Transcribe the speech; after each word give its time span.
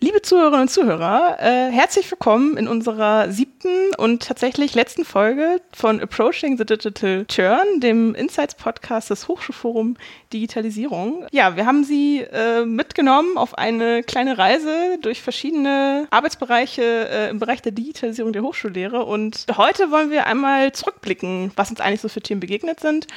Liebe 0.00 0.22
Zuhörerinnen 0.22 0.62
und 0.62 0.68
Zuhörer, 0.68 1.38
äh, 1.40 1.70
herzlich 1.72 2.08
willkommen 2.10 2.56
in 2.56 2.68
unserer 2.68 3.32
siebten 3.32 3.94
und 3.96 4.22
tatsächlich 4.22 4.74
letzten 4.76 5.04
Folge 5.04 5.60
von 5.72 6.00
Approaching 6.00 6.56
the 6.56 6.64
Digital 6.64 7.24
Turn, 7.26 7.80
dem 7.80 8.14
Insights-Podcast 8.14 9.10
des 9.10 9.26
Hochschulforum 9.26 9.96
Digitalisierung. 10.32 11.26
Ja, 11.32 11.56
wir 11.56 11.66
haben 11.66 11.82
Sie 11.82 12.20
äh, 12.20 12.64
mitgenommen 12.64 13.36
auf 13.36 13.58
eine 13.58 14.04
kleine 14.04 14.38
Reise 14.38 14.98
durch 15.02 15.20
verschiedene 15.20 16.06
Arbeitsbereiche 16.10 16.82
äh, 16.82 17.30
im 17.30 17.40
Bereich 17.40 17.60
der 17.60 17.72
Digitalisierung 17.72 18.32
der 18.32 18.42
Hochschullehre 18.42 19.04
und 19.04 19.46
heute 19.56 19.90
wollen 19.90 20.10
wir 20.10 20.26
einmal 20.26 20.72
zurückblicken, 20.72 21.50
was 21.56 21.70
uns 21.70 21.80
eigentlich 21.80 22.00
so 22.00 22.08
für 22.08 22.20
Themen 22.20 22.40
begegnet 22.40 22.78
sind 22.78 23.08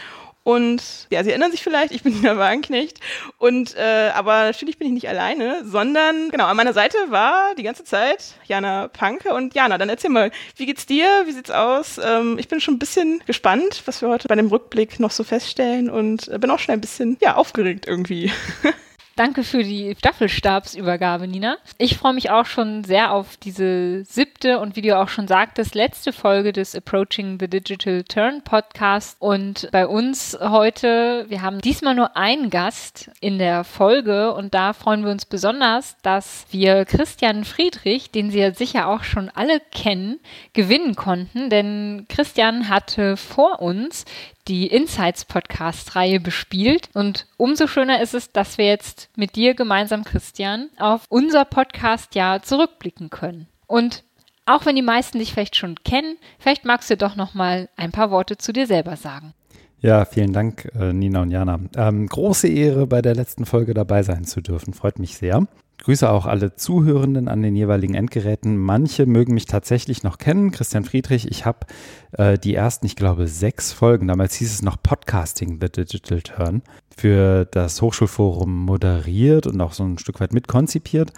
und 0.44 1.08
ja, 1.12 1.24
Sie 1.24 1.30
erinnern 1.30 1.52
sich 1.52 1.62
vielleicht, 1.62 1.92
ich 1.92 2.02
bin 2.02 2.14
Nina 2.16 2.38
Wagenknecht. 2.38 3.00
Und 3.38 3.76
äh, 3.76 4.12
aber 4.16 4.44
natürlich 4.44 4.78
bin 4.78 4.88
ich 4.88 4.94
nicht 4.94 5.10
alleine, 5.10 5.64
sondern 5.66 6.30
genau, 6.30 6.46
an 6.46 6.58
meiner 6.58 6.74
Seite 6.74 6.98
war 7.10 7.54
die 7.56 7.64
ganze 7.64 7.84
Zeit 7.84 8.36
Jana 8.46 8.88
Panke. 8.88 9.34
Und 9.34 9.54
Jana, 9.54 9.78
dann 9.78 9.90
erzähl 9.90 10.10
mal, 10.10 10.32
wie 10.56 10.66
geht's 10.66 10.86
dir? 10.86 11.06
Wie 11.26 11.32
sieht's 11.32 11.52
aus? 11.52 12.00
Ähm, 12.04 12.38
ich 12.40 12.48
bin 12.48 12.60
schon 12.60 12.76
ein 12.76 12.80
bisschen 12.80 13.22
gespannt, 13.28 13.84
was 13.86 14.02
wir 14.02 14.10
heute 14.10 14.28
bei 14.28 14.36
dem 14.36 14.48
Rückblick 14.48 15.00
noch 15.00 15.12
so 15.12 15.24
feststellen 15.24 15.90
und 15.90 16.28
äh, 16.28 16.40
bin 16.40 16.50
auch 16.50 16.60
schon 16.60 16.74
ein 16.74 16.82
bisschen 16.82 17.18
ja, 17.22 17.36
aufgeregt 17.36 17.86
irgendwie. 17.88 18.32
Danke 19.18 19.44
für 19.44 19.64
die 19.64 19.94
Staffelstabsübergabe, 19.98 21.28
Nina. 21.28 21.58
Ich 21.78 21.98
freue 21.98 22.14
mich 22.14 22.32
auch 22.32 22.46
schon 22.46 22.86
sehr 22.86 23.12
auf 23.12 23.36
diese 23.36 24.06
siebte 24.06 24.60
und 24.60 24.78
wie 24.78 24.82
du 24.82 24.98
auch 24.98 25.10
schon 25.10 25.28
sagtest, 25.28 25.76
letzte 25.76 26.14
Folge 26.14 26.54
des 26.54 26.76
Approaching 26.76 27.38
the 27.38 27.50
Digital 27.50 28.04
Turn 28.04 28.42
Podcast. 28.42 29.18
Und 29.20 29.68
bei 29.72 29.86
uns 29.86 30.38
heute, 30.42 31.26
wir 31.28 31.42
haben 31.42 31.60
diesmal 31.60 31.94
nur 31.94 32.16
einen 32.16 32.50
Gast 32.50 33.12
in 33.20 33.38
der 33.38 33.66
Folge 33.66 34.34
und 34.34 34.54
da 34.54 34.72
freuen 34.72 35.04
wir 35.04 35.12
uns 35.12 35.26
besonders, 35.26 35.98
dass 36.04 36.46
wir 36.52 36.86
Christian 36.86 37.44
Friedrich, 37.44 38.12
den 38.12 38.32
Sie 38.32 38.40
ja 38.40 38.54
sicher 38.54 38.88
auch 38.88 39.04
schon 39.04 39.30
alle 39.30 39.60
kennen, 39.60 40.20
gewinnen 40.54 40.96
konnten. 40.96 41.50
Denn 41.50 42.06
Christian 42.08 42.70
hatte 42.70 43.18
vor 43.18 43.62
uns 43.62 44.06
die 44.52 44.68
Insights 44.68 45.24
Podcast-Reihe 45.24 46.20
bespielt. 46.20 46.90
Und 46.94 47.26
umso 47.38 47.68
schöner 47.68 48.02
ist 48.02 48.14
es, 48.14 48.34
dass 48.34 48.58
wir 48.58 48.66
jetzt 48.66 49.10
mit 49.16 49.38
dir 49.38 49.54
gemeinsam, 49.54 50.04
Christian, 50.04 50.70
auf 50.78 51.06
unser 51.08 51.46
Podcast-Jahr 51.46 52.44
zurückblicken 52.44 53.10
können. 53.10 53.48
Und 53.66 54.04
auch 54.46 54.66
wenn 54.66 54.76
die 54.76 54.82
meisten 54.82 55.20
dich 55.20 55.32
vielleicht 55.32 55.56
schon 55.56 55.76
kennen, 55.86 56.18
vielleicht 56.38 56.66
magst 56.66 56.90
du 56.90 56.98
doch 56.98 57.16
noch 57.16 57.34
mal 57.34 57.70
ein 57.78 57.94
paar 57.94 58.12
Worte 58.12 58.38
zu 58.38 58.52
dir 58.52 58.68
selber 58.68 58.98
sagen. 58.98 59.34
Ja, 59.80 60.04
vielen 60.04 60.34
Dank, 60.34 60.70
äh, 60.78 60.92
Nina 60.92 61.22
und 61.22 61.32
Jana. 61.32 61.62
Ähm, 61.78 62.08
große 62.08 62.50
Ehre, 62.50 62.88
bei 62.88 63.02
der 63.02 63.16
letzten 63.16 63.46
Folge 63.46 63.74
dabei 63.74 64.04
sein 64.04 64.26
zu 64.26 64.42
dürfen. 64.42 64.74
Freut 64.74 65.00
mich 65.00 65.16
sehr. 65.16 65.48
Grüße 65.82 66.08
auch 66.08 66.28
alle 66.28 66.56
Zuhörenden 66.56 67.28
an 67.28 67.42
den 67.42 67.56
jeweiligen 67.56 67.96
Endgeräten. 67.96 68.56
Manche 68.56 69.08
mögen 69.08 69.34
mich 69.34 69.48
tatsächlich 69.48 70.04
noch 70.04 70.20
kennen. 70.20 70.52
Christian 70.52 70.86
Friedrich, 70.86 71.28
ich 71.28 71.46
habe 71.46 71.66
äh, 72.12 72.38
die 72.38 72.54
ersten, 72.54 72.86
ich 72.86 72.96
glaube, 72.96 73.28
sechs 73.28 73.74
Folgen, 73.74 74.08
damals 74.08 74.36
hieß 74.36 74.54
es 74.54 74.62
noch 74.62 74.78
Podcasting 74.82 75.58
The 75.60 75.70
Digital 75.70 76.22
Turn, 76.22 76.62
für 76.96 77.46
das 77.46 77.82
Hochschulforum 77.82 78.66
moderiert 78.66 79.48
und 79.48 79.60
auch 79.60 79.74
so 79.74 79.84
ein 79.84 79.98
Stück 79.98 80.20
weit 80.20 80.34
mitkonzipiert. 80.34 81.14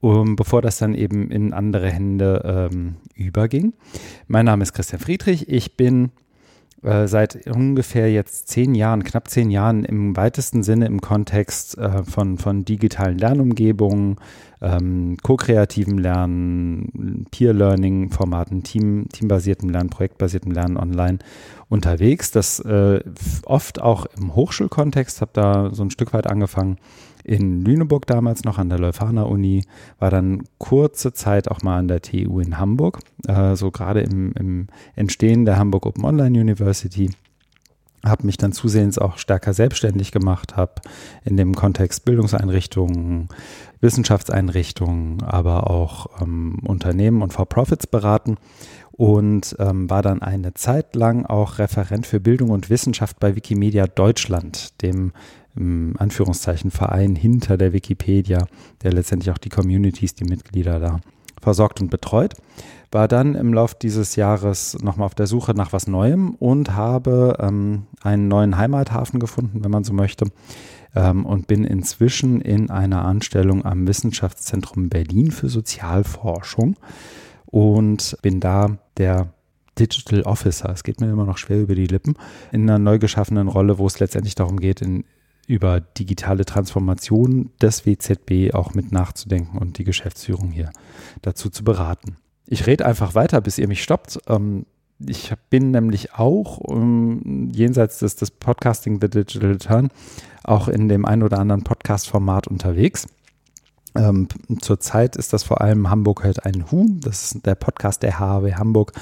Um, 0.00 0.34
bevor 0.34 0.62
das 0.62 0.78
dann 0.78 0.96
eben 0.96 1.30
in 1.30 1.52
andere 1.52 1.88
Hände 1.88 2.70
ähm, 2.72 2.96
überging. 3.14 3.72
Mein 4.26 4.46
Name 4.46 4.64
ist 4.64 4.72
Christian 4.72 5.00
Friedrich. 5.00 5.48
Ich 5.48 5.76
bin 5.76 6.10
äh, 6.82 7.06
seit 7.06 7.46
ungefähr 7.46 8.10
jetzt 8.10 8.48
zehn 8.48 8.74
Jahren, 8.74 9.04
knapp 9.04 9.28
zehn 9.28 9.50
Jahren 9.50 9.84
im 9.84 10.16
weitesten 10.16 10.62
Sinne 10.62 10.86
im 10.86 11.00
Kontext 11.00 11.78
äh, 11.78 12.02
von, 12.02 12.38
von 12.38 12.64
digitalen 12.64 13.18
Lernumgebungen, 13.18 14.16
ähm, 14.60 15.16
ko-kreativem 15.22 15.98
Lernen, 15.98 17.26
Peer-Learning-Formaten, 17.30 18.62
Team, 18.62 19.06
teambasiertem 19.12 19.68
Lernen, 19.68 19.90
projektbasiertem 19.90 20.52
Lernen 20.52 20.76
online 20.76 21.18
unterwegs. 21.68 22.30
Das 22.30 22.58
äh, 22.60 23.00
oft 23.44 23.80
auch 23.80 24.06
im 24.18 24.34
Hochschulkontext, 24.34 25.20
habe 25.20 25.30
da 25.34 25.70
so 25.72 25.84
ein 25.84 25.90
Stück 25.90 26.12
weit 26.12 26.26
angefangen 26.26 26.78
in 27.24 27.64
Lüneburg 27.64 28.06
damals 28.06 28.44
noch 28.44 28.58
an 28.58 28.68
der 28.68 28.78
Leuphana 28.78 29.22
Uni, 29.22 29.64
war 29.98 30.10
dann 30.10 30.44
kurze 30.58 31.12
Zeit 31.12 31.48
auch 31.48 31.62
mal 31.62 31.78
an 31.78 31.88
der 31.88 32.02
TU 32.02 32.40
in 32.40 32.58
Hamburg, 32.58 33.00
äh, 33.26 33.54
so 33.56 33.70
gerade 33.70 34.00
im, 34.00 34.32
im 34.32 34.66
Entstehen 34.96 35.44
der 35.44 35.58
Hamburg 35.58 35.86
Open 35.86 36.04
Online 36.04 36.40
University. 36.40 37.10
Habe 38.04 38.26
mich 38.26 38.36
dann 38.36 38.50
zusehends 38.50 38.98
auch 38.98 39.16
stärker 39.16 39.54
selbstständig 39.54 40.10
gemacht, 40.10 40.56
habe 40.56 40.74
in 41.24 41.36
dem 41.36 41.54
Kontext 41.54 42.04
Bildungseinrichtungen, 42.04 43.28
Wissenschaftseinrichtungen, 43.80 45.22
aber 45.22 45.70
auch 45.70 46.20
ähm, 46.20 46.58
Unternehmen 46.64 47.22
und 47.22 47.32
For-Profits 47.32 47.86
beraten 47.86 48.38
und 48.90 49.56
ähm, 49.58 49.88
war 49.88 50.02
dann 50.02 50.20
eine 50.20 50.54
Zeit 50.54 50.94
lang 50.96 51.26
auch 51.26 51.58
Referent 51.58 52.06
für 52.06 52.20
Bildung 52.20 52.50
und 52.50 52.70
Wissenschaft 52.70 53.18
bei 53.20 53.36
Wikimedia 53.36 53.86
Deutschland, 53.86 54.82
dem 54.82 55.12
im 55.56 55.94
Anführungszeichen 55.98 56.70
Verein 56.70 57.14
hinter 57.14 57.56
der 57.56 57.72
Wikipedia, 57.72 58.46
der 58.82 58.92
letztendlich 58.92 59.30
auch 59.30 59.38
die 59.38 59.48
Communities, 59.48 60.14
die 60.14 60.24
Mitglieder 60.24 60.80
da 60.80 61.00
versorgt 61.40 61.80
und 61.80 61.90
betreut. 61.90 62.34
War 62.90 63.08
dann 63.08 63.34
im 63.34 63.52
Laufe 63.52 63.76
dieses 63.80 64.16
Jahres 64.16 64.78
nochmal 64.82 65.06
auf 65.06 65.14
der 65.14 65.26
Suche 65.26 65.52
nach 65.52 65.72
was 65.72 65.86
Neuem 65.86 66.34
und 66.34 66.76
habe 66.76 67.36
ähm, 67.40 67.86
einen 68.02 68.28
neuen 68.28 68.56
Heimathafen 68.58 69.18
gefunden, 69.18 69.64
wenn 69.64 69.70
man 69.70 69.84
so 69.84 69.92
möchte. 69.92 70.26
Ähm, 70.94 71.24
und 71.24 71.46
bin 71.46 71.64
inzwischen 71.64 72.40
in 72.40 72.70
einer 72.70 73.04
Anstellung 73.04 73.64
am 73.64 73.86
Wissenschaftszentrum 73.86 74.88
Berlin 74.88 75.30
für 75.30 75.48
Sozialforschung 75.48 76.76
und 77.46 78.16
bin 78.22 78.40
da 78.40 78.78
der 78.98 79.32
Digital 79.78 80.22
Officer. 80.22 80.70
Es 80.70 80.84
geht 80.84 81.00
mir 81.00 81.10
immer 81.10 81.24
noch 81.24 81.38
schwer 81.38 81.60
über 81.62 81.74
die 81.74 81.86
Lippen. 81.86 82.14
In 82.52 82.68
einer 82.68 82.78
neu 82.78 82.98
geschaffenen 82.98 83.48
Rolle, 83.48 83.78
wo 83.78 83.86
es 83.86 84.00
letztendlich 84.00 84.34
darum 84.34 84.60
geht, 84.60 84.82
in 84.82 85.04
über 85.46 85.80
digitale 85.80 86.44
Transformation 86.44 87.50
des 87.60 87.86
WZB 87.86 88.54
auch 88.54 88.74
mit 88.74 88.92
nachzudenken 88.92 89.58
und 89.58 89.78
die 89.78 89.84
Geschäftsführung 89.84 90.50
hier 90.50 90.70
dazu 91.22 91.50
zu 91.50 91.64
beraten. 91.64 92.16
Ich 92.46 92.66
rede 92.66 92.86
einfach 92.86 93.14
weiter, 93.14 93.40
bis 93.40 93.58
ihr 93.58 93.68
mich 93.68 93.82
stoppt. 93.82 94.18
Ähm, 94.28 94.66
ich 95.04 95.32
bin 95.50 95.70
nämlich 95.70 96.14
auch 96.14 96.58
um, 96.58 97.50
jenseits 97.52 97.98
des, 97.98 98.16
des 98.16 98.30
Podcasting 98.30 99.00
The 99.00 99.08
Digital 99.08 99.58
Turn 99.58 99.88
auch 100.44 100.68
in 100.68 100.88
dem 100.88 101.04
ein 101.04 101.22
oder 101.22 101.38
anderen 101.38 101.62
Podcast-Format 101.62 102.48
unterwegs. 102.48 103.06
Ähm, 103.94 104.26
zurzeit 104.60 105.16
ist 105.16 105.32
das 105.32 105.42
vor 105.42 105.60
allem 105.60 105.90
Hamburg 105.90 106.24
hört 106.24 106.46
ein 106.46 106.70
Hu. 106.70 106.86
Das 107.00 107.32
ist 107.32 107.46
der 107.46 107.54
Podcast 107.54 108.02
der 108.02 108.18
HAW 108.18 108.54
Hamburg 108.54 108.92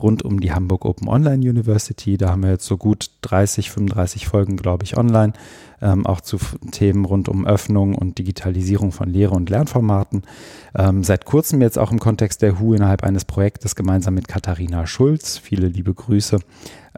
rund 0.00 0.22
um 0.22 0.38
die 0.38 0.52
Hamburg 0.52 0.84
Open 0.84 1.08
Online 1.08 1.48
University. 1.48 2.18
Da 2.18 2.30
haben 2.30 2.42
wir 2.42 2.50
jetzt 2.50 2.66
so 2.66 2.76
gut 2.76 3.10
30, 3.22 3.70
35 3.70 4.26
Folgen, 4.26 4.56
glaube 4.56 4.84
ich, 4.84 4.98
online. 4.98 5.32
Ähm, 5.84 6.06
auch 6.06 6.22
zu 6.22 6.38
Themen 6.70 7.04
rund 7.04 7.28
um 7.28 7.46
Öffnung 7.46 7.94
und 7.94 8.16
Digitalisierung 8.16 8.90
von 8.90 9.10
Lehre- 9.10 9.34
und 9.34 9.50
Lernformaten. 9.50 10.22
Ähm, 10.74 11.04
seit 11.04 11.26
kurzem 11.26 11.60
jetzt 11.60 11.78
auch 11.78 11.92
im 11.92 11.98
Kontext 11.98 12.40
der 12.40 12.58
HU 12.58 12.72
innerhalb 12.72 13.04
eines 13.04 13.26
Projektes 13.26 13.76
gemeinsam 13.76 14.14
mit 14.14 14.26
Katharina 14.26 14.86
Schulz. 14.86 15.36
Viele 15.36 15.68
liebe 15.68 15.92
Grüße 15.92 16.38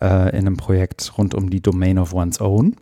äh, 0.01 0.31
in 0.31 0.47
einem 0.47 0.57
Projekt 0.57 1.19
rund 1.19 1.35
um 1.35 1.51
die 1.51 1.61
Domain 1.61 1.99
of 1.99 2.15
One's 2.15 2.41
Own. 2.41 2.77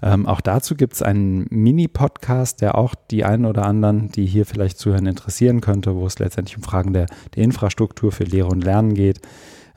Ähm, 0.00 0.26
auch 0.26 0.40
dazu 0.40 0.76
gibt 0.76 0.94
es 0.94 1.02
einen 1.02 1.46
Mini-Podcast, 1.50 2.60
der 2.60 2.78
auch 2.78 2.94
die 3.10 3.24
einen 3.24 3.44
oder 3.44 3.64
anderen, 3.64 4.12
die 4.12 4.26
hier 4.26 4.46
vielleicht 4.46 4.78
zuhören, 4.78 5.06
interessieren 5.06 5.60
könnte, 5.60 5.96
wo 5.96 6.06
es 6.06 6.20
letztendlich 6.20 6.56
um 6.56 6.62
Fragen 6.62 6.92
der, 6.92 7.06
der 7.34 7.42
Infrastruktur 7.42 8.12
für 8.12 8.24
Lehre 8.24 8.48
und 8.48 8.62
Lernen 8.62 8.94
geht. 8.94 9.20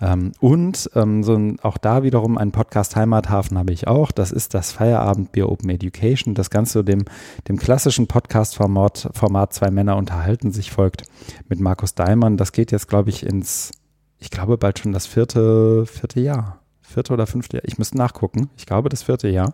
Ähm, 0.02 0.34
und 0.40 0.90
ähm, 0.96 1.24
so 1.24 1.36
ein, 1.36 1.60
auch 1.62 1.78
da 1.78 2.04
wiederum 2.04 2.38
ein 2.38 2.52
Podcast 2.52 2.96
Heimathafen 2.96 3.58
habe 3.58 3.74
ich 3.74 3.88
auch. 3.88 4.12
Das 4.12 4.32
ist 4.32 4.54
das 4.54 4.72
Feierabendbier 4.72 5.50
Open 5.50 5.70
Education. 5.70 6.36
Das 6.36 6.50
Ganze 6.50 6.84
dem, 6.84 7.06
dem 7.48 7.58
klassischen 7.58 8.08
Podcast-Format 8.08 9.10
Format 9.14 9.54
Zwei 9.54 9.72
Männer 9.72 9.98
unterhalten 9.98 10.52
sich 10.52 10.72
folgt 10.72 11.04
mit 11.48 11.60
Markus 11.60 11.96
Daimann. 11.96 12.38
Das 12.38 12.52
geht 12.52 12.72
jetzt, 12.72 12.88
glaube 12.88 13.10
ich, 13.10 13.26
ins, 13.26 13.72
ich 14.20 14.32
glaube, 14.32 14.58
bald 14.58 14.80
schon 14.80 14.92
das 14.92 15.06
vierte, 15.06 15.86
vierte 15.86 16.20
Jahr 16.20 16.60
vierte 16.86 17.14
oder 17.14 17.28
fünfte 17.28 17.58
Jahr, 17.58 17.66
ich 17.66 17.78
müsste 17.78 17.98
nachgucken, 17.98 18.50
ich 18.58 18.66
glaube 18.66 18.90
das 18.90 19.04
vierte 19.04 19.28
Jahr, 19.28 19.54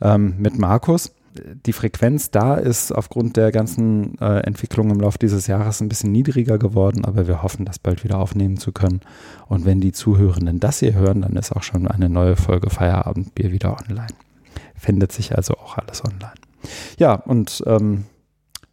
ähm, 0.00 0.36
mit 0.38 0.58
Markus. 0.58 1.12
Die 1.32 1.72
Frequenz 1.72 2.32
da 2.32 2.56
ist 2.56 2.90
aufgrund 2.90 3.36
der 3.36 3.52
ganzen 3.52 4.18
äh, 4.20 4.40
Entwicklung 4.40 4.90
im 4.90 4.98
Laufe 4.98 5.18
dieses 5.18 5.46
Jahres 5.46 5.80
ein 5.80 5.88
bisschen 5.88 6.10
niedriger 6.10 6.58
geworden, 6.58 7.04
aber 7.04 7.28
wir 7.28 7.42
hoffen, 7.42 7.64
das 7.64 7.78
bald 7.78 8.02
wieder 8.02 8.18
aufnehmen 8.18 8.56
zu 8.56 8.72
können. 8.72 9.00
Und 9.46 9.64
wenn 9.64 9.80
die 9.80 9.92
Zuhörenden 9.92 10.58
das 10.58 10.80
hier 10.80 10.94
hören, 10.94 11.22
dann 11.22 11.36
ist 11.36 11.52
auch 11.52 11.62
schon 11.62 11.86
eine 11.86 12.08
neue 12.08 12.34
Folge 12.34 12.68
Feierabendbier 12.68 13.52
wieder 13.52 13.76
online. 13.78 14.12
Findet 14.74 15.12
sich 15.12 15.36
also 15.36 15.54
auch 15.54 15.78
alles 15.78 16.04
online. 16.04 16.34
Ja, 16.98 17.14
und 17.14 17.62
ähm, 17.66 18.06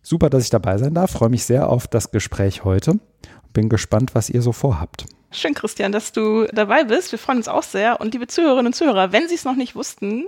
super, 0.01 0.31
dass 0.31 0.43
ich 0.43 0.49
dabei 0.49 0.79
sein 0.79 0.95
darf. 0.95 1.11
Freue 1.11 1.29
mich 1.29 1.45
sehr 1.45 1.69
auf 1.69 1.87
das 1.87 2.09
Gespräch 2.09 2.63
heute. 2.63 2.99
Bin 3.53 3.69
gespannt, 3.69 4.15
was 4.15 4.31
ihr 4.31 4.41
so 4.41 4.51
vorhabt. 4.51 5.05
Schön, 5.31 5.53
Christian, 5.53 5.91
dass 5.91 6.13
du 6.13 6.45
dabei 6.53 6.85
bist. 6.85 7.11
Wir 7.11 7.19
freuen 7.19 7.39
uns 7.39 7.47
auch 7.47 7.63
sehr. 7.63 7.99
Und 7.99 8.13
liebe 8.13 8.27
Zuhörerinnen 8.27 8.67
und 8.67 8.73
Zuhörer, 8.73 9.11
wenn 9.11 9.27
Sie 9.27 9.35
es 9.35 9.43
noch 9.43 9.55
nicht 9.55 9.75
wussten, 9.75 10.25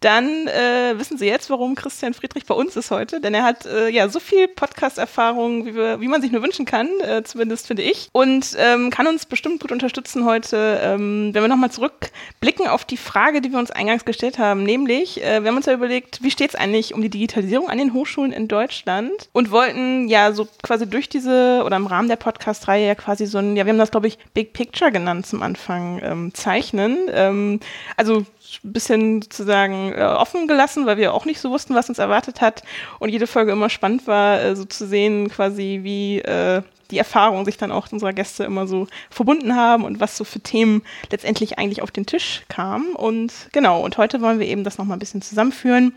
dann 0.00 0.46
äh, 0.46 0.94
wissen 0.96 1.18
Sie 1.18 1.26
jetzt, 1.26 1.50
warum 1.50 1.74
Christian 1.74 2.14
Friedrich 2.14 2.46
bei 2.46 2.54
uns 2.54 2.76
ist 2.76 2.90
heute, 2.90 3.20
denn 3.20 3.34
er 3.34 3.42
hat 3.42 3.66
äh, 3.66 3.88
ja 3.88 4.08
so 4.08 4.20
viel 4.20 4.48
Podcast-Erfahrung, 4.48 5.66
wie, 5.66 5.74
wir, 5.74 6.00
wie 6.00 6.08
man 6.08 6.22
sich 6.22 6.30
nur 6.30 6.42
wünschen 6.42 6.66
kann, 6.66 6.88
äh, 7.00 7.22
zumindest 7.24 7.66
finde 7.66 7.82
ich, 7.82 8.08
und 8.12 8.56
ähm, 8.58 8.90
kann 8.90 9.06
uns 9.06 9.26
bestimmt 9.26 9.60
gut 9.60 9.72
unterstützen 9.72 10.24
heute, 10.24 10.80
ähm, 10.82 11.30
wenn 11.32 11.42
wir 11.42 11.48
nochmal 11.48 11.72
zurückblicken 11.72 12.68
auf 12.68 12.84
die 12.84 12.96
Frage, 12.96 13.40
die 13.40 13.50
wir 13.50 13.58
uns 13.58 13.70
eingangs 13.70 14.04
gestellt 14.04 14.38
haben, 14.38 14.62
nämlich, 14.62 15.22
äh, 15.22 15.42
wir 15.42 15.48
haben 15.48 15.56
uns 15.56 15.66
ja 15.66 15.72
überlegt, 15.72 16.22
wie 16.22 16.30
steht 16.30 16.50
es 16.50 16.56
eigentlich 16.56 16.94
um 16.94 17.02
die 17.02 17.10
Digitalisierung 17.10 17.68
an 17.68 17.78
den 17.78 17.92
Hochschulen 17.92 18.32
in 18.32 18.48
Deutschland? 18.48 19.28
Und 19.32 19.50
wollten 19.50 20.08
ja 20.08 20.32
so 20.32 20.46
quasi 20.62 20.88
durch 20.88 21.08
diese 21.08 21.62
oder 21.64 21.76
im 21.76 21.86
Rahmen 21.86 22.08
der 22.08 22.16
Podcast-Reihe 22.16 22.86
ja 22.86 22.94
quasi 22.94 23.26
so 23.26 23.38
ein, 23.38 23.56
ja, 23.56 23.66
wir 23.66 23.72
haben 23.72 23.78
das 23.78 23.90
glaube 23.90 24.06
ich 24.06 24.18
Big 24.34 24.52
Picture 24.52 24.92
genannt 24.92 25.26
zum 25.26 25.42
Anfang, 25.42 26.00
ähm, 26.02 26.34
zeichnen. 26.34 27.08
Ähm, 27.12 27.60
also 27.96 28.24
ein 28.64 28.72
bisschen 28.72 29.22
sozusagen 29.22 29.92
äh, 29.92 30.02
offen 30.02 30.48
gelassen, 30.48 30.86
weil 30.86 30.96
wir 30.96 31.14
auch 31.14 31.24
nicht 31.24 31.40
so 31.40 31.50
wussten, 31.50 31.74
was 31.74 31.88
uns 31.88 31.98
erwartet 31.98 32.40
hat. 32.40 32.62
Und 32.98 33.10
jede 33.10 33.26
Folge 33.26 33.52
immer 33.52 33.70
spannend 33.70 34.06
war, 34.06 34.40
äh, 34.40 34.56
so 34.56 34.64
zu 34.64 34.86
sehen, 34.86 35.28
quasi 35.28 35.80
wie 35.82 36.20
äh, 36.20 36.62
die 36.90 36.98
Erfahrungen 36.98 37.44
sich 37.44 37.58
dann 37.58 37.70
auch 37.70 37.90
unserer 37.92 38.12
Gäste 38.12 38.44
immer 38.44 38.66
so 38.66 38.86
verbunden 39.10 39.54
haben 39.54 39.84
und 39.84 40.00
was 40.00 40.16
so 40.16 40.24
für 40.24 40.40
Themen 40.40 40.82
letztendlich 41.10 41.58
eigentlich 41.58 41.82
auf 41.82 41.90
den 41.90 42.06
Tisch 42.06 42.42
kamen. 42.48 42.94
Und 42.94 43.32
genau, 43.52 43.82
und 43.82 43.98
heute 43.98 44.20
wollen 44.20 44.38
wir 44.38 44.46
eben 44.46 44.64
das 44.64 44.78
nochmal 44.78 44.96
ein 44.96 45.00
bisschen 45.00 45.22
zusammenführen 45.22 45.92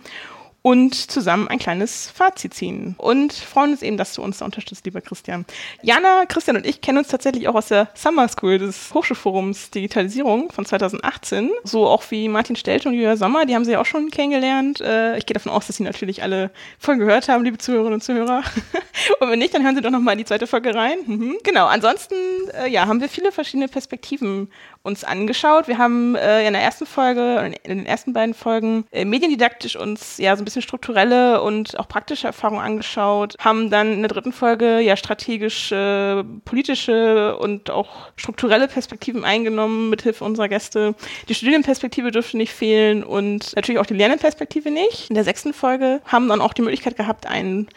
und 0.63 0.93
zusammen 0.93 1.47
ein 1.47 1.57
kleines 1.57 2.11
Fazit 2.11 2.53
ziehen. 2.53 2.95
Und 2.97 3.33
freuen 3.33 3.71
uns 3.71 3.81
eben, 3.81 3.97
dass 3.97 4.13
du 4.13 4.21
uns 4.21 4.39
da 4.39 4.45
unterstützt, 4.45 4.85
lieber 4.85 5.01
Christian. 5.01 5.45
Jana, 5.81 6.25
Christian 6.27 6.57
und 6.57 6.65
ich 6.65 6.81
kennen 6.81 6.99
uns 6.99 7.07
tatsächlich 7.07 7.47
auch 7.47 7.55
aus 7.55 7.67
der 7.67 7.89
Summer 7.95 8.27
School 8.27 8.59
des 8.59 8.93
Hochschulforums 8.93 9.71
Digitalisierung 9.71 10.51
von 10.51 10.65
2018. 10.65 11.49
So 11.63 11.87
auch 11.87 12.03
wie 12.11 12.27
Martin 12.29 12.55
Stelte 12.55 12.89
und 12.89 12.93
Julia 12.93 13.17
Sommer, 13.17 13.45
die 13.45 13.55
haben 13.55 13.65
sie 13.65 13.75
auch 13.75 13.85
schon 13.85 14.11
kennengelernt. 14.11 14.81
Äh, 14.81 15.17
ich 15.17 15.25
gehe 15.25 15.33
davon 15.33 15.51
aus, 15.51 15.65
dass 15.65 15.77
sie 15.77 15.83
natürlich 15.83 16.21
alle 16.21 16.51
Folgen 16.77 16.99
gehört 16.99 17.27
haben, 17.27 17.43
liebe 17.43 17.57
Zuhörerinnen 17.57 17.95
und 17.95 18.03
Zuhörer. 18.03 18.43
und 19.19 19.29
wenn 19.29 19.39
nicht, 19.39 19.53
dann 19.55 19.63
hören 19.63 19.75
sie 19.75 19.81
doch 19.81 19.89
nochmal 19.89 20.13
in 20.13 20.19
die 20.19 20.25
zweite 20.25 20.45
Folge 20.45 20.75
rein. 20.75 20.99
Mhm. 21.07 21.37
Genau, 21.43 21.65
ansonsten 21.65 22.15
äh, 22.53 22.69
ja, 22.69 22.85
haben 22.85 23.01
wir 23.01 23.09
viele 23.09 23.31
verschiedene 23.31 23.67
Perspektiven 23.67 24.49
uns 24.83 25.03
angeschaut. 25.03 25.67
Wir 25.67 25.77
haben 25.77 26.15
äh, 26.15 26.45
in 26.45 26.53
der 26.53 26.61
ersten 26.61 26.85
Folge, 26.85 27.53
in 27.63 27.77
den 27.77 27.85
ersten 27.85 28.13
beiden 28.13 28.33
Folgen 28.33 28.85
mediendidaktisch 28.91 29.75
uns 29.75 30.17
ja 30.17 30.35
so 30.35 30.41
ein 30.41 30.45
bisschen 30.45 30.61
strukturelle 30.61 31.41
und 31.41 31.77
auch 31.79 31.87
praktische 31.87 32.27
Erfahrungen 32.27 32.61
angeschaut, 32.61 33.35
haben 33.39 33.69
dann 33.69 33.93
in 33.93 34.01
der 34.01 34.09
dritten 34.09 34.31
Folge 34.31 34.79
ja 34.79 34.95
strategische, 34.97 36.25
politische 36.45 37.37
und 37.37 37.69
auch 37.69 38.09
strukturelle 38.15 38.67
Perspektiven 38.67 39.23
eingenommen 39.23 39.89
mithilfe 39.89 40.23
unserer 40.23 40.49
Gäste. 40.49 40.95
Die 41.29 41.35
Studienperspektive 41.35 42.11
dürfte 42.11 42.37
nicht 42.37 42.53
fehlen 42.53 43.03
und 43.03 43.55
natürlich 43.55 43.79
auch 43.79 43.85
die 43.85 43.93
Lernenperspektive 43.93 44.71
nicht. 44.71 45.09
In 45.09 45.15
der 45.15 45.23
sechsten 45.23 45.53
Folge 45.53 46.01
haben 46.05 46.27
dann 46.27 46.41
auch 46.41 46.53
die 46.53 46.61
Möglichkeit 46.61 46.97
gehabt, 46.97 47.27
einen 47.27 47.67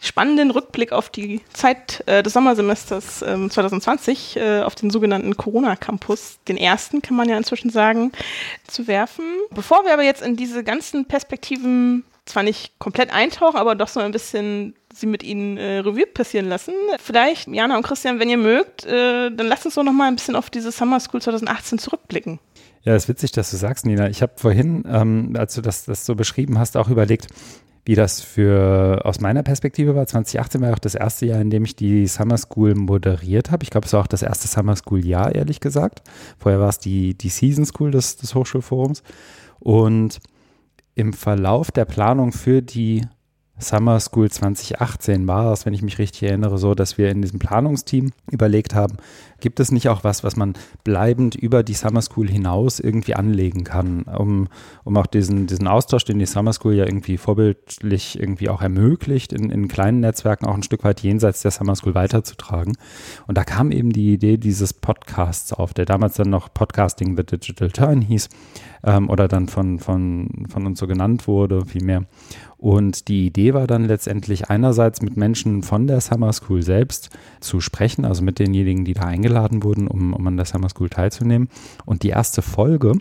spannenden 0.00 0.50
Rückblick 0.50 0.92
auf 0.92 1.08
die 1.08 1.40
Zeit 1.52 2.02
äh, 2.06 2.22
des 2.22 2.32
Sommersemesters 2.32 3.22
äh, 3.22 3.48
2020, 3.48 4.36
äh, 4.36 4.60
auf 4.62 4.74
den 4.74 4.90
sogenannten 4.90 5.36
Corona-Campus, 5.36 6.38
den 6.48 6.56
ersten, 6.56 7.02
kann 7.02 7.16
man 7.16 7.28
ja 7.28 7.36
inzwischen 7.36 7.70
sagen, 7.70 8.12
zu 8.66 8.86
werfen. 8.86 9.24
Bevor 9.50 9.84
wir 9.84 9.92
aber 9.92 10.04
jetzt 10.04 10.22
in 10.22 10.36
diese 10.36 10.64
ganzen 10.64 11.06
Perspektiven 11.06 12.04
zwar 12.26 12.42
nicht 12.42 12.78
komplett 12.78 13.12
eintauchen, 13.12 13.56
aber 13.56 13.74
doch 13.74 13.88
so 13.88 14.00
ein 14.00 14.12
bisschen 14.12 14.74
sie 14.92 15.06
mit 15.06 15.22
ihnen 15.22 15.58
äh, 15.58 15.78
Revue 15.78 16.06
passieren 16.06 16.48
lassen. 16.48 16.74
Vielleicht, 16.98 17.48
Jana 17.48 17.76
und 17.76 17.82
Christian, 17.82 18.18
wenn 18.18 18.30
ihr 18.30 18.38
mögt, 18.38 18.84
äh, 18.86 19.30
dann 19.30 19.46
lasst 19.46 19.66
uns 19.66 19.74
doch 19.74 19.82
noch 19.82 19.92
mal 19.92 20.08
ein 20.08 20.16
bisschen 20.16 20.36
auf 20.36 20.50
diese 20.50 20.70
Summer 20.70 21.00
School 21.00 21.20
2018 21.20 21.78
zurückblicken. 21.78 22.38
Ja, 22.84 22.94
ist 22.94 23.08
witzig, 23.08 23.32
dass 23.32 23.50
du 23.50 23.56
sagst, 23.56 23.86
Nina. 23.86 24.10
Ich 24.10 24.20
habe 24.20 24.34
vorhin, 24.36 24.84
ähm, 24.86 25.34
als 25.38 25.54
du 25.54 25.62
das, 25.62 25.86
das 25.86 26.04
so 26.04 26.14
beschrieben 26.14 26.58
hast, 26.58 26.76
auch 26.76 26.90
überlegt, 26.90 27.28
wie 27.86 27.94
das 27.94 28.20
für 28.20 29.02
aus 29.04 29.20
meiner 29.20 29.42
Perspektive 29.42 29.94
war. 29.94 30.06
2018 30.06 30.60
war 30.60 30.72
auch 30.72 30.78
das 30.78 30.94
erste 30.94 31.26
Jahr, 31.26 31.40
in 31.40 31.50
dem 31.50 31.64
ich 31.64 31.76
die 31.76 32.06
Summer 32.06 32.36
School 32.36 32.74
moderiert 32.74 33.50
habe. 33.50 33.62
Ich 33.62 33.70
glaube, 33.70 33.86
es 33.86 33.92
war 33.92 34.00
auch 34.00 34.06
das 34.06 34.22
erste 34.22 34.48
Summer 34.48 34.76
School 34.76 35.04
Jahr, 35.04 35.34
ehrlich 35.34 35.60
gesagt. 35.60 36.02
Vorher 36.38 36.60
war 36.60 36.68
es 36.68 36.78
die, 36.78 37.16
die 37.16 37.28
Season 37.30 37.64
School 37.64 37.90
des, 37.90 38.16
des 38.16 38.34
Hochschulforums. 38.34 39.02
Und 39.60 40.20
im 40.94 41.12
Verlauf 41.14 41.70
der 41.70 41.86
Planung 41.86 42.32
für 42.32 42.62
die 42.62 43.02
Summer 43.58 44.00
School 44.00 44.30
2018 44.30 45.26
war 45.26 45.52
es, 45.52 45.64
wenn 45.64 45.74
ich 45.74 45.82
mich 45.82 45.98
richtig 45.98 46.24
erinnere, 46.24 46.58
so, 46.58 46.74
dass 46.74 46.98
wir 46.98 47.10
in 47.10 47.22
diesem 47.22 47.38
Planungsteam 47.38 48.12
überlegt 48.30 48.74
haben, 48.74 48.96
gibt 49.44 49.60
es 49.60 49.70
nicht 49.70 49.90
auch 49.90 50.04
was, 50.04 50.24
was 50.24 50.36
man 50.36 50.54
bleibend 50.84 51.34
über 51.34 51.62
die 51.62 51.74
Summer 51.74 52.00
School 52.00 52.30
hinaus 52.30 52.80
irgendwie 52.80 53.14
anlegen 53.14 53.62
kann, 53.62 54.04
um, 54.04 54.48
um 54.84 54.96
auch 54.96 55.06
diesen, 55.06 55.46
diesen 55.46 55.68
Austausch, 55.68 56.06
den 56.06 56.18
die 56.18 56.24
Summer 56.24 56.54
School 56.54 56.72
ja 56.72 56.86
irgendwie 56.86 57.18
vorbildlich 57.18 58.18
irgendwie 58.18 58.48
auch 58.48 58.62
ermöglicht, 58.62 59.34
in, 59.34 59.50
in 59.50 59.68
kleinen 59.68 60.00
Netzwerken 60.00 60.46
auch 60.46 60.54
ein 60.54 60.62
Stück 60.62 60.82
weit 60.82 61.00
jenseits 61.00 61.42
der 61.42 61.50
Summer 61.50 61.76
School 61.76 61.94
weiterzutragen. 61.94 62.78
Und 63.26 63.36
da 63.36 63.44
kam 63.44 63.70
eben 63.70 63.92
die 63.92 64.14
Idee 64.14 64.38
dieses 64.38 64.72
Podcasts 64.72 65.52
auf, 65.52 65.74
der 65.74 65.84
damals 65.84 66.14
dann 66.14 66.30
noch 66.30 66.52
Podcasting 66.54 67.14
the 67.14 67.24
Digital 67.24 67.70
Turn 67.70 68.00
hieß 68.00 68.30
ähm, 68.82 69.10
oder 69.10 69.28
dann 69.28 69.48
von, 69.48 69.78
von, 69.78 70.46
von 70.48 70.64
uns 70.64 70.78
so 70.78 70.86
genannt 70.86 71.28
wurde, 71.28 71.66
vielmehr. 71.66 72.06
Und 72.64 73.08
die 73.08 73.26
Idee 73.26 73.52
war 73.52 73.66
dann 73.66 73.84
letztendlich 73.84 74.48
einerseits 74.48 75.02
mit 75.02 75.18
Menschen 75.18 75.62
von 75.62 75.86
der 75.86 76.00
Summer 76.00 76.32
School 76.32 76.62
selbst 76.62 77.10
zu 77.40 77.60
sprechen, 77.60 78.06
also 78.06 78.22
mit 78.22 78.38
denjenigen, 78.38 78.86
die 78.86 78.94
da 78.94 79.02
eingeladen 79.02 79.33
wurden, 79.62 79.88
um, 79.88 80.12
um 80.12 80.26
an 80.26 80.36
der 80.36 80.46
Summer 80.46 80.68
School 80.68 80.88
teilzunehmen. 80.88 81.48
Und 81.84 82.02
die 82.02 82.10
erste 82.10 82.42
Folge, 82.42 82.92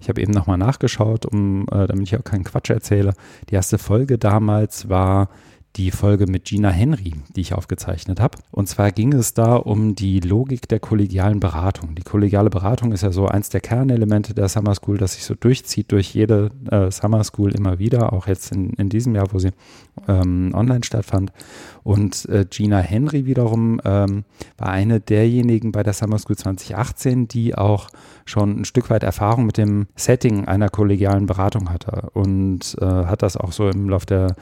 ich 0.00 0.08
habe 0.08 0.20
eben 0.20 0.32
nochmal 0.32 0.58
nachgeschaut, 0.58 1.26
um, 1.26 1.66
äh, 1.70 1.86
damit 1.86 2.08
ich 2.08 2.16
auch 2.16 2.24
keinen 2.24 2.44
Quatsch 2.44 2.70
erzähle, 2.70 3.14
die 3.50 3.54
erste 3.54 3.78
Folge 3.78 4.18
damals 4.18 4.88
war 4.88 5.28
die 5.76 5.90
Folge 5.90 6.26
mit 6.26 6.46
Gina 6.46 6.70
Henry, 6.70 7.12
die 7.34 7.40
ich 7.40 7.54
aufgezeichnet 7.54 8.20
habe. 8.20 8.38
Und 8.50 8.68
zwar 8.68 8.92
ging 8.92 9.12
es 9.12 9.34
da 9.34 9.56
um 9.56 9.94
die 9.94 10.20
Logik 10.20 10.68
der 10.68 10.80
kollegialen 10.80 11.38
Beratung. 11.38 11.94
Die 11.94 12.02
kollegiale 12.02 12.48
Beratung 12.48 12.92
ist 12.92 13.02
ja 13.02 13.12
so 13.12 13.26
eins 13.26 13.50
der 13.50 13.60
Kernelemente 13.60 14.32
der 14.32 14.48
Summer 14.48 14.74
School, 14.74 14.96
das 14.96 15.14
sich 15.14 15.24
so 15.24 15.34
durchzieht 15.34 15.92
durch 15.92 16.14
jede 16.14 16.50
äh, 16.70 16.90
Summer 16.90 17.22
School 17.24 17.54
immer 17.54 17.78
wieder, 17.78 18.12
auch 18.12 18.26
jetzt 18.26 18.52
in, 18.52 18.70
in 18.70 18.88
diesem 18.88 19.14
Jahr, 19.14 19.32
wo 19.32 19.38
sie 19.38 19.50
ähm, 20.08 20.52
online 20.54 20.84
stattfand. 20.84 21.32
Und 21.82 22.26
äh, 22.28 22.46
Gina 22.48 22.78
Henry 22.78 23.26
wiederum 23.26 23.80
ähm, 23.84 24.24
war 24.56 24.70
eine 24.70 25.00
derjenigen 25.00 25.72
bei 25.72 25.82
der 25.82 25.92
Summer 25.92 26.18
School 26.18 26.36
2018, 26.36 27.28
die 27.28 27.54
auch 27.54 27.88
schon 28.24 28.60
ein 28.60 28.64
Stück 28.64 28.88
weit 28.88 29.02
Erfahrung 29.02 29.46
mit 29.46 29.58
dem 29.58 29.86
Setting 29.94 30.46
einer 30.46 30.70
kollegialen 30.70 31.26
Beratung 31.26 31.70
hatte 31.70 32.08
und 32.14 32.76
äh, 32.80 32.84
hat 32.84 33.22
das 33.22 33.36
auch 33.36 33.52
so 33.52 33.68
im 33.68 33.88
Laufe 33.88 34.06
der 34.06 34.36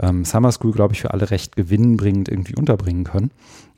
ähm, 0.00 0.24
Summer 0.24 0.52
School, 0.52 0.72
glaube 0.72 0.94
ich, 0.94 1.00
für 1.00 1.12
alle 1.12 1.30
recht 1.30 1.56
gewinnbringend 1.56 2.28
irgendwie 2.28 2.54
unterbringen 2.54 3.04
können. 3.04 3.30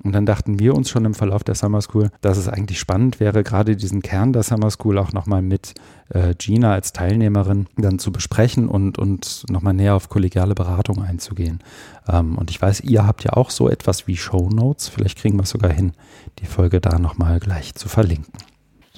Und 0.02 0.12
dann 0.12 0.26
dachten 0.26 0.60
wir 0.60 0.74
uns 0.74 0.90
schon 0.90 1.04
im 1.04 1.14
Verlauf 1.14 1.42
der 1.42 1.56
Summer 1.56 1.80
School, 1.80 2.10
dass 2.20 2.38
es 2.38 2.48
eigentlich 2.48 2.78
spannend 2.78 3.18
wäre, 3.18 3.42
gerade 3.42 3.76
diesen 3.76 4.00
Kern 4.00 4.32
der 4.32 4.44
Summer 4.44 4.70
School 4.70 4.96
auch 4.98 5.12
nochmal 5.12 5.42
mit 5.42 5.74
äh, 6.10 6.34
Gina 6.38 6.72
als 6.72 6.92
Teilnehmerin 6.92 7.66
dann 7.76 7.98
zu 7.98 8.12
besprechen 8.12 8.68
und, 8.68 8.98
und 8.98 9.44
nochmal 9.50 9.74
näher 9.74 9.94
auf 9.94 10.08
kollegiale 10.08 10.54
Beratung 10.54 11.02
einzugehen. 11.02 11.60
Ähm, 12.08 12.38
und 12.38 12.50
ich 12.50 12.62
weiß, 12.62 12.80
ihr 12.82 13.06
habt 13.06 13.24
ja 13.24 13.32
auch 13.32 13.50
so 13.50 13.68
etwas 13.68 14.06
wie 14.06 14.16
Show 14.16 14.48
Notes. 14.48 14.88
Vielleicht 14.88 15.18
kriegen 15.18 15.36
wir 15.36 15.42
es 15.42 15.50
sogar 15.50 15.72
hin, 15.72 15.92
die 16.38 16.46
Folge 16.46 16.80
da 16.80 16.98
nochmal 16.98 17.40
gleich 17.40 17.74
zu 17.74 17.88
verlinken. 17.88 18.32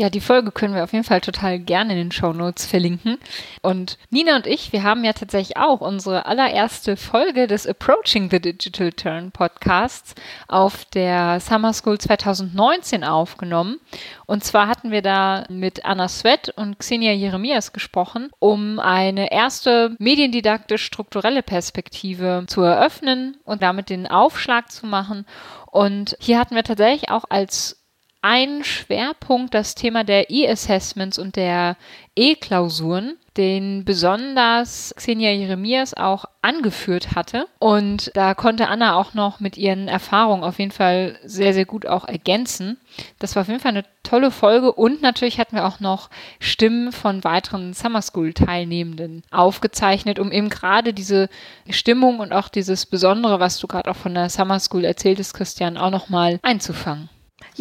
Ja, 0.01 0.09
die 0.09 0.23
Folge 0.23 0.51
können 0.51 0.75
wir 0.75 0.83
auf 0.83 0.95
jeden 0.95 1.05
Fall 1.05 1.21
total 1.21 1.59
gerne 1.59 1.93
in 1.93 1.99
den 1.99 2.11
Show 2.11 2.33
Notes 2.33 2.65
verlinken. 2.65 3.19
Und 3.61 3.99
Nina 4.09 4.35
und 4.35 4.47
ich, 4.47 4.73
wir 4.73 4.83
haben 4.83 5.05
ja 5.05 5.13
tatsächlich 5.13 5.59
auch 5.59 5.83
unsere 5.83 6.25
allererste 6.25 6.97
Folge 6.97 7.47
des 7.47 7.67
Approaching 7.67 8.31
the 8.31 8.41
Digital 8.41 8.93
Turn 8.93 9.31
Podcasts 9.31 10.15
auf 10.49 10.87
der 10.87 11.39
Summer 11.41 11.75
School 11.75 11.99
2019 11.99 13.05
aufgenommen. 13.05 13.79
Und 14.25 14.43
zwar 14.43 14.69
hatten 14.69 14.91
wir 14.91 15.03
da 15.03 15.45
mit 15.51 15.85
Anna 15.85 16.09
Sweat 16.09 16.49
und 16.57 16.79
Xenia 16.79 17.13
Jeremias 17.13 17.75
gesprochen, 17.75 18.31
um 18.39 18.79
eine 18.79 19.31
erste 19.31 19.97
mediendidaktisch 19.99 20.83
strukturelle 20.83 21.43
Perspektive 21.43 22.45
zu 22.47 22.63
eröffnen 22.63 23.37
und 23.45 23.63
damit 23.63 23.91
den 23.91 24.07
Aufschlag 24.07 24.73
zu 24.73 24.87
machen. 24.87 25.27
Und 25.71 26.17
hier 26.21 26.39
hatten 26.39 26.55
wir 26.55 26.65
tatsächlich 26.65 27.11
auch 27.11 27.25
als 27.29 27.80
ein 28.23 28.65
Schwerpunkt 28.65 29.55
das 29.55 29.75
Thema 29.75 30.05
der 30.05 30.31
E-Assessments 30.31 31.19
und 31.19 31.37
der 31.37 31.77
E-Klausuren, 32.15 33.17
den 33.37 33.85
besonders 33.85 34.93
Xenia 34.97 35.31
Jeremias 35.31 35.95
auch 35.95 36.27
angeführt 36.43 37.15
hatte. 37.15 37.47
Und 37.59 38.11
da 38.15 38.35
konnte 38.35 38.69
Anna 38.69 38.97
auch 38.97 39.15
noch 39.15 39.41
mit 39.41 39.57
ihren 39.57 39.89
Erfahrungen 39.89 40.43
auf 40.43 40.59
jeden 40.59 40.73
Fall 40.73 41.19
sehr, 41.25 41.55
sehr 41.55 41.65
gut 41.65 41.87
auch 41.87 42.07
ergänzen. 42.07 42.79
Das 43.19 43.37
war 43.37 43.43
auf 43.43 43.49
jeden 43.49 43.61
Fall 43.61 43.71
eine 43.71 43.85
tolle 44.03 44.31
Folge 44.31 44.73
und 44.73 45.01
natürlich 45.01 45.39
hatten 45.39 45.57
wir 45.57 45.67
auch 45.67 45.81
noch 45.81 46.11
Stimmen 46.41 46.93
von 46.93 47.23
weiteren 47.25 47.73
Summer 47.73 48.03
School 48.03 48.35
Teilnehmenden 48.35 49.23
aufgezeichnet, 49.31 50.19
um 50.19 50.33
eben 50.33 50.49
gerade 50.49 50.93
diese 50.93 51.29
Stimmung 51.69 52.19
und 52.19 52.33
auch 52.33 52.49
dieses 52.49 52.85
Besondere, 52.85 53.41
was 53.41 53.59
du 53.59 53.67
gerade 53.67 53.91
auch 53.91 53.97
von 53.97 54.15
der 54.15 54.29
Summer 54.29 54.59
School 54.59 54.85
erzähltest, 54.85 55.35
Christian, 55.35 55.77
auch 55.77 55.91
nochmal 55.91 56.41
einzufangen. 56.43 57.09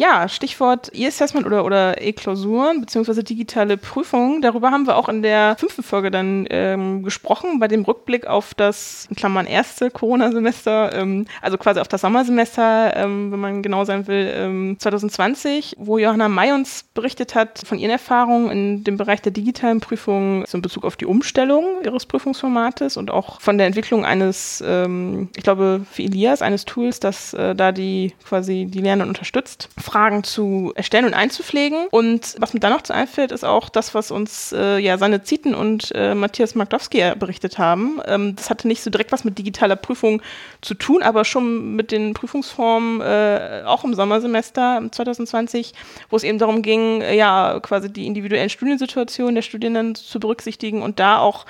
Ja, 0.00 0.30
Stichwort 0.30 0.90
E-Assessment 0.94 1.44
oder, 1.44 1.62
oder 1.62 2.00
E-Klausuren 2.00 2.80
beziehungsweise 2.80 3.22
digitale 3.22 3.76
Prüfungen. 3.76 4.40
Darüber 4.40 4.70
haben 4.70 4.86
wir 4.86 4.96
auch 4.96 5.10
in 5.10 5.20
der 5.20 5.56
fünften 5.58 5.82
Folge 5.82 6.10
dann 6.10 6.46
ähm, 6.48 7.02
gesprochen, 7.02 7.58
bei 7.58 7.68
dem 7.68 7.82
Rückblick 7.82 8.26
auf 8.26 8.54
das, 8.54 9.06
in 9.10 9.16
Klammern, 9.16 9.44
erste 9.44 9.90
Corona-Semester, 9.90 10.94
ähm, 10.94 11.26
also 11.42 11.58
quasi 11.58 11.80
auf 11.80 11.88
das 11.88 12.00
Sommersemester, 12.00 12.96
ähm, 12.96 13.30
wenn 13.30 13.40
man 13.40 13.62
genau 13.62 13.84
sein 13.84 14.06
will, 14.06 14.76
2020, 14.78 15.76
ähm, 15.76 15.86
wo 15.86 15.98
Johanna 15.98 16.30
May 16.30 16.52
uns 16.52 16.84
berichtet 16.94 17.34
hat 17.34 17.60
von 17.66 17.78
ihren 17.78 17.90
Erfahrungen 17.90 18.50
in 18.50 18.84
dem 18.84 18.96
Bereich 18.96 19.20
der 19.20 19.32
digitalen 19.32 19.80
Prüfungen 19.80 20.46
so 20.46 20.56
in 20.56 20.62
Bezug 20.62 20.86
auf 20.86 20.96
die 20.96 21.04
Umstellung 21.04 21.82
ihres 21.84 22.06
Prüfungsformates 22.06 22.96
und 22.96 23.10
auch 23.10 23.42
von 23.42 23.58
der 23.58 23.66
Entwicklung 23.66 24.06
eines, 24.06 24.64
ähm, 24.66 25.28
ich 25.36 25.42
glaube, 25.42 25.84
für 25.92 26.04
Elias, 26.04 26.40
eines 26.40 26.64
Tools, 26.64 27.00
das 27.00 27.34
äh, 27.34 27.54
da 27.54 27.70
die 27.70 28.14
quasi 28.26 28.64
die 28.64 28.80
Lernenden 28.80 29.10
unterstützt, 29.10 29.68
Fragen 29.90 30.22
zu 30.22 30.72
erstellen 30.76 31.04
und 31.04 31.14
einzupflegen. 31.14 31.88
Und 31.90 32.36
was 32.38 32.54
mir 32.54 32.60
dann 32.60 32.72
noch 32.72 32.82
zu 32.82 32.94
einfällt, 32.94 33.32
ist 33.32 33.44
auch 33.44 33.68
das, 33.68 33.92
was 33.92 34.12
uns 34.12 34.52
äh, 34.52 34.78
ja 34.78 34.98
Sanne 34.98 35.24
Zieten 35.24 35.54
und 35.54 35.92
äh, 35.94 36.14
Matthias 36.14 36.54
Magdowski 36.54 37.12
berichtet 37.18 37.58
haben. 37.58 38.00
Ähm, 38.06 38.36
das 38.36 38.50
hatte 38.50 38.68
nicht 38.68 38.82
so 38.82 38.90
direkt 38.90 39.10
was 39.10 39.24
mit 39.24 39.38
digitaler 39.38 39.76
Prüfung 39.76 40.22
zu 40.60 40.74
tun, 40.74 41.02
aber 41.02 41.24
schon 41.24 41.74
mit 41.74 41.90
den 41.90 42.14
Prüfungsformen 42.14 43.00
äh, 43.00 43.62
auch 43.66 43.82
im 43.82 43.94
Sommersemester 43.94 44.82
2020, 44.90 45.74
wo 46.08 46.16
es 46.16 46.22
eben 46.22 46.38
darum 46.38 46.62
ging, 46.62 47.00
äh, 47.00 47.16
ja, 47.16 47.58
quasi 47.60 47.92
die 47.92 48.06
individuellen 48.06 48.50
Studiensituationen 48.50 49.34
der 49.34 49.42
Studierenden 49.42 49.96
zu 49.96 50.20
berücksichtigen 50.20 50.82
und 50.82 51.00
da 51.00 51.18
auch 51.18 51.46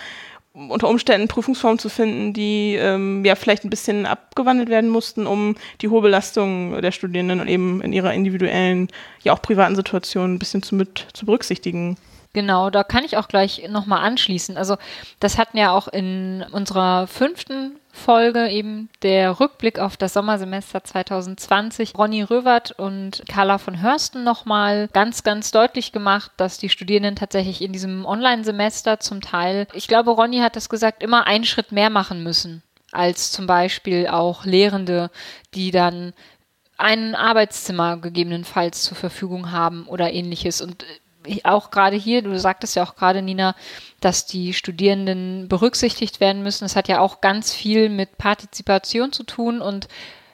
unter 0.53 0.89
Umständen 0.89 1.29
Prüfungsformen 1.29 1.79
zu 1.79 1.89
finden, 1.89 2.33
die 2.33 2.75
ähm, 2.75 3.25
ja 3.25 3.35
vielleicht 3.35 3.65
ein 3.65 3.71
bisschen 3.71 4.07
abgewandelt 4.07 4.69
werden 4.69 4.91
mussten, 4.91 5.27
um 5.27 5.57
die 5.81 5.89
hohe 5.89 6.03
Belastung 6.03 6.81
der 6.83 6.93
Studierenden 6.93 7.41
und 7.41 7.49
eben 7.49 7.81
in 7.83 7.93
ihrer 7.93 8.13
individuellen, 8.13 8.89
ja 9.23 9.33
auch 9.33 9.43
privaten 9.43 9.77
Situation 9.77 10.35
ein 10.35 10.39
bisschen 10.39 10.63
zu 10.63 10.75
mit 10.75 11.07
zu 11.13 11.25
berücksichtigen. 11.25 11.97
Genau, 12.33 12.71
da 12.71 12.85
kann 12.85 13.05
ich 13.05 13.17
auch 13.17 13.27
gleich 13.27 13.69
nochmal 13.69 14.05
anschließen. 14.05 14.57
Also 14.57 14.77
das 15.19 15.37
hatten 15.37 15.57
ja 15.57 15.73
auch 15.73 15.89
in 15.89 16.45
unserer 16.53 17.07
fünften 17.09 17.80
Folge 17.93 18.49
eben 18.49 18.89
der 19.03 19.41
Rückblick 19.41 19.79
auf 19.79 19.97
das 19.97 20.13
Sommersemester 20.13 20.83
2020 20.85 21.97
Ronny 21.97 22.23
Röwert 22.23 22.73
und 22.73 23.23
Carla 23.29 23.59
von 23.59 23.81
Hörsten 23.83 24.25
nochmal 24.25 24.89
ganz, 24.93 25.23
ganz 25.23 25.51
deutlich 25.51 25.93
gemacht, 25.93 26.33
dass 26.37 26.59
die 26.59 26.69
Studierenden 26.69 27.17
tatsächlich 27.17 27.63
in 27.63 27.73
diesem 27.73 28.05
Online-Semester 28.05 29.01
zum 29.01 29.21
Teil, 29.21 29.67
ich 29.73 29.89
glaube, 29.89 30.11
Ronny 30.11 30.39
hat 30.39 30.57
das 30.57 30.69
gesagt, 30.69 31.03
immer 31.03 31.27
einen 31.27 31.45
Schritt 31.45 31.73
mehr 31.73 31.91
machen 31.91 32.23
müssen 32.23 32.63
als 32.93 33.31
zum 33.31 33.47
Beispiel 33.47 34.09
auch 34.09 34.45
Lehrende, 34.45 35.11
die 35.55 35.71
dann 35.71 36.13
ein 36.77 37.15
Arbeitszimmer 37.15 37.99
gegebenenfalls 37.99 38.83
zur 38.83 38.97
Verfügung 38.97 39.53
haben 39.53 39.87
oder 39.87 40.13
ähnliches. 40.13 40.61
Und 40.61 40.85
auch 41.45 41.71
gerade 41.71 41.97
hier, 41.97 42.23
du 42.23 42.39
sagtest 42.39 42.77
ja 42.77 42.83
auch 42.83 42.97
gerade, 42.97 43.23
Nina, 43.23 43.55
dass 44.01 44.27
die 44.27 44.55
Studierenden 44.55 45.49
berücksichtigt 45.49 46.21
werden 46.21 46.43
müssen. 46.43 46.65
Das 46.65 46.77
hat 46.77 46.89
ja 46.89 47.01
auch 47.01 47.21
ganz 47.21 47.53
viel 47.53 47.89
mit 47.89 48.19
Partizipation 48.19 49.13
zu 49.13 49.25
tun 49.25 49.61
und 49.61 49.89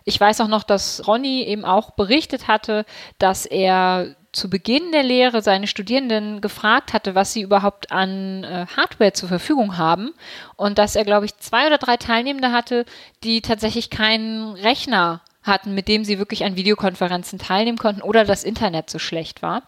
ich 0.09 0.21
weiß 0.21 0.41
auch 0.41 0.49
noch, 0.49 0.63
dass 0.63 1.07
Ronny 1.09 1.43
eben 1.43 1.65
auch 1.65 1.91
berichtet 1.91 2.47
hatte, 2.47 2.87
dass 3.19 3.45
er 3.45 4.15
zu 4.31 4.49
Beginn 4.49 4.93
der 4.93 5.03
Lehre 5.03 5.43
seine 5.43 5.67
Studierenden 5.67 6.41
gefragt 6.41 6.93
hatte, 6.93 7.17
was 7.17 7.33
sie 7.33 7.41
überhaupt 7.41 7.91
an 7.91 8.45
äh, 8.45 8.67
Hardware 8.77 9.15
zur 9.15 9.29
Verfügung 9.29 9.79
haben 9.79 10.13
und 10.55 10.79
dass 10.79 10.95
er, 10.95 11.05
glaube 11.05 11.27
ich, 11.27 11.37
zwei 11.39 11.67
oder 11.67 11.79
drei 11.79 11.97
Teilnehmende 11.97 12.53
hatte, 12.53 12.85
die 13.25 13.41
tatsächlich 13.41 13.91
keinen 13.91 14.53
Rechner 14.53 15.23
hatten, 15.47 15.75
mit 15.75 15.89
dem 15.89 16.05
sie 16.05 16.19
wirklich 16.19 16.45
an 16.45 16.57
Videokonferenzen 16.57 17.39
teilnehmen 17.39 17.79
konnten 17.79 18.03
oder 18.03 18.25
das 18.25 18.45
Internet 18.45 18.91
so 18.91 18.99
schlecht 18.99 19.43
war. 19.43 19.63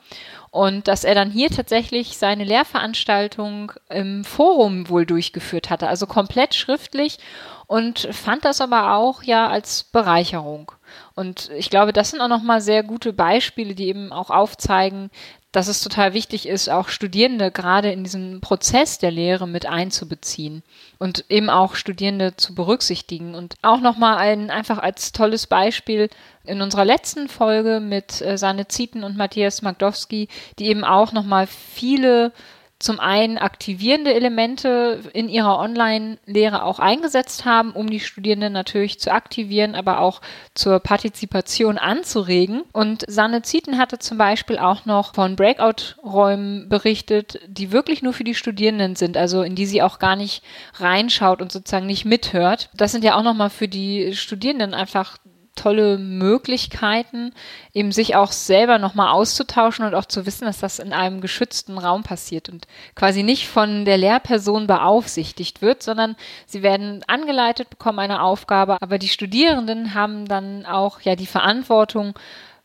Und 0.50 0.88
dass 0.88 1.04
er 1.04 1.14
dann 1.14 1.30
hier 1.30 1.50
tatsächlich 1.50 2.16
seine 2.16 2.44
Lehrveranstaltung 2.44 3.72
im 3.90 4.24
Forum 4.24 4.88
wohl 4.88 5.04
durchgeführt 5.04 5.70
hatte, 5.70 5.88
also 5.88 6.06
komplett 6.06 6.54
schriftlich 6.54 7.18
und 7.66 8.08
fand 8.12 8.44
das 8.44 8.60
aber 8.62 8.94
auch 8.94 9.22
ja 9.22 9.48
als 9.48 9.84
Bereicherung. 9.84 10.72
Und 11.14 11.50
ich 11.56 11.68
glaube, 11.68 11.92
das 11.92 12.10
sind 12.10 12.20
auch 12.22 12.28
nochmal 12.28 12.62
sehr 12.62 12.82
gute 12.82 13.12
Beispiele, 13.12 13.74
die 13.74 13.88
eben 13.88 14.10
auch 14.10 14.30
aufzeigen, 14.30 15.10
dass 15.52 15.68
es 15.68 15.80
total 15.80 16.12
wichtig 16.12 16.46
ist, 16.46 16.68
auch 16.68 16.88
Studierende 16.88 17.50
gerade 17.50 17.90
in 17.90 18.04
diesem 18.04 18.40
Prozess 18.40 18.98
der 18.98 19.10
Lehre 19.10 19.48
mit 19.48 19.64
einzubeziehen 19.64 20.62
und 20.98 21.24
eben 21.30 21.48
auch 21.48 21.74
Studierende 21.74 22.36
zu 22.36 22.54
berücksichtigen. 22.54 23.34
Und 23.34 23.54
auch 23.62 23.80
nochmal 23.80 24.18
ein, 24.18 24.50
einfach 24.50 24.78
als 24.78 25.12
tolles 25.12 25.46
Beispiel 25.46 26.10
in 26.44 26.60
unserer 26.60 26.84
letzten 26.84 27.28
Folge 27.28 27.80
mit 27.80 28.20
äh, 28.20 28.36
Sanne 28.36 28.68
Zieten 28.68 29.04
und 29.04 29.16
Matthias 29.16 29.62
Magdowski, 29.62 30.28
die 30.58 30.66
eben 30.66 30.84
auch 30.84 31.12
nochmal 31.12 31.46
viele 31.46 32.32
zum 32.78 33.00
einen 33.00 33.38
aktivierende 33.38 34.14
Elemente 34.14 35.00
in 35.12 35.28
ihrer 35.28 35.58
Online-Lehre 35.58 36.62
auch 36.62 36.78
eingesetzt 36.78 37.44
haben, 37.44 37.72
um 37.72 37.90
die 37.90 37.98
Studierenden 37.98 38.52
natürlich 38.52 39.00
zu 39.00 39.12
aktivieren, 39.12 39.74
aber 39.74 40.00
auch 40.00 40.20
zur 40.54 40.78
Partizipation 40.78 41.76
anzuregen. 41.76 42.62
Und 42.72 43.04
Sanne 43.08 43.42
Zieten 43.42 43.78
hatte 43.78 43.98
zum 43.98 44.16
Beispiel 44.16 44.58
auch 44.58 44.86
noch 44.86 45.14
von 45.14 45.34
Breakout-Räumen 45.34 46.68
berichtet, 46.68 47.40
die 47.48 47.72
wirklich 47.72 48.02
nur 48.02 48.12
für 48.12 48.24
die 48.24 48.34
Studierenden 48.34 48.94
sind, 48.94 49.16
also 49.16 49.42
in 49.42 49.56
die 49.56 49.66
sie 49.66 49.82
auch 49.82 49.98
gar 49.98 50.14
nicht 50.14 50.44
reinschaut 50.74 51.42
und 51.42 51.50
sozusagen 51.50 51.86
nicht 51.86 52.04
mithört. 52.04 52.70
Das 52.74 52.92
sind 52.92 53.02
ja 53.02 53.16
auch 53.16 53.24
nochmal 53.24 53.50
für 53.50 53.66
die 53.68 54.14
Studierenden 54.14 54.72
einfach 54.72 55.18
tolle 55.58 55.98
Möglichkeiten, 55.98 57.32
eben 57.74 57.92
sich 57.92 58.16
auch 58.16 58.32
selber 58.32 58.78
nochmal 58.78 59.12
auszutauschen 59.12 59.84
und 59.84 59.94
auch 59.94 60.06
zu 60.06 60.24
wissen, 60.24 60.44
dass 60.44 60.58
das 60.58 60.78
in 60.78 60.92
einem 60.92 61.20
geschützten 61.20 61.78
Raum 61.78 62.02
passiert 62.02 62.48
und 62.48 62.66
quasi 62.94 63.22
nicht 63.22 63.48
von 63.48 63.84
der 63.84 63.98
Lehrperson 63.98 64.66
beaufsichtigt 64.66 65.60
wird, 65.60 65.82
sondern 65.82 66.16
sie 66.46 66.62
werden 66.62 67.04
angeleitet, 67.06 67.70
bekommen 67.70 67.98
eine 67.98 68.22
Aufgabe, 68.22 68.78
aber 68.80 68.98
die 68.98 69.08
Studierenden 69.08 69.94
haben 69.94 70.26
dann 70.26 70.64
auch 70.64 71.00
ja 71.00 71.16
die 71.16 71.26
Verantwortung 71.26 72.14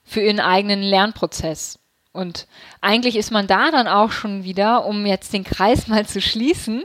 für 0.04 0.22
ihren 0.22 0.40
eigenen 0.40 0.82
Lernprozess. 0.82 1.80
Und 2.12 2.48
eigentlich 2.80 3.16
ist 3.16 3.32
man 3.32 3.48
da 3.48 3.72
dann 3.72 3.88
auch 3.88 4.12
schon 4.12 4.44
wieder, 4.44 4.86
um 4.86 5.06
jetzt 5.06 5.34
den 5.34 5.44
Kreis 5.44 5.88
mal 5.88 6.06
zu 6.06 6.22
schließen, 6.22 6.84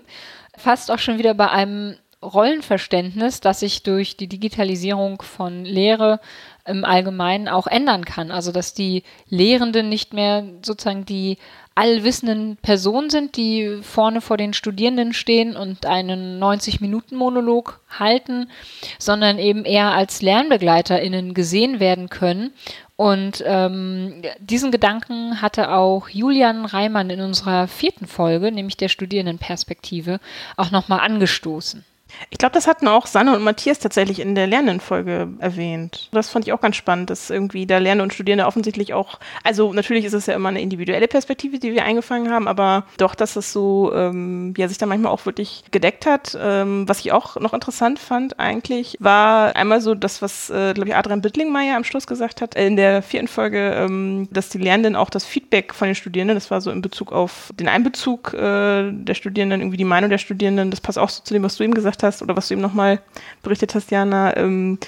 fast 0.56 0.90
auch 0.90 0.98
schon 0.98 1.18
wieder 1.18 1.34
bei 1.34 1.50
einem 1.50 1.96
Rollenverständnis, 2.22 3.40
das 3.40 3.60
sich 3.60 3.82
durch 3.84 4.16
die 4.16 4.26
Digitalisierung 4.26 5.22
von 5.22 5.64
Lehre 5.64 6.20
im 6.66 6.84
Allgemeinen 6.84 7.48
auch 7.48 7.66
ändern 7.66 8.04
kann. 8.04 8.30
Also 8.30 8.50
dass 8.52 8.74
die 8.74 9.04
Lehrenden 9.28 9.88
nicht 9.88 10.12
mehr 10.12 10.44
sozusagen 10.62 11.04
die 11.04 11.38
allwissenden 11.76 12.56
Personen 12.56 13.08
sind, 13.08 13.36
die 13.36 13.78
vorne 13.82 14.20
vor 14.20 14.36
den 14.36 14.52
Studierenden 14.52 15.12
stehen 15.12 15.56
und 15.56 15.86
einen 15.86 16.42
90-Minuten-Monolog 16.42 17.80
halten, 17.88 18.50
sondern 18.98 19.38
eben 19.38 19.64
eher 19.64 19.92
als 19.92 20.20
LernbegleiterInnen 20.20 21.34
gesehen 21.34 21.78
werden 21.78 22.08
können. 22.08 22.52
Und 22.96 23.44
ähm, 23.46 24.22
diesen 24.40 24.72
Gedanken 24.72 25.40
hatte 25.40 25.70
auch 25.70 26.08
Julian 26.08 26.64
Reimann 26.64 27.10
in 27.10 27.20
unserer 27.20 27.68
vierten 27.68 28.08
Folge, 28.08 28.50
nämlich 28.50 28.76
der 28.76 28.88
Studierendenperspektive, 28.88 30.18
auch 30.56 30.72
nochmal 30.72 30.98
angestoßen. 30.98 31.84
Ich 32.30 32.38
glaube, 32.38 32.54
das 32.54 32.66
hatten 32.66 32.88
auch 32.88 33.06
Sanne 33.06 33.34
und 33.34 33.42
Matthias 33.42 33.78
tatsächlich 33.78 34.20
in 34.20 34.34
der 34.34 34.46
Lernendenfolge 34.46 35.28
erwähnt. 35.38 36.08
Das 36.12 36.30
fand 36.30 36.46
ich 36.46 36.52
auch 36.52 36.60
ganz 36.60 36.76
spannend, 36.76 37.10
dass 37.10 37.30
irgendwie 37.30 37.66
da 37.66 37.78
Lernende 37.78 38.04
und 38.04 38.14
Studierende 38.14 38.46
offensichtlich 38.46 38.94
auch, 38.94 39.18
also 39.44 39.72
natürlich 39.72 40.04
ist 40.04 40.14
es 40.14 40.26
ja 40.26 40.34
immer 40.34 40.48
eine 40.48 40.60
individuelle 40.60 41.08
Perspektive, 41.08 41.58
die 41.58 41.72
wir 41.72 41.84
eingefangen 41.84 42.30
haben, 42.32 42.48
aber 42.48 42.84
doch, 42.96 43.14
dass 43.14 43.36
es 43.36 43.52
so, 43.52 43.92
ähm, 43.94 44.54
ja, 44.56 44.68
sich 44.68 44.78
da 44.78 44.86
manchmal 44.86 45.12
auch 45.12 45.26
wirklich 45.26 45.64
gedeckt 45.70 46.06
hat. 46.06 46.36
Ähm, 46.40 46.88
was 46.88 47.00
ich 47.00 47.12
auch 47.12 47.36
noch 47.36 47.54
interessant 47.54 47.98
fand 47.98 48.38
eigentlich, 48.38 48.96
war 49.00 49.54
einmal 49.56 49.80
so 49.80 49.94
das, 49.94 50.22
was, 50.22 50.50
äh, 50.50 50.74
glaube 50.74 50.88
ich, 50.88 50.96
Adrian 50.96 51.22
Bittlingmeier 51.22 51.76
am 51.76 51.84
Schluss 51.84 52.06
gesagt 52.06 52.40
hat, 52.40 52.54
in 52.54 52.76
der 52.76 53.02
vierten 53.02 53.28
Folge, 53.28 53.74
ähm, 53.74 54.28
dass 54.30 54.48
die 54.48 54.58
Lernenden 54.58 54.96
auch 54.96 55.10
das 55.10 55.24
Feedback 55.24 55.74
von 55.74 55.88
den 55.88 55.94
Studierenden, 55.94 56.36
das 56.36 56.50
war 56.50 56.60
so 56.60 56.70
in 56.70 56.82
Bezug 56.82 57.12
auf 57.12 57.52
den 57.58 57.68
Einbezug 57.68 58.34
äh, 58.34 58.90
der 58.92 59.14
Studierenden, 59.14 59.60
irgendwie 59.60 59.76
die 59.76 59.84
Meinung 59.84 60.10
der 60.10 60.18
Studierenden, 60.18 60.70
das 60.70 60.80
passt 60.80 60.98
auch 60.98 61.08
so 61.08 61.22
zu 61.22 61.34
dem, 61.34 61.42
was 61.42 61.56
du 61.56 61.64
eben 61.64 61.74
gesagt 61.74 61.97
hast, 62.02 62.18
hast 62.18 62.22
oder 62.22 62.36
was 62.36 62.48
du 62.48 62.54
eben 62.54 62.62
nochmal 62.62 63.00
berichtet 63.42 63.74
hast, 63.74 63.90
Jana, 63.90 64.36
ähm, 64.36 64.78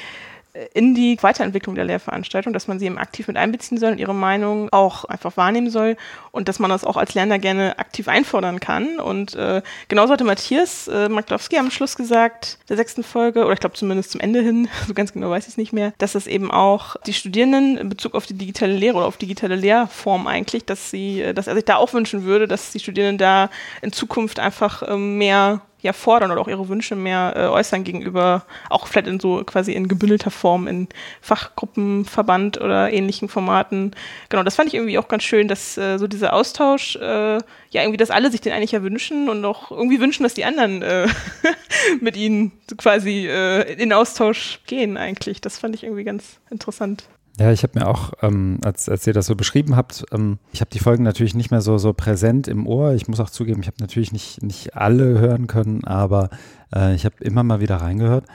in 0.75 0.95
die 0.97 1.17
Weiterentwicklung 1.23 1.77
der 1.77 1.85
Lehrveranstaltung, 1.85 2.53
dass 2.53 2.67
man 2.67 2.81
sie 2.81 2.87
eben 2.87 2.99
aktiv 2.99 3.29
mit 3.29 3.37
einbeziehen 3.37 3.79
soll 3.79 3.93
und 3.93 3.99
ihre 3.99 4.15
Meinung 4.15 4.69
auch 4.73 5.05
einfach 5.05 5.37
wahrnehmen 5.37 5.71
soll 5.71 5.97
und 6.33 6.49
dass 6.49 6.59
man 6.59 6.71
das 6.71 6.85
auch 6.85 6.97
als 6.97 7.15
Lerner 7.15 7.39
gerne 7.39 7.79
aktiv 7.79 8.09
einfordern 8.09 8.59
kann. 8.59 8.99
Und 8.99 9.37
äh, 9.37 9.63
genauso 9.87 10.13
hatte 10.13 10.25
Matthias 10.25 10.89
äh, 10.89 11.09
Magdowski 11.09 11.57
am 11.57 11.71
Schluss 11.71 11.97
gesagt, 11.97 12.59
der 12.69 12.77
sechsten 12.77 13.05
Folge, 13.05 13.45
oder 13.45 13.53
ich 13.53 13.61
glaube 13.61 13.77
zumindest 13.77 14.11
zum 14.11 14.21
Ende 14.21 14.43
hin, 14.43 14.69
so 14.89 14.95
ganz 14.95 15.13
genau 15.13 15.31
weiß 15.31 15.45
ich 15.45 15.53
es 15.53 15.57
nicht 15.57 15.73
mehr, 15.73 15.93
dass 15.99 16.17
es 16.17 16.27
eben 16.27 16.51
auch 16.51 16.97
die 17.07 17.13
Studierenden 17.13 17.79
in 17.79 17.89
Bezug 17.89 18.17
auf 18.17 18.27
die 18.27 18.35
digitale 18.35 18.73
Lehre 18.73 18.97
oder 18.97 19.07
auf 19.07 19.19
digitale 19.19 19.55
Lehrform 19.55 20.27
eigentlich, 20.27 20.65
dass 20.65 20.91
sie, 20.91 21.23
äh, 21.23 21.33
dass 21.33 21.47
er 21.47 21.55
sich 21.55 21.65
da 21.65 21.77
auch 21.77 21.93
wünschen 21.93 22.25
würde, 22.25 22.49
dass 22.49 22.73
die 22.73 22.81
Studierenden 22.81 23.19
da 23.19 23.51
in 23.83 23.93
Zukunft 23.93 24.41
einfach 24.41 24.83
ähm, 24.89 25.17
mehr 25.19 25.61
ja 25.83 25.93
fordern 25.93 26.31
oder 26.31 26.41
auch 26.41 26.49
ihre 26.49 26.69
Wünsche 26.69 26.97
mehr 26.97 27.33
äh, 27.37 27.47
äußern 27.47 27.85
gegenüber, 27.85 28.45
auch 28.69 28.87
vielleicht 28.87 29.07
in 29.07 29.21
so 29.21 29.43
quasi 29.45 29.73
in 29.73 29.89
gebündelter 29.89 30.31
Form 30.31 30.67
in 30.67 30.89
Fachgruppenverband 31.21 32.61
oder 32.61 32.93
ähnlichen 32.93 33.29
Formaten. 33.29 33.93
Genau, 34.29 34.43
das 34.43 34.57
fand 34.57 34.69
ich 34.69 34.75
irgendwie 34.75 34.99
auch 34.99 35.09
ganz 35.09 35.23
schön, 35.23 35.49
dass 35.49 35.77
äh, 35.79 35.99
so 35.99 36.07
dieser 36.07 36.33
Austausch, 36.33 36.97
äh, 36.97 37.39
ja 37.71 37.83
irgendwie, 37.83 37.97
dass 37.97 38.11
alle 38.11 38.31
sich 38.31 38.41
den 38.41 38.53
eigentlich 38.53 38.73
ja 38.73 38.83
wünschen 38.83 39.29
und 39.29 39.45
auch 39.45 39.71
irgendwie 39.71 40.01
wünschen, 40.01 40.23
dass 40.23 40.35
die 40.35 40.45
anderen 40.45 40.83
äh, 40.83 41.09
mit 42.01 42.17
ihnen 42.17 42.53
quasi 42.77 43.27
äh, 43.29 43.73
in 43.75 43.93
Austausch 43.93 44.61
gehen 44.67 44.97
eigentlich. 44.97 45.41
Das 45.41 45.59
fand 45.59 45.75
ich 45.75 45.85
irgendwie 45.85 46.05
ganz 46.05 46.41
interessant. 46.51 47.05
Ja, 47.39 47.53
ich 47.53 47.63
habe 47.63 47.79
mir 47.79 47.87
auch, 47.87 48.13
ähm, 48.23 48.59
als, 48.63 48.89
als 48.89 49.07
ihr 49.07 49.13
das 49.13 49.27
so 49.27 49.35
beschrieben 49.35 49.77
habt, 49.77 50.05
ähm, 50.13 50.39
ich 50.53 50.61
habe 50.61 50.71
die 50.71 50.79
Folgen 50.79 51.05
natürlich 51.05 51.35
nicht 51.35 51.51
mehr 51.51 51.63
so, 51.63 51.79
so 51.79 51.93
präsent 51.93 52.49
im 52.49 52.67
Ohr. 52.67 52.93
Ich 52.93 53.09
muss 53.09 53.21
auch 53.21 53.31
zugeben, 53.31 53.63
ich 53.63 53.67
habe 53.67 53.79
natürlich 53.81 54.13
nicht, 54.13 54.43
nicht 54.43 54.77
alle 54.77 55.19
hören 55.19 55.47
können, 55.47 55.85
aber 55.85 56.29
äh, 56.75 56.95
ich 56.95 57.05
habe 57.05 57.17
immer 57.21 57.43
mal 57.43 57.61
wieder 57.61 57.77
reingehört. 57.77 58.27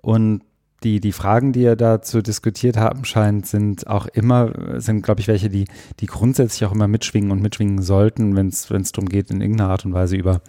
Und 0.00 0.42
die, 0.82 1.00
die 1.00 1.12
Fragen, 1.12 1.52
die 1.52 1.62
ihr 1.62 1.76
dazu 1.76 2.20
diskutiert 2.20 2.76
haben 2.76 3.04
scheint, 3.04 3.46
sind 3.46 3.86
auch 3.86 4.06
immer, 4.06 4.52
sind, 4.80 5.02
glaube 5.02 5.20
ich, 5.20 5.28
welche, 5.28 5.48
die, 5.48 5.64
die 6.00 6.06
grundsätzlich 6.06 6.66
auch 6.66 6.72
immer 6.72 6.88
mitschwingen 6.88 7.30
und 7.30 7.40
mitschwingen 7.40 7.82
sollten, 7.82 8.36
wenn 8.36 8.48
es 8.48 8.92
darum 8.92 9.08
geht, 9.08 9.30
in 9.30 9.40
irgendeiner 9.40 9.70
Art 9.70 9.84
und 9.86 9.94
Weise 9.94 10.16
über 10.16 10.42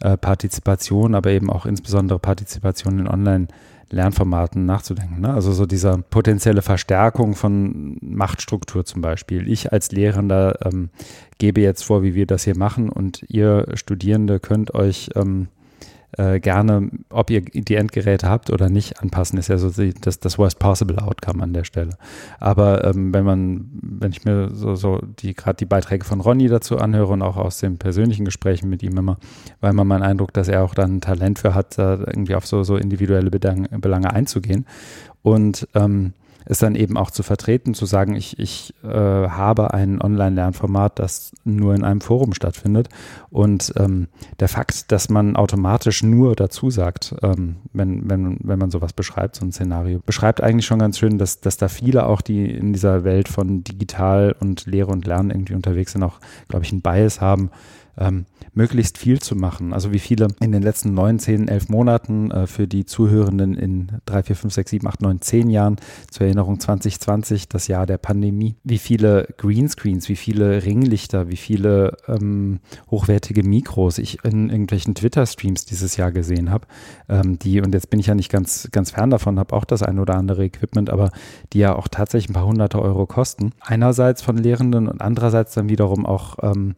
äh, 0.00 0.16
Partizipation, 0.16 1.14
aber 1.14 1.30
eben 1.30 1.50
auch 1.50 1.66
insbesondere 1.66 2.18
Partizipation 2.18 2.98
in 2.98 3.08
Online- 3.08 3.48
Lernformaten 3.92 4.66
nachzudenken. 4.66 5.20
Ne? 5.20 5.32
Also 5.32 5.52
so 5.52 5.66
dieser 5.66 5.98
potenzielle 5.98 6.62
Verstärkung 6.62 7.34
von 7.34 7.98
Machtstruktur 8.00 8.84
zum 8.84 9.02
Beispiel. 9.02 9.48
Ich 9.48 9.72
als 9.72 9.92
Lehrender 9.92 10.58
ähm, 10.64 10.90
gebe 11.38 11.60
jetzt 11.60 11.84
vor, 11.84 12.02
wie 12.02 12.14
wir 12.14 12.26
das 12.26 12.44
hier 12.44 12.56
machen 12.56 12.88
und 12.88 13.24
ihr 13.28 13.66
Studierende 13.74 14.40
könnt 14.40 14.74
euch 14.74 15.10
ähm, 15.14 15.48
äh, 16.18 16.40
gerne, 16.40 16.90
ob 17.10 17.30
ihr 17.30 17.40
die 17.40 17.74
Endgeräte 17.74 18.28
habt 18.28 18.50
oder 18.50 18.68
nicht, 18.68 19.00
anpassen, 19.00 19.38
ist 19.38 19.48
ja 19.48 19.58
so 19.58 19.70
das, 20.00 20.20
das 20.20 20.38
worst 20.38 20.58
possible 20.58 21.02
outcome 21.02 21.42
an 21.42 21.52
der 21.52 21.64
Stelle. 21.64 21.96
Aber 22.38 22.84
ähm, 22.84 23.14
wenn 23.14 23.24
man, 23.24 23.70
wenn 23.80 24.12
ich 24.12 24.24
mir 24.24 24.50
so, 24.52 24.74
so 24.74 25.00
die 25.18 25.34
gerade 25.34 25.56
die 25.56 25.64
Beiträge 25.64 26.04
von 26.04 26.20
Ronny 26.20 26.48
dazu 26.48 26.78
anhöre 26.78 27.12
und 27.12 27.22
auch 27.22 27.36
aus 27.36 27.58
den 27.58 27.78
persönlichen 27.78 28.24
Gesprächen 28.24 28.68
mit 28.68 28.82
ihm 28.82 28.96
immer, 28.96 29.16
weil 29.60 29.72
man 29.72 29.86
meinen 29.86 30.02
Eindruck, 30.02 30.32
dass 30.32 30.48
er 30.48 30.62
auch 30.62 30.74
dann 30.74 31.00
Talent 31.00 31.38
für 31.38 31.54
hat, 31.54 31.78
da 31.78 31.98
irgendwie 31.98 32.34
auf 32.34 32.46
so, 32.46 32.62
so 32.62 32.76
individuelle 32.76 33.30
Belange 33.30 34.12
einzugehen. 34.12 34.66
Und 35.22 35.68
ähm, 35.74 36.12
es 36.44 36.58
dann 36.58 36.74
eben 36.74 36.96
auch 36.96 37.10
zu 37.10 37.22
vertreten, 37.22 37.74
zu 37.74 37.86
sagen, 37.86 38.14
ich, 38.14 38.38
ich 38.38 38.74
äh, 38.82 38.88
habe 38.88 39.74
ein 39.74 40.00
Online-Lernformat, 40.00 40.98
das 40.98 41.32
nur 41.44 41.74
in 41.74 41.84
einem 41.84 42.00
Forum 42.00 42.34
stattfindet. 42.34 42.88
Und 43.30 43.72
ähm, 43.76 44.08
der 44.40 44.48
Fakt, 44.48 44.92
dass 44.92 45.08
man 45.08 45.36
automatisch 45.36 46.02
nur 46.02 46.36
dazu 46.36 46.70
sagt, 46.70 47.14
ähm, 47.22 47.56
wenn, 47.72 48.08
wenn, 48.08 48.38
wenn 48.42 48.58
man 48.58 48.70
sowas 48.70 48.92
beschreibt, 48.92 49.36
so 49.36 49.44
ein 49.44 49.52
Szenario, 49.52 50.00
beschreibt 50.04 50.42
eigentlich 50.42 50.66
schon 50.66 50.78
ganz 50.78 50.98
schön, 50.98 51.18
dass, 51.18 51.40
dass 51.40 51.56
da 51.56 51.68
viele 51.68 52.06
auch, 52.06 52.20
die 52.20 52.50
in 52.50 52.72
dieser 52.72 53.04
Welt 53.04 53.28
von 53.28 53.64
digital 53.64 54.34
und 54.38 54.66
Lehre 54.66 54.90
und 54.90 55.06
Lernen 55.06 55.30
irgendwie 55.30 55.54
unterwegs 55.54 55.92
sind, 55.92 56.02
auch, 56.02 56.18
glaube 56.48 56.64
ich, 56.64 56.72
einen 56.72 56.82
Bias 56.82 57.20
haben, 57.20 57.50
ähm, 57.98 58.26
möglichst 58.54 58.98
viel 58.98 59.20
zu 59.20 59.34
machen. 59.34 59.72
Also 59.72 59.92
wie 59.92 59.98
viele 59.98 60.28
in 60.40 60.52
den 60.52 60.62
letzten 60.62 60.94
neun, 60.94 61.18
zehn, 61.18 61.48
elf 61.48 61.68
Monaten 61.68 62.30
äh, 62.30 62.46
für 62.46 62.66
die 62.66 62.84
Zuhörenden 62.84 63.54
in 63.54 63.92
drei, 64.04 64.22
vier, 64.22 64.36
fünf, 64.36 64.52
sechs, 64.52 64.70
sieben, 64.70 64.86
acht, 64.86 65.00
neun, 65.00 65.20
zehn 65.20 65.50
Jahren, 65.50 65.76
zur 66.10 66.26
Erinnerung 66.26 66.60
2020, 66.60 67.48
das 67.48 67.68
Jahr 67.68 67.86
der 67.86 67.98
Pandemie, 67.98 68.56
wie 68.64 68.78
viele 68.78 69.28
Greenscreens, 69.38 70.08
wie 70.08 70.16
viele 70.16 70.64
Ringlichter, 70.64 71.28
wie 71.28 71.36
viele 71.36 71.96
ähm, 72.08 72.60
hochwertige 72.90 73.42
Mikros 73.42 73.98
ich 73.98 74.24
in 74.24 74.50
irgendwelchen 74.50 74.94
Twitter-Streams 74.94 75.64
dieses 75.64 75.96
Jahr 75.96 76.12
gesehen 76.12 76.50
habe, 76.50 76.66
ähm, 77.08 77.38
die, 77.38 77.60
und 77.60 77.74
jetzt 77.74 77.90
bin 77.90 78.00
ich 78.00 78.06
ja 78.06 78.14
nicht 78.14 78.30
ganz, 78.30 78.68
ganz 78.72 78.90
fern 78.90 79.10
davon, 79.10 79.38
habe 79.38 79.54
auch 79.54 79.64
das 79.64 79.82
ein 79.82 79.98
oder 79.98 80.14
andere 80.14 80.44
Equipment, 80.44 80.90
aber 80.90 81.10
die 81.52 81.58
ja 81.58 81.74
auch 81.74 81.88
tatsächlich 81.88 82.30
ein 82.30 82.34
paar 82.34 82.46
hunderte 82.46 82.80
Euro 82.80 83.06
kosten. 83.06 83.52
Einerseits 83.60 84.22
von 84.22 84.36
Lehrenden 84.36 84.88
und 84.88 85.00
andererseits 85.00 85.54
dann 85.54 85.68
wiederum 85.68 86.06
auch 86.06 86.36
ähm, 86.42 86.74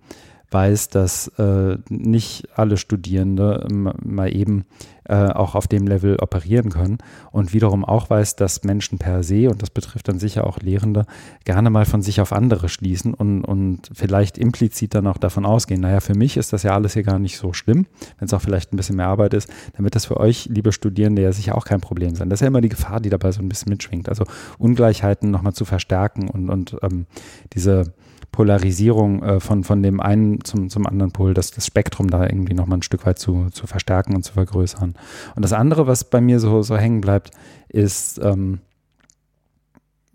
weiß, 0.54 0.88
dass 0.88 1.28
äh, 1.38 1.76
nicht 1.90 2.48
alle 2.54 2.78
Studierende 2.78 3.66
mal 3.70 4.34
eben 4.34 4.64
äh, 5.06 5.26
auch 5.26 5.54
auf 5.54 5.68
dem 5.68 5.86
Level 5.86 6.16
operieren 6.16 6.70
können 6.70 6.96
und 7.30 7.52
wiederum 7.52 7.84
auch 7.84 8.08
weiß, 8.08 8.36
dass 8.36 8.64
Menschen 8.64 8.98
per 8.98 9.22
se, 9.22 9.50
und 9.50 9.60
das 9.60 9.68
betrifft 9.68 10.08
dann 10.08 10.18
sicher 10.18 10.46
auch 10.46 10.60
Lehrende, 10.60 11.04
gerne 11.44 11.68
mal 11.68 11.84
von 11.84 12.00
sich 12.00 12.22
auf 12.22 12.32
andere 12.32 12.70
schließen 12.70 13.12
und, 13.12 13.44
und 13.44 13.90
vielleicht 13.92 14.38
implizit 14.38 14.94
dann 14.94 15.06
auch 15.06 15.18
davon 15.18 15.44
ausgehen, 15.44 15.82
naja, 15.82 16.00
für 16.00 16.14
mich 16.14 16.38
ist 16.38 16.54
das 16.54 16.62
ja 16.62 16.74
alles 16.74 16.94
hier 16.94 17.02
gar 17.02 17.18
nicht 17.18 17.36
so 17.36 17.52
schlimm, 17.52 17.86
wenn 18.18 18.26
es 18.26 18.32
auch 18.32 18.40
vielleicht 18.40 18.72
ein 18.72 18.78
bisschen 18.78 18.96
mehr 18.96 19.08
Arbeit 19.08 19.34
ist, 19.34 19.50
wird 19.76 19.94
das 19.94 20.06
für 20.06 20.16
euch, 20.18 20.46
liebe 20.46 20.72
Studierende, 20.72 21.20
ja 21.20 21.32
sicher 21.32 21.58
auch 21.58 21.66
kein 21.66 21.82
Problem 21.82 22.14
sein. 22.14 22.30
Das 22.30 22.38
ist 22.38 22.42
ja 22.42 22.48
immer 22.48 22.62
die 22.62 22.70
Gefahr, 22.70 23.00
die 23.00 23.10
dabei 23.10 23.30
so 23.32 23.42
ein 23.42 23.48
bisschen 23.50 23.68
mitschwingt. 23.68 24.08
Also 24.08 24.24
Ungleichheiten 24.56 25.30
nochmal 25.30 25.52
zu 25.52 25.66
verstärken 25.66 26.30
und, 26.30 26.48
und 26.48 26.76
ähm, 26.82 27.04
diese 27.52 27.92
Polarisierung 28.34 29.22
äh, 29.22 29.38
von, 29.38 29.62
von 29.62 29.80
dem 29.80 30.00
einen 30.00 30.42
zum, 30.42 30.68
zum 30.68 30.88
anderen 30.88 31.12
Pol, 31.12 31.34
das, 31.34 31.52
das 31.52 31.66
Spektrum 31.66 32.10
da 32.10 32.24
irgendwie 32.24 32.54
nochmal 32.54 32.78
ein 32.78 32.82
Stück 32.82 33.06
weit 33.06 33.16
zu, 33.16 33.46
zu 33.52 33.68
verstärken 33.68 34.16
und 34.16 34.24
zu 34.24 34.32
vergrößern. 34.32 34.96
Und 35.36 35.42
das 35.42 35.52
andere, 35.52 35.86
was 35.86 36.02
bei 36.02 36.20
mir 36.20 36.40
so, 36.40 36.62
so 36.62 36.76
hängen 36.76 37.00
bleibt, 37.00 37.30
ist 37.68 38.18
ähm, 38.18 38.58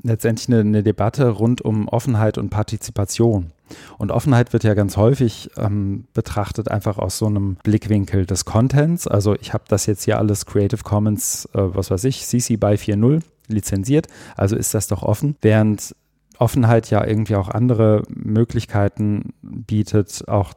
letztendlich 0.03 0.49
eine, 0.49 0.59
eine, 0.59 0.83
Debatte 0.83 1.29
rund 1.29 1.61
um 1.61 1.87
Offenheit 1.87 2.37
und 2.37 2.49
Partizipation. 2.49 3.53
Und 3.97 4.11
Offenheit 4.11 4.51
wird 4.51 4.65
ja 4.65 4.73
ganz 4.73 4.97
häufig 4.97 5.51
ähm, 5.55 6.03
betrachtet 6.13 6.69
einfach 6.69 6.97
aus 6.97 7.19
so 7.19 7.25
einem 7.25 7.55
Blickwinkel 7.63 8.25
des 8.25 8.43
Contents. 8.43 9.07
Also 9.07 9.33
ich 9.35 9.53
habe 9.53 9.63
das 9.69 9.85
jetzt 9.85 10.03
hier 10.03 10.17
alles 10.17 10.45
Creative 10.45 10.83
Commons, 10.83 11.47
äh, 11.53 11.61
was 11.61 11.89
weiß 11.89 12.03
ich, 12.03 12.25
CC 12.25 12.57
by 12.57 12.73
4.0 12.73 13.21
lizenziert, 13.47 14.07
also 14.35 14.57
ist 14.57 14.73
das 14.73 14.87
doch 14.87 15.03
offen. 15.03 15.37
Während 15.41 15.95
Offenheit 16.39 16.89
ja 16.89 17.05
irgendwie 17.05 17.35
auch 17.35 17.49
andere 17.49 18.03
Möglichkeiten 18.09 19.33
bietet, 19.41 20.23
auch 20.27 20.53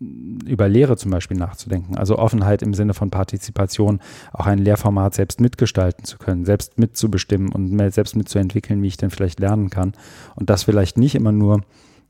über 0.00 0.68
Lehre 0.68 0.96
zum 0.96 1.10
Beispiel 1.10 1.36
nachzudenken. 1.36 1.96
Also 1.96 2.18
Offenheit 2.18 2.62
im 2.62 2.72
Sinne 2.72 2.94
von 2.94 3.10
Partizipation, 3.10 4.00
auch 4.32 4.46
ein 4.46 4.58
Lehrformat 4.58 5.14
selbst 5.14 5.40
mitgestalten 5.40 6.04
zu 6.04 6.18
können, 6.18 6.44
selbst 6.44 6.78
mitzubestimmen 6.78 7.50
und 7.50 7.76
selbst 7.92 8.14
mitzuentwickeln, 8.14 8.80
wie 8.82 8.86
ich 8.86 8.96
denn 8.96 9.10
vielleicht 9.10 9.40
lernen 9.40 9.70
kann. 9.70 9.94
Und 10.36 10.50
das 10.50 10.62
vielleicht 10.62 10.98
nicht 10.98 11.16
immer 11.16 11.32
nur 11.32 11.62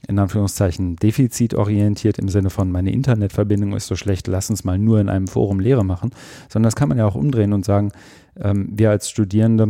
in 0.07 0.19
Anführungszeichen 0.19 0.97
defizitorientiert 0.97 2.19
im 2.19 2.29
Sinne 2.29 2.51
von 2.51 2.71
meine 2.71 2.93
Internetverbindung 2.93 3.75
ist 3.75 3.89
so 3.89 3.97
schlecht, 3.97 4.29
lass 4.29 4.49
uns 4.49 4.65
mal 4.65 4.79
nur 4.79 5.01
in 5.01 5.09
einem 5.09 5.27
Forum 5.27 5.59
Lehre 5.59 5.85
machen, 5.85 6.11
sondern 6.49 6.69
das 6.69 6.77
kann 6.77 6.89
man 6.89 6.99
ja 6.99 7.07
auch 7.07 7.17
umdrehen 7.17 7.53
und 7.53 7.65
sagen, 7.65 7.91
ähm, 8.37 8.69
wir 8.71 8.91
als 8.91 9.11
Studierende 9.11 9.69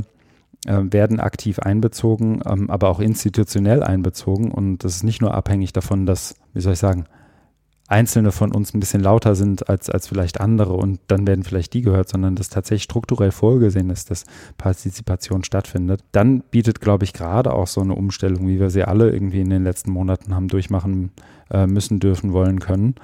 werden 0.64 1.20
aktiv 1.20 1.60
einbezogen, 1.60 2.40
ähm, 2.44 2.70
aber 2.70 2.88
auch 2.88 3.00
institutionell 3.00 3.82
einbezogen. 3.82 4.50
Und 4.50 4.84
das 4.84 4.96
ist 4.96 5.04
nicht 5.04 5.20
nur 5.20 5.34
abhängig 5.34 5.72
davon, 5.72 6.04
dass, 6.04 6.34
wie 6.52 6.60
soll 6.60 6.72
ich 6.72 6.78
sagen, 6.78 7.06
Einzelne 7.88 8.32
von 8.32 8.52
uns 8.52 8.74
ein 8.74 8.80
bisschen 8.80 9.02
lauter 9.02 9.34
sind 9.34 9.70
als, 9.70 9.88
als 9.88 10.06
vielleicht 10.06 10.42
andere 10.42 10.74
und 10.74 11.00
dann 11.06 11.26
werden 11.26 11.42
vielleicht 11.42 11.72
die 11.72 11.80
gehört, 11.80 12.10
sondern 12.10 12.36
dass 12.36 12.50
tatsächlich 12.50 12.82
strukturell 12.82 13.30
vorgesehen 13.30 13.88
ist, 13.88 14.10
dass 14.10 14.24
Partizipation 14.58 15.42
stattfindet. 15.42 16.04
Dann 16.12 16.42
bietet, 16.50 16.82
glaube 16.82 17.04
ich, 17.04 17.14
gerade 17.14 17.50
auch 17.50 17.66
so 17.66 17.80
eine 17.80 17.94
Umstellung, 17.94 18.46
wie 18.46 18.60
wir 18.60 18.68
sie 18.68 18.84
alle 18.84 19.10
irgendwie 19.10 19.40
in 19.40 19.48
den 19.48 19.64
letzten 19.64 19.90
Monaten 19.90 20.34
haben 20.34 20.48
durchmachen 20.48 21.12
äh, 21.50 21.66
müssen, 21.66 21.98
dürfen, 21.98 22.34
wollen, 22.34 22.60
können, 22.60 22.96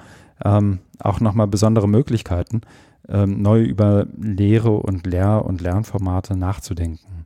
ähm, 0.43 0.79
auch 0.99 1.19
nochmal 1.19 1.47
besondere 1.47 1.89
Möglichkeiten, 1.89 2.61
ähm, 3.09 3.41
neu 3.41 3.63
über 3.63 4.05
Lehre 4.21 4.71
und 4.71 5.07
Lehr- 5.07 5.45
und 5.45 5.61
Lernformate 5.61 6.37
nachzudenken. 6.37 7.24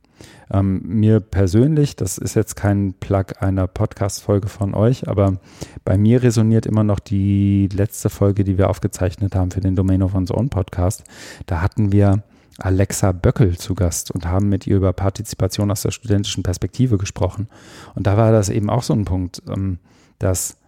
Ähm, 0.52 0.82
mir 0.84 1.20
persönlich, 1.20 1.96
das 1.96 2.18
ist 2.18 2.34
jetzt 2.34 2.56
kein 2.56 2.94
Plug 2.94 3.26
einer 3.40 3.66
Podcast-Folge 3.66 4.48
von 4.48 4.74
euch, 4.74 5.08
aber 5.08 5.38
bei 5.84 5.96
mir 5.96 6.22
resoniert 6.22 6.66
immer 6.66 6.82
noch 6.82 6.98
die 6.98 7.68
letzte 7.72 8.10
Folge, 8.10 8.44
die 8.44 8.58
wir 8.58 8.68
aufgezeichnet 8.68 9.34
haben 9.34 9.50
für 9.50 9.60
den 9.60 9.76
Domain 9.76 10.02
of 10.02 10.14
One's 10.14 10.32
Own 10.32 10.50
Podcast. 10.50 11.04
Da 11.46 11.60
hatten 11.62 11.92
wir 11.92 12.22
Alexa 12.58 13.12
Böckel 13.12 13.56
zu 13.56 13.74
Gast 13.74 14.10
und 14.10 14.26
haben 14.26 14.48
mit 14.48 14.66
ihr 14.66 14.76
über 14.76 14.92
Partizipation 14.92 15.70
aus 15.70 15.82
der 15.82 15.92
studentischen 15.92 16.42
Perspektive 16.42 16.98
gesprochen. 16.98 17.48
Und 17.94 18.06
da 18.06 18.16
war 18.16 18.32
das 18.32 18.48
eben 18.48 18.70
auch 18.70 18.82
so 18.82 18.92
ein 18.92 19.04
Punkt, 19.04 19.42
ähm, 19.48 19.78
dass, 20.18 20.58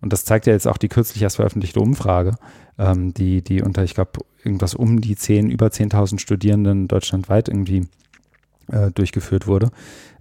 und 0.00 0.12
das 0.12 0.24
zeigt 0.24 0.46
ja 0.46 0.52
jetzt 0.52 0.68
auch 0.68 0.76
die 0.76 0.88
kürzlich 0.88 1.22
erst 1.22 1.36
veröffentlichte 1.36 1.80
Umfrage, 1.80 2.34
ähm, 2.78 3.14
die, 3.14 3.42
die 3.42 3.62
unter, 3.62 3.84
ich 3.84 3.94
glaube, 3.94 4.20
irgendwas 4.44 4.74
um 4.74 5.00
die 5.00 5.16
10, 5.16 5.50
über 5.50 5.68
10.000 5.68 6.18
Studierenden 6.18 6.88
deutschlandweit 6.88 7.48
irgendwie 7.48 7.86
äh, 8.70 8.90
durchgeführt 8.90 9.46
wurde, 9.46 9.70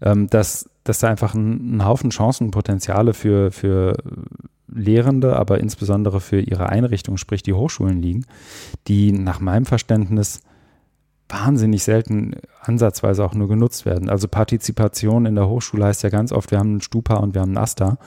ähm, 0.01 0.27
dass, 0.29 0.69
dass 0.83 0.99
da 0.99 1.09
einfach 1.09 1.33
ein, 1.33 1.77
ein 1.77 1.85
Haufen 1.85 2.09
Chancen, 2.09 2.51
Potenziale 2.51 3.13
für, 3.13 3.51
für 3.51 3.97
Lehrende, 4.67 5.35
aber 5.35 5.59
insbesondere 5.59 6.21
für 6.21 6.39
ihre 6.39 6.69
Einrichtung, 6.69 7.17
sprich 7.17 7.43
die 7.43 7.53
Hochschulen 7.53 8.01
liegen, 8.01 8.25
die 8.87 9.11
nach 9.11 9.39
meinem 9.39 9.65
Verständnis 9.65 10.41
wahnsinnig 11.27 11.83
selten 11.83 12.35
ansatzweise 12.61 13.23
auch 13.23 13.35
nur 13.35 13.47
genutzt 13.47 13.85
werden. 13.85 14.09
Also 14.09 14.27
Partizipation 14.27 15.25
in 15.25 15.35
der 15.35 15.47
Hochschule 15.47 15.85
heißt 15.85 16.03
ja 16.03 16.09
ganz 16.09 16.31
oft, 16.31 16.51
wir 16.51 16.59
haben 16.59 16.71
einen 16.71 16.81
Stupa 16.81 17.15
und 17.15 17.35
wir 17.35 17.41
haben 17.41 17.49
einen 17.49 17.63
Asta 17.63 17.97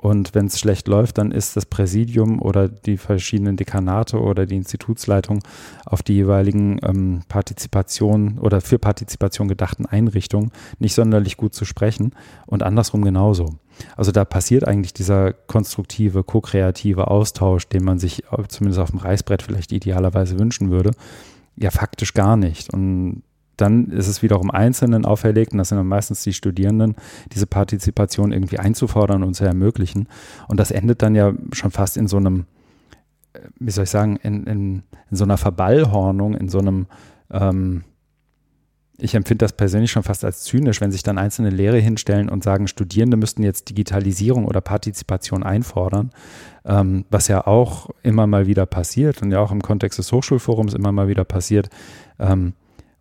Und 0.00 0.34
wenn 0.34 0.46
es 0.46 0.60
schlecht 0.60 0.86
läuft, 0.86 1.18
dann 1.18 1.32
ist 1.32 1.56
das 1.56 1.66
Präsidium 1.66 2.40
oder 2.40 2.68
die 2.68 2.96
verschiedenen 2.96 3.56
Dekanate 3.56 4.20
oder 4.20 4.46
die 4.46 4.56
Institutsleitung 4.56 5.40
auf 5.86 6.04
die 6.04 6.14
jeweiligen 6.14 6.78
ähm, 6.84 7.22
Partizipation 7.28 8.38
oder 8.38 8.60
für 8.60 8.78
Partizipation 8.78 9.48
gedachten 9.48 9.86
Einrichtungen 9.86 10.52
nicht 10.78 10.94
sonderlich 10.94 11.36
gut 11.36 11.52
zu 11.52 11.64
sprechen 11.64 12.12
und 12.46 12.62
andersrum 12.62 13.02
genauso. 13.02 13.56
Also 13.96 14.12
da 14.12 14.24
passiert 14.24 14.66
eigentlich 14.66 14.94
dieser 14.94 15.32
konstruktive, 15.32 16.22
ko-kreative 16.22 17.08
Austausch, 17.08 17.68
den 17.68 17.84
man 17.84 17.98
sich 17.98 18.22
zumindest 18.48 18.80
auf 18.80 18.90
dem 18.90 19.00
Reißbrett 19.00 19.42
vielleicht 19.42 19.72
idealerweise 19.72 20.38
wünschen 20.38 20.70
würde, 20.70 20.92
ja 21.56 21.70
faktisch 21.70 22.14
gar 22.14 22.36
nicht. 22.36 22.72
Und 22.72 23.22
dann 23.60 23.90
ist 23.90 24.08
es 24.08 24.22
wiederum 24.22 24.50
Einzelnen 24.50 25.04
auferlegt, 25.04 25.52
und 25.52 25.58
das 25.58 25.68
sind 25.68 25.78
dann 25.78 25.86
meistens 25.86 26.22
die 26.22 26.32
Studierenden, 26.32 26.94
diese 27.32 27.46
Partizipation 27.46 28.32
irgendwie 28.32 28.58
einzufordern 28.58 29.22
und 29.22 29.34
zu 29.34 29.44
ermöglichen. 29.44 30.08
Und 30.48 30.58
das 30.58 30.70
endet 30.70 31.02
dann 31.02 31.14
ja 31.14 31.32
schon 31.52 31.70
fast 31.70 31.96
in 31.96 32.08
so 32.08 32.16
einem, 32.16 32.46
äh, 33.32 33.40
wie 33.58 33.70
soll 33.70 33.84
ich 33.84 33.90
sagen, 33.90 34.16
in, 34.16 34.46
in, 34.46 34.82
in 35.10 35.16
so 35.16 35.24
einer 35.24 35.36
Verballhornung, 35.36 36.34
in 36.34 36.48
so 36.48 36.58
einem, 36.58 36.86
ähm, 37.30 37.84
ich 39.00 39.14
empfinde 39.14 39.44
das 39.44 39.52
persönlich 39.52 39.92
schon 39.92 40.02
fast 40.02 40.24
als 40.24 40.42
zynisch, 40.42 40.80
wenn 40.80 40.90
sich 40.90 41.04
dann 41.04 41.18
einzelne 41.18 41.50
Lehrer 41.50 41.76
hinstellen 41.76 42.28
und 42.28 42.42
sagen, 42.42 42.66
Studierende 42.66 43.16
müssten 43.16 43.44
jetzt 43.44 43.68
Digitalisierung 43.68 44.44
oder 44.44 44.60
Partizipation 44.60 45.44
einfordern, 45.44 46.10
ähm, 46.64 47.04
was 47.10 47.28
ja 47.28 47.46
auch 47.46 47.90
immer 48.02 48.26
mal 48.26 48.46
wieder 48.48 48.66
passiert 48.66 49.22
und 49.22 49.30
ja 49.30 49.38
auch 49.38 49.52
im 49.52 49.62
Kontext 49.62 49.98
des 49.98 50.10
Hochschulforums 50.10 50.74
immer 50.74 50.90
mal 50.90 51.06
wieder 51.06 51.24
passiert. 51.24 51.70
Ähm, 52.18 52.54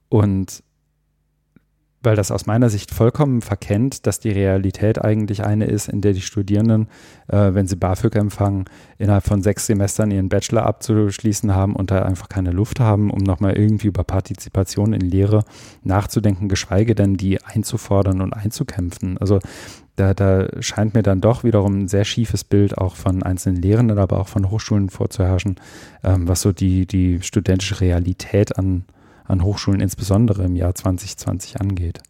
und 0.10 0.64
weil 2.04 2.16
das 2.16 2.32
aus 2.32 2.46
meiner 2.46 2.70
Sicht 2.70 2.92
vollkommen 2.92 3.42
verkennt, 3.42 4.06
dass 4.08 4.20
die 4.20 4.30
Realität 4.30 5.04
eigentlich 5.04 5.44
eine 5.44 5.66
ist, 5.66 5.90
in 5.90 6.00
der 6.02 6.14
die 6.14 6.22
Studierenden, 6.22 6.88
äh, 7.28 7.54
wenn 7.54 7.68
sie 7.68 7.76
BAföG 7.76 8.16
empfangen, 8.16 8.66
innerhalb 8.98 9.26
von 9.26 9.42
sechs 9.42 9.66
Semestern 9.66 10.12
ihren 10.12 10.30
Bachelor 10.30 10.66
abzuschließen 10.66 11.54
haben 11.54 11.76
und 11.76 11.92
da 11.92 12.04
einfach 12.04 12.30
keine 12.30 12.52
Luft 12.52 12.80
haben, 12.80 13.10
um 13.10 13.20
nochmal 13.20 13.58
irgendwie 13.58 13.88
über 13.88 14.04
Partizipation 14.04 14.94
in 14.94 15.02
Lehre 15.02 15.44
nachzudenken, 15.84 16.48
geschweige 16.48 16.96
denn 16.96 17.18
die 17.18 17.44
einzufordern 17.44 18.22
und 18.22 18.32
einzukämpfen. 18.32 19.18
Also 19.18 19.40
da, 19.98 20.14
da 20.14 20.48
scheint 20.62 20.94
mir 20.94 21.04
dann 21.04 21.20
doch 21.20 21.44
wiederum 21.44 21.80
ein 21.80 21.88
sehr 21.88 22.06
schiefes 22.06 22.44
Bild 22.44 22.78
auch 22.78 22.96
von 22.96 23.24
einzelnen 23.24 23.62
Lehrenden, 23.62 23.98
aber 23.98 24.20
auch 24.20 24.28
von 24.28 24.52
Hochschulen 24.52 24.90
vorzuherrschen, 24.90 25.56
ähm, 26.04 26.28
was 26.28 26.42
so 26.42 26.54
die, 26.54 26.86
die 26.86 27.22
studentische 27.22 27.82
Realität 27.82 28.58
an 28.58 28.86
an 29.28 29.44
Hochschulen 29.44 29.82
insbesondere 29.82 30.44
im 30.46 30.56
Jahr 30.56 30.76
2020 30.76 31.60
angeht. 31.60 32.02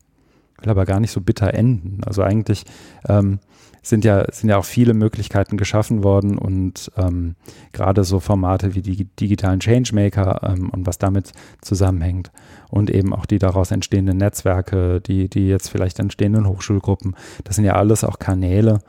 Will 0.62 0.70
aber 0.70 0.86
gar 0.86 1.00
nicht 1.00 1.12
so 1.12 1.22
bitter 1.22 1.54
enden. 1.54 2.02
Also 2.06 2.24
eigentlich 2.24 2.64
ähm, 3.08 3.40
sind 3.84 4.04
ja, 4.04 4.26
sind 4.32 4.50
ja 4.50 4.58
auch 4.58 4.66
viele 4.66 4.94
Möglichkeiten 4.94 5.58
geschaffen 5.58 6.04
worden 6.04 6.38
und 6.38 6.92
ähm, 6.98 7.36
gerade 7.72 8.04
so 8.04 8.20
Formate 8.20 8.76
wie 8.76 8.82
die 8.82 9.06
digitalen 9.06 9.60
Changemaker 9.60 10.42
ähm, 10.44 10.70
und 10.70 10.86
was 10.86 10.98
damit 10.98 11.32
zusammenhängt 11.62 12.32
und 12.70 12.90
eben 12.90 13.14
auch 13.14 13.26
die 13.26 13.40
daraus 13.40 13.72
entstehenden 13.72 14.18
Netzwerke, 14.18 15.00
die, 15.00 15.30
die 15.30 15.48
jetzt 15.48 15.70
vielleicht 15.70 16.00
entstehenden 16.00 16.48
Hochschulgruppen, 16.48 17.16
das 17.44 17.56
sind 17.56 17.66
ja 17.66 17.76
alles 17.76 18.04
auch 18.04 18.20
Kanäle, 18.20 18.80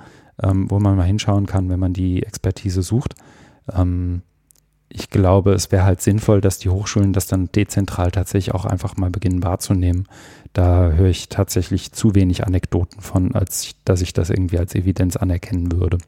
ähm, 0.43 0.71
wo 0.71 0.81
man 0.81 0.97
mal 0.97 1.05
hinschauen 1.05 1.47
kann, 1.47 1.69
wenn 1.69 1.81
man 1.81 1.93
die 1.93 2.23
Expertise 2.23 2.83
sucht. 2.83 3.15
Ähm, 3.73 4.23
ich 4.89 5.11
glaube, 5.11 5.53
es 5.53 5.71
wäre 5.71 5.85
halt 5.85 6.01
sinnvoll, 6.01 6.41
dass 6.41 6.59
die 6.59 6.71
Hochschulen 6.71 7.13
das 7.13 7.27
dann 7.27 7.51
dezentral 7.53 8.11
tatsächlich 8.11 8.55
auch 8.55 8.65
einfach 8.65 8.97
mal 8.97 9.11
beginnen 9.11 9.43
wahrzunehmen. 9.43 10.09
Da 10.53 10.93
höre 10.93 11.09
ich 11.09 11.29
tatsächlich 11.29 11.93
zu 11.93 12.15
wenig 12.15 12.47
Anekdoten 12.47 13.01
von, 13.01 13.35
als 13.35 13.75
dass 13.85 14.01
ich 14.01 14.13
das 14.13 14.31
irgendwie 14.31 14.59
als 14.59 14.75
Evidenz 14.75 15.17
anerkennen 15.17 15.73
würde. 15.73 15.99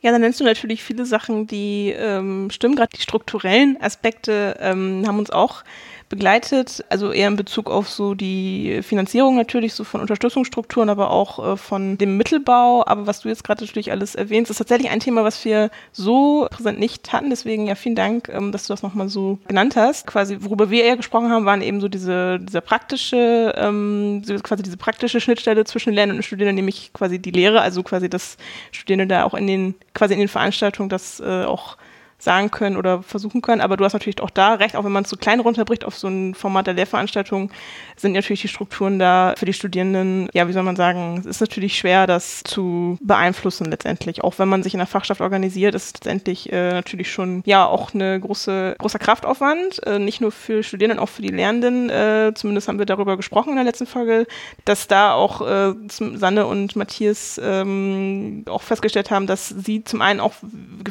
Ja, 0.00 0.10
dann 0.10 0.20
nennst 0.20 0.40
du 0.40 0.44
natürlich 0.44 0.82
viele 0.82 1.06
Sachen, 1.06 1.46
die 1.46 1.94
ähm, 1.96 2.50
stimmen. 2.50 2.74
Gerade 2.74 2.90
die 2.96 3.02
strukturellen 3.02 3.76
Aspekte 3.80 4.56
ähm, 4.60 5.04
haben 5.06 5.18
uns 5.18 5.30
auch 5.30 5.62
begleitet, 6.12 6.84
also 6.90 7.10
eher 7.10 7.28
in 7.28 7.36
Bezug 7.36 7.70
auf 7.70 7.88
so 7.88 8.12
die 8.14 8.82
Finanzierung 8.82 9.34
natürlich, 9.34 9.72
so 9.72 9.82
von 9.82 10.02
Unterstützungsstrukturen, 10.02 10.90
aber 10.90 11.10
auch 11.10 11.54
äh, 11.54 11.56
von 11.56 11.96
dem 11.96 12.18
Mittelbau. 12.18 12.84
Aber 12.86 13.06
was 13.06 13.20
du 13.20 13.30
jetzt 13.30 13.44
gerade 13.44 13.64
natürlich 13.64 13.90
alles 13.90 14.14
erwähnst, 14.14 14.50
ist 14.50 14.58
tatsächlich 14.58 14.90
ein 14.90 15.00
Thema, 15.00 15.24
was 15.24 15.42
wir 15.46 15.70
so 15.90 16.46
präsent 16.50 16.78
nicht 16.78 17.14
hatten. 17.14 17.30
Deswegen 17.30 17.66
ja 17.66 17.76
vielen 17.76 17.94
Dank, 17.94 18.28
ähm, 18.28 18.52
dass 18.52 18.66
du 18.66 18.74
das 18.74 18.82
nochmal 18.82 19.08
so 19.08 19.38
genannt 19.48 19.74
hast. 19.74 20.06
Quasi, 20.06 20.36
worüber 20.40 20.68
wir 20.68 20.84
eher 20.84 20.98
gesprochen 20.98 21.30
haben, 21.30 21.46
waren 21.46 21.62
eben 21.62 21.80
so 21.80 21.88
diese, 21.88 22.38
dieser 22.40 22.60
praktische, 22.60 23.54
ähm, 23.56 24.22
quasi 24.42 24.62
diese 24.62 24.76
praktische 24.76 25.18
Schnittstelle 25.18 25.64
zwischen 25.64 25.94
Lernenden 25.94 26.18
und 26.18 26.24
Studierenden, 26.24 26.56
nämlich 26.56 26.92
quasi 26.92 27.20
die 27.20 27.30
Lehre, 27.30 27.62
also 27.62 27.82
quasi 27.82 28.10
das 28.10 28.36
Studierende 28.70 29.06
da 29.06 29.24
auch 29.24 29.32
in 29.32 29.46
den, 29.46 29.74
quasi 29.94 30.12
in 30.12 30.20
den 30.20 30.28
Veranstaltungen 30.28 30.90
das 30.90 31.20
äh, 31.20 31.44
auch 31.44 31.78
sagen 32.22 32.52
können 32.52 32.76
oder 32.76 33.02
versuchen 33.02 33.42
können. 33.42 33.60
Aber 33.60 33.76
du 33.76 33.84
hast 33.84 33.94
natürlich 33.94 34.20
auch 34.20 34.30
da 34.30 34.54
recht, 34.54 34.76
auch 34.76 34.84
wenn 34.84 34.92
man 34.92 35.02
es 35.02 35.10
so 35.10 35.16
klein 35.16 35.40
runterbricht 35.40 35.84
auf 35.84 35.98
so 35.98 36.06
ein 36.06 36.34
Format 36.36 36.68
der 36.68 36.74
Lehrveranstaltung, 36.74 37.50
sind 37.96 38.12
natürlich 38.12 38.42
die 38.42 38.48
Strukturen 38.48 39.00
da 39.00 39.34
für 39.36 39.44
die 39.44 39.52
Studierenden, 39.52 40.28
ja, 40.32 40.46
wie 40.46 40.52
soll 40.52 40.62
man 40.62 40.76
sagen, 40.76 41.18
es 41.18 41.26
ist 41.26 41.40
natürlich 41.40 41.76
schwer, 41.76 42.06
das 42.06 42.44
zu 42.44 42.96
beeinflussen 43.02 43.64
letztendlich. 43.64 44.22
Auch 44.22 44.38
wenn 44.38 44.48
man 44.48 44.62
sich 44.62 44.72
in 44.72 44.78
der 44.78 44.86
Fachschaft 44.86 45.20
organisiert, 45.20 45.74
ist 45.74 45.96
letztendlich 45.96 46.52
äh, 46.52 46.72
natürlich 46.72 47.10
schon, 47.10 47.42
ja, 47.44 47.66
auch 47.66 47.92
eine 47.92 48.20
große, 48.20 48.76
großer 48.78 49.00
Kraftaufwand, 49.00 49.84
äh, 49.84 49.98
nicht 49.98 50.20
nur 50.20 50.30
für 50.30 50.62
Studierenden, 50.62 51.00
auch 51.00 51.08
für 51.08 51.22
die 51.22 51.28
Lernenden. 51.28 51.90
Äh, 51.90 52.32
zumindest 52.36 52.68
haben 52.68 52.78
wir 52.78 52.86
darüber 52.86 53.16
gesprochen 53.16 53.50
in 53.50 53.56
der 53.56 53.64
letzten 53.64 53.86
Folge, 53.86 54.28
dass 54.64 54.86
da 54.86 55.14
auch 55.14 55.40
äh, 55.40 55.74
Sanne 55.88 56.46
und 56.46 56.76
Matthias 56.76 57.40
ähm, 57.42 58.44
auch 58.48 58.62
festgestellt 58.62 59.10
haben, 59.10 59.26
dass 59.26 59.48
sie 59.48 59.82
zum 59.82 60.00
einen 60.02 60.20
auch 60.20 60.34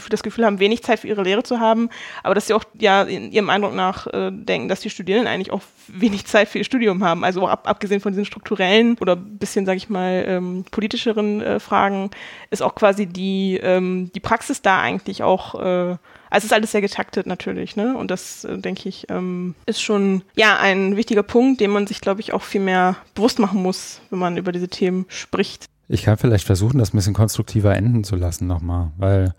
das 0.10 0.24
Gefühl 0.24 0.46
haben, 0.46 0.60
wenig 0.60 0.84
Zeit 0.84 1.00
für 1.00 1.08
ihre 1.08 1.21
ihre 1.22 1.30
Lehre 1.30 1.44
zu 1.44 1.60
haben, 1.60 1.90
aber 2.24 2.36
dass 2.36 2.48
sie 2.48 2.54
auch 2.54 2.64
ja 2.78 3.04
ihrem 3.06 3.50
Eindruck 3.50 3.74
nach 3.74 4.08
äh, 4.08 4.32
denken, 4.32 4.68
dass 4.68 4.82
die 4.82 4.90
Studierenden 4.90 5.32
eigentlich 5.32 5.52
auch 5.52 5.62
wenig 5.88 6.26
Zeit 6.26 6.50
für 6.50 6.58
ihr 6.58 6.64
Studium 6.64 7.04
haben. 7.04 7.24
Also 7.24 7.48
ab, 7.48 7.68
abgesehen 7.68 8.02
von 8.02 8.12
diesen 8.12 8.26
strukturellen 8.26 8.98
oder 9.00 9.16
bisschen, 9.16 9.66
sage 9.66 9.78
ich 9.78 9.90
mal, 9.90 10.24
ähm, 10.28 10.66
politischeren 10.72 11.42
äh, 11.42 11.60
Fragen, 11.60 12.12
ist 12.50 12.62
auch 12.62 12.76
quasi 12.76 13.06
die, 13.06 13.60
ähm, 13.62 14.12
die 14.14 14.20
Praxis 14.20 14.62
da 14.62 14.82
eigentlich 14.82 15.24
auch 15.24 15.56
äh, 15.56 15.98
also 16.32 16.46
es 16.46 16.52
ist 16.52 16.54
alles 16.54 16.72
sehr 16.72 16.82
getaktet 16.82 17.28
natürlich, 17.28 17.76
ne? 17.76 17.96
Und 17.98 18.10
das, 18.10 18.46
äh, 18.46 18.58
denke 18.58 18.88
ich, 18.88 19.06
ähm, 19.10 19.54
ist 19.66 19.82
schon 19.82 20.24
ja 20.34 20.58
ein 20.58 20.96
wichtiger 20.96 21.24
Punkt, 21.24 21.60
den 21.60 21.72
man 21.72 21.88
sich, 21.88 22.00
glaube 22.00 22.22
ich, 22.22 22.32
auch 22.32 22.42
viel 22.42 22.62
mehr 22.62 22.96
bewusst 23.16 23.38
machen 23.38 23.62
muss, 23.62 24.00
wenn 24.10 24.20
man 24.20 24.38
über 24.38 24.54
diese 24.54 24.70
Themen 24.70 25.06
spricht. 25.10 25.66
Ich 25.90 26.04
kann 26.04 26.18
vielleicht 26.18 26.46
versuchen, 26.46 26.80
das 26.80 26.94
ein 26.94 26.98
bisschen 26.98 27.14
konstruktiver 27.14 27.76
enden 27.76 28.06
zu 28.06 28.16
lassen 28.16 28.48
nochmal, 28.48 28.92
weil 28.98 29.36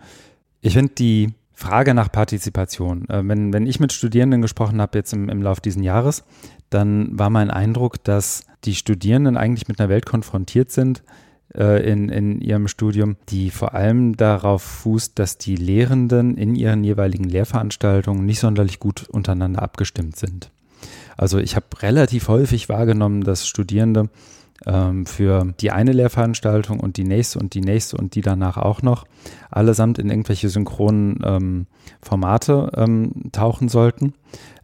ich 0.60 0.74
finde 0.74 0.92
die 0.92 1.32
Frage 1.62 1.94
nach 1.94 2.11
Partizipation. 2.11 3.09
Äh, 3.09 3.22
wenn, 3.25 3.53
wenn 3.53 3.66
ich 3.66 3.79
mit 3.79 3.92
Studierenden 3.92 4.42
gesprochen 4.42 4.81
habe 4.81 4.98
jetzt 4.98 5.12
im, 5.12 5.29
im 5.29 5.42
Lauf 5.42 5.61
dieses 5.61 5.83
Jahres, 5.83 6.25
dann 6.70 7.16
war 7.16 7.31
mein 7.31 7.51
Eindruck, 7.51 8.03
dass 8.03 8.44
die 8.64 8.75
Studierenden 8.75 9.37
eigentlich 9.37 9.68
mit 9.68 9.79
einer 9.81 9.88
Welt 9.88 10.05
konfrontiert 10.05 10.72
sind 10.72 11.05
äh, 11.55 11.88
in, 11.88 12.09
in 12.09 12.40
ihrem 12.40 12.66
Studium, 12.66 13.16
die 13.29 13.51
vor 13.51 13.75
allem 13.75 14.16
darauf 14.16 14.62
fußt, 14.62 15.16
dass 15.18 15.38
die 15.38 15.55
Lehrenden 15.55 16.37
in 16.37 16.57
ihren 16.57 16.83
jeweiligen 16.83 17.25
Lehrveranstaltungen 17.25 18.27
nicht 18.27 18.40
sonderlich 18.40 18.81
gut 18.81 19.09
untereinander 19.09 19.62
abgestimmt 19.62 20.16
sind. 20.16 20.51
Also 21.16 21.38
ich 21.38 21.55
habe 21.55 21.66
relativ 21.81 22.27
häufig 22.27 22.68
wahrgenommen, 22.68 23.22
dass 23.22 23.46
Studierende 23.46 24.09
ähm, 24.66 25.07
für 25.07 25.55
die 25.61 25.70
eine 25.70 25.92
Lehrveranstaltung 25.92 26.81
und 26.81 26.96
die 26.96 27.05
nächste 27.05 27.38
und 27.38 27.55
die 27.55 27.61
nächste 27.61 27.96
und 27.96 28.14
die 28.14 28.20
danach 28.20 28.57
auch 28.57 28.83
noch 28.83 29.05
allesamt 29.51 29.98
in 29.98 30.11
irgendwelche 30.11 30.48
synchronen 30.48 31.20
ähm, 31.25 31.66
Formate 32.01 32.72
ähm, 32.77 33.31
tauchen 33.33 33.68
sollten. 33.68 34.14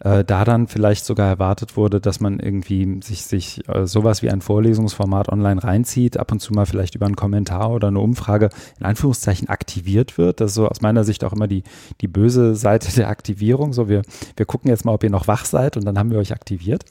Äh, 0.01 0.25
da 0.25 0.45
dann 0.45 0.69
vielleicht 0.69 1.05
sogar 1.05 1.29
erwartet 1.29 1.77
wurde, 1.77 2.01
dass 2.01 2.21
man 2.21 2.39
irgendwie 2.39 3.01
sich, 3.03 3.25
sich 3.25 3.69
äh, 3.69 3.87
sowas 3.87 4.23
wie 4.23 4.31
ein 4.31 4.41
Vorlesungsformat 4.41 5.29
online 5.29 5.63
reinzieht, 5.63 6.17
ab 6.17 6.33
und 6.33 6.41
zu 6.41 6.53
mal 6.53 6.67
vielleicht 6.67 6.95
über 6.95 7.07
einen 7.07 7.17
Kommentar 7.17 7.71
oder 7.71 7.89
eine 7.89 7.99
Umfrage 7.99 8.49
in 8.79 8.87
Anführungszeichen 8.87 9.49
aktiviert 9.49 10.17
wird. 10.17 10.41
Das 10.41 10.53
ist 10.53 10.55
so 10.55 10.69
aus 10.69 10.81
meiner 10.81 11.05
Sicht 11.05 11.25
auch 11.25 11.33
immer 11.33 11.49
die, 11.49 11.65
die 12.01 12.09
böse 12.09 12.55
Seite 12.55 12.95
der 12.95 13.09
Aktivierung. 13.09 13.73
So, 13.73 13.89
wir, 13.89 14.03
wir 14.37 14.47
gucken 14.47 14.71
jetzt 14.71 14.85
mal, 14.85 14.93
ob 14.93 15.03
ihr 15.03 15.11
noch 15.11 15.27
wach 15.27 15.45
seid 15.45 15.77
und 15.77 15.85
dann 15.85 15.99
haben 15.99 16.11
wir 16.11 16.19
euch 16.19 16.33
aktiviert 16.33 16.85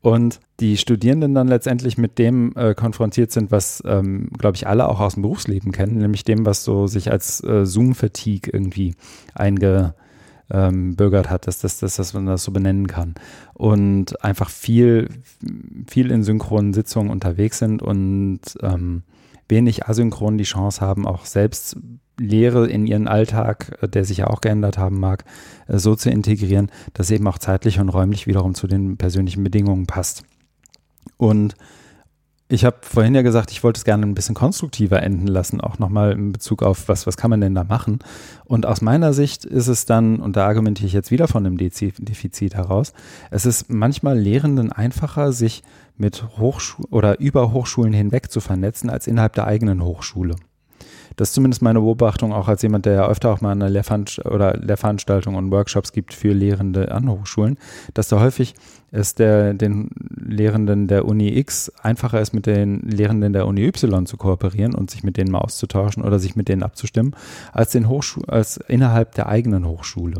und 0.00 0.40
die 0.60 0.76
Studierenden 0.76 1.34
dann 1.34 1.48
letztendlich 1.48 1.98
mit 1.98 2.18
dem 2.18 2.52
äh, 2.56 2.74
konfrontiert 2.74 3.32
sind, 3.32 3.50
was, 3.50 3.82
ähm, 3.86 4.30
glaube 4.38 4.56
ich, 4.56 4.66
alle 4.66 4.88
auch 4.88 5.00
aus 5.00 5.14
dem 5.14 5.22
Berufsleben 5.22 5.72
kennen, 5.72 5.98
nämlich 5.98 6.24
dem, 6.24 6.46
was 6.46 6.64
so 6.64 6.86
sich 6.86 7.10
als 7.10 7.42
äh, 7.42 7.66
Zoom-Fatigue 7.66 8.52
irgendwie 8.52 8.94
eingebürgert 9.34 9.96
ähm, 10.52 11.30
hat, 11.30 11.46
dass, 11.46 11.58
das, 11.58 11.78
dass, 11.78 11.96
dass 11.96 12.14
man 12.14 12.26
das 12.26 12.44
so 12.44 12.52
benennen 12.52 12.86
kann. 12.86 13.14
Und 13.54 14.22
einfach 14.24 14.48
viel, 14.48 15.08
viel 15.88 16.10
in 16.10 16.22
synchronen 16.22 16.72
Sitzungen 16.72 17.10
unterwegs 17.10 17.58
sind 17.58 17.82
und 17.82 18.40
ähm, 18.62 19.02
wenig 19.48 19.86
asynchron 19.86 20.38
die 20.38 20.44
Chance 20.44 20.80
haben, 20.80 21.06
auch 21.06 21.24
selbst 21.24 21.76
Lehre 22.18 22.66
in 22.66 22.86
ihren 22.86 23.08
Alltag, 23.08 23.76
äh, 23.82 23.88
der 23.88 24.04
sich 24.04 24.18
ja 24.18 24.28
auch 24.28 24.40
geändert 24.40 24.78
haben 24.78 24.98
mag, 24.98 25.24
äh, 25.68 25.78
so 25.78 25.94
zu 25.94 26.10
integrieren, 26.10 26.70
dass 26.94 27.10
eben 27.10 27.26
auch 27.28 27.38
zeitlich 27.38 27.78
und 27.78 27.90
räumlich 27.90 28.26
wiederum 28.26 28.54
zu 28.54 28.66
den 28.66 28.96
persönlichen 28.96 29.44
Bedingungen 29.44 29.86
passt. 29.86 30.22
Und 31.18 31.54
Ich 32.48 32.64
habe 32.64 32.76
vorhin 32.82 33.16
ja 33.16 33.22
gesagt, 33.22 33.50
ich 33.50 33.64
wollte 33.64 33.78
es 33.78 33.84
gerne 33.84 34.06
ein 34.06 34.14
bisschen 34.14 34.36
konstruktiver 34.36 35.02
enden 35.02 35.26
lassen, 35.26 35.60
auch 35.60 35.80
nochmal 35.80 36.12
in 36.12 36.30
Bezug 36.30 36.62
auf, 36.62 36.88
was, 36.88 37.04
was 37.04 37.16
kann 37.16 37.30
man 37.30 37.40
denn 37.40 37.56
da 37.56 37.64
machen. 37.64 37.98
Und 38.44 38.66
aus 38.66 38.80
meiner 38.80 39.12
Sicht 39.12 39.44
ist 39.44 39.66
es 39.66 39.84
dann, 39.84 40.20
und 40.20 40.36
da 40.36 40.46
argumentiere 40.46 40.86
ich 40.86 40.92
jetzt 40.92 41.10
wieder 41.10 41.26
von 41.26 41.44
einem 41.44 41.58
Defizit 41.58 42.54
heraus, 42.54 42.92
es 43.32 43.46
ist 43.46 43.68
manchmal 43.68 44.16
Lehrenden 44.16 44.70
einfacher, 44.70 45.32
sich 45.32 45.64
mit 45.98 46.38
Hochschulen 46.38 46.90
oder 46.90 47.20
über 47.20 47.52
Hochschulen 47.52 47.92
hinweg 47.92 48.30
zu 48.30 48.40
vernetzen, 48.40 48.90
als 48.90 49.06
innerhalb 49.06 49.34
der 49.34 49.46
eigenen 49.46 49.82
Hochschule. 49.82 50.36
Das 51.16 51.30
ist 51.30 51.34
zumindest 51.34 51.62
meine 51.62 51.80
Beobachtung, 51.80 52.32
auch 52.32 52.46
als 52.48 52.60
jemand, 52.62 52.84
der 52.84 52.92
ja 52.92 53.08
öfter 53.08 53.30
auch 53.30 53.40
mal 53.40 53.52
eine 53.52 53.68
Lehrveranst 53.68 54.24
oder 54.26 54.56
Lehrveranstaltungen 54.58 55.38
und 55.38 55.50
Workshops 55.50 55.92
gibt 55.92 56.12
für 56.12 56.32
Lehrende 56.32 56.92
an 56.92 57.10
Hochschulen, 57.10 57.56
dass 57.94 58.08
da 58.08 58.20
häufig 58.20 58.54
es 58.92 59.14
der, 59.14 59.54
den 59.54 59.90
Lehrenden 60.14 60.88
der 60.88 61.06
Uni 61.06 61.36
X 61.38 61.72
einfacher 61.82 62.20
ist, 62.20 62.34
mit 62.34 62.46
den 62.46 62.80
Lehrenden 62.80 63.32
der 63.32 63.46
Uni 63.46 63.66
Y 63.66 64.06
zu 64.06 64.16
kooperieren 64.18 64.74
und 64.74 64.90
sich 64.90 65.04
mit 65.04 65.16
denen 65.16 65.30
mal 65.30 65.38
auszutauschen 65.38 66.02
oder 66.02 66.18
sich 66.18 66.36
mit 66.36 66.48
denen 66.48 66.62
abzustimmen, 66.62 67.16
als, 67.52 67.72
den 67.72 67.88
Hochschu 67.88 68.20
als 68.26 68.58
innerhalb 68.58 69.14
der 69.14 69.28
eigenen 69.28 69.66
Hochschule. 69.66 70.18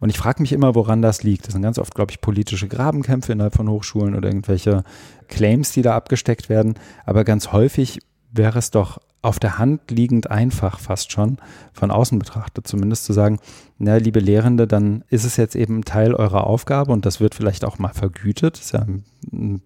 Und 0.00 0.10
ich 0.10 0.18
frage 0.18 0.42
mich 0.42 0.52
immer, 0.52 0.74
woran 0.74 1.02
das 1.02 1.22
liegt. 1.22 1.46
Das 1.46 1.52
sind 1.52 1.62
ganz 1.62 1.78
oft, 1.78 1.94
glaube 1.94 2.12
ich, 2.12 2.20
politische 2.20 2.68
Grabenkämpfe 2.68 3.32
innerhalb 3.32 3.54
von 3.54 3.68
Hochschulen 3.68 4.14
oder 4.14 4.28
irgendwelche 4.28 4.84
Claims, 5.28 5.72
die 5.72 5.82
da 5.82 5.96
abgesteckt 5.96 6.48
werden. 6.48 6.74
Aber 7.04 7.24
ganz 7.24 7.52
häufig 7.52 8.00
wäre 8.32 8.58
es 8.58 8.70
doch 8.70 8.98
auf 9.22 9.40
der 9.40 9.58
Hand 9.58 9.90
liegend 9.90 10.30
einfach 10.30 10.78
fast 10.78 11.10
schon, 11.10 11.38
von 11.72 11.90
außen 11.90 12.18
betrachtet 12.18 12.68
zumindest 12.68 13.04
zu 13.04 13.12
sagen, 13.12 13.40
na, 13.76 13.96
liebe 13.96 14.20
Lehrende, 14.20 14.68
dann 14.68 15.02
ist 15.08 15.24
es 15.24 15.36
jetzt 15.36 15.56
eben 15.56 15.84
Teil 15.84 16.14
eurer 16.14 16.46
Aufgabe 16.46 16.92
und 16.92 17.04
das 17.04 17.18
wird 17.18 17.34
vielleicht 17.34 17.64
auch 17.64 17.78
mal 17.78 17.92
vergütet. 17.92 18.54
Das 18.54 18.66
ist 18.66 18.72
ja 18.72 18.86
ein, 19.32 19.62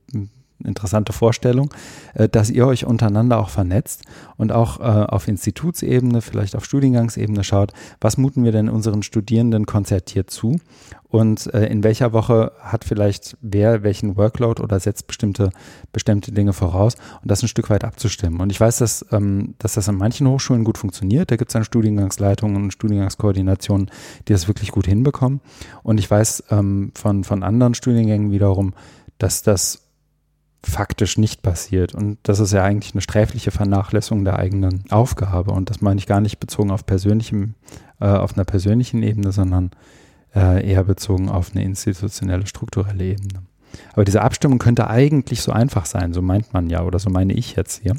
interessante 0.64 1.12
Vorstellung, 1.12 1.70
äh, 2.14 2.28
dass 2.28 2.50
ihr 2.50 2.66
euch 2.66 2.84
untereinander 2.84 3.38
auch 3.38 3.50
vernetzt 3.50 4.02
und 4.36 4.52
auch 4.52 4.80
äh, 4.80 4.82
auf 4.82 5.28
Institutsebene, 5.28 6.22
vielleicht 6.22 6.56
auf 6.56 6.64
Studiengangsebene 6.64 7.44
schaut, 7.44 7.72
was 8.00 8.16
muten 8.16 8.44
wir 8.44 8.52
denn 8.52 8.68
unseren 8.68 9.02
Studierenden 9.02 9.66
konzertiert 9.66 10.30
zu 10.30 10.58
und 11.10 11.52
äh, 11.54 11.66
in 11.66 11.82
welcher 11.82 12.12
Woche 12.12 12.52
hat 12.60 12.84
vielleicht 12.84 13.36
wer 13.40 13.82
welchen 13.82 14.16
Workload 14.16 14.62
oder 14.62 14.78
setzt 14.78 15.08
bestimmte, 15.08 15.50
bestimmte 15.92 16.30
Dinge 16.30 16.52
voraus 16.52 16.94
und 17.20 17.30
das 17.30 17.42
ein 17.42 17.48
Stück 17.48 17.68
weit 17.68 17.84
abzustimmen. 17.84 18.40
Und 18.40 18.50
ich 18.50 18.60
weiß, 18.60 18.78
dass, 18.78 19.04
ähm, 19.10 19.54
dass 19.58 19.74
das 19.74 19.88
an 19.88 19.96
manchen 19.96 20.28
Hochschulen 20.28 20.62
gut 20.62 20.78
funktioniert. 20.78 21.30
Da 21.30 21.36
gibt 21.36 21.50
es 21.50 21.52
dann 21.54 21.64
Studiengangsleitungen 21.64 22.62
und 22.62 22.72
Studiengangskoordinationen, 22.72 23.90
die 24.28 24.32
das 24.32 24.46
wirklich 24.46 24.70
gut 24.70 24.86
hinbekommen. 24.86 25.40
Und 25.82 25.98
ich 25.98 26.08
weiß 26.08 26.44
ähm, 26.50 26.92
von, 26.94 27.24
von 27.24 27.42
anderen 27.42 27.74
Studiengängen 27.74 28.30
wiederum, 28.30 28.72
dass 29.18 29.42
das 29.42 29.89
faktisch 30.62 31.18
nicht 31.18 31.42
passiert. 31.42 31.94
Und 31.94 32.18
das 32.22 32.38
ist 32.40 32.52
ja 32.52 32.62
eigentlich 32.62 32.94
eine 32.94 33.00
sträfliche 33.00 33.50
Vernachlässigung 33.50 34.24
der 34.24 34.38
eigenen 34.38 34.84
Aufgabe. 34.90 35.52
Und 35.52 35.70
das 35.70 35.80
meine 35.80 35.98
ich 35.98 36.06
gar 36.06 36.20
nicht 36.20 36.38
bezogen 36.38 36.70
auf 36.70 36.86
persönlichem, 36.86 37.54
äh, 38.00 38.06
auf 38.06 38.34
einer 38.34 38.44
persönlichen 38.44 39.02
Ebene, 39.02 39.32
sondern 39.32 39.70
äh, 40.34 40.68
eher 40.68 40.84
bezogen 40.84 41.28
auf 41.28 41.52
eine 41.52 41.64
institutionelle, 41.64 42.46
strukturelle 42.46 43.04
Ebene. 43.04 43.42
Aber 43.92 44.04
diese 44.04 44.22
Abstimmung 44.22 44.58
könnte 44.58 44.88
eigentlich 44.88 45.42
so 45.42 45.52
einfach 45.52 45.86
sein, 45.86 46.12
so 46.12 46.22
meint 46.22 46.52
man 46.52 46.68
ja, 46.68 46.82
oder 46.82 46.98
so 46.98 47.08
meine 47.08 47.32
ich 47.32 47.56
jetzt 47.56 47.82
hier. 47.82 47.96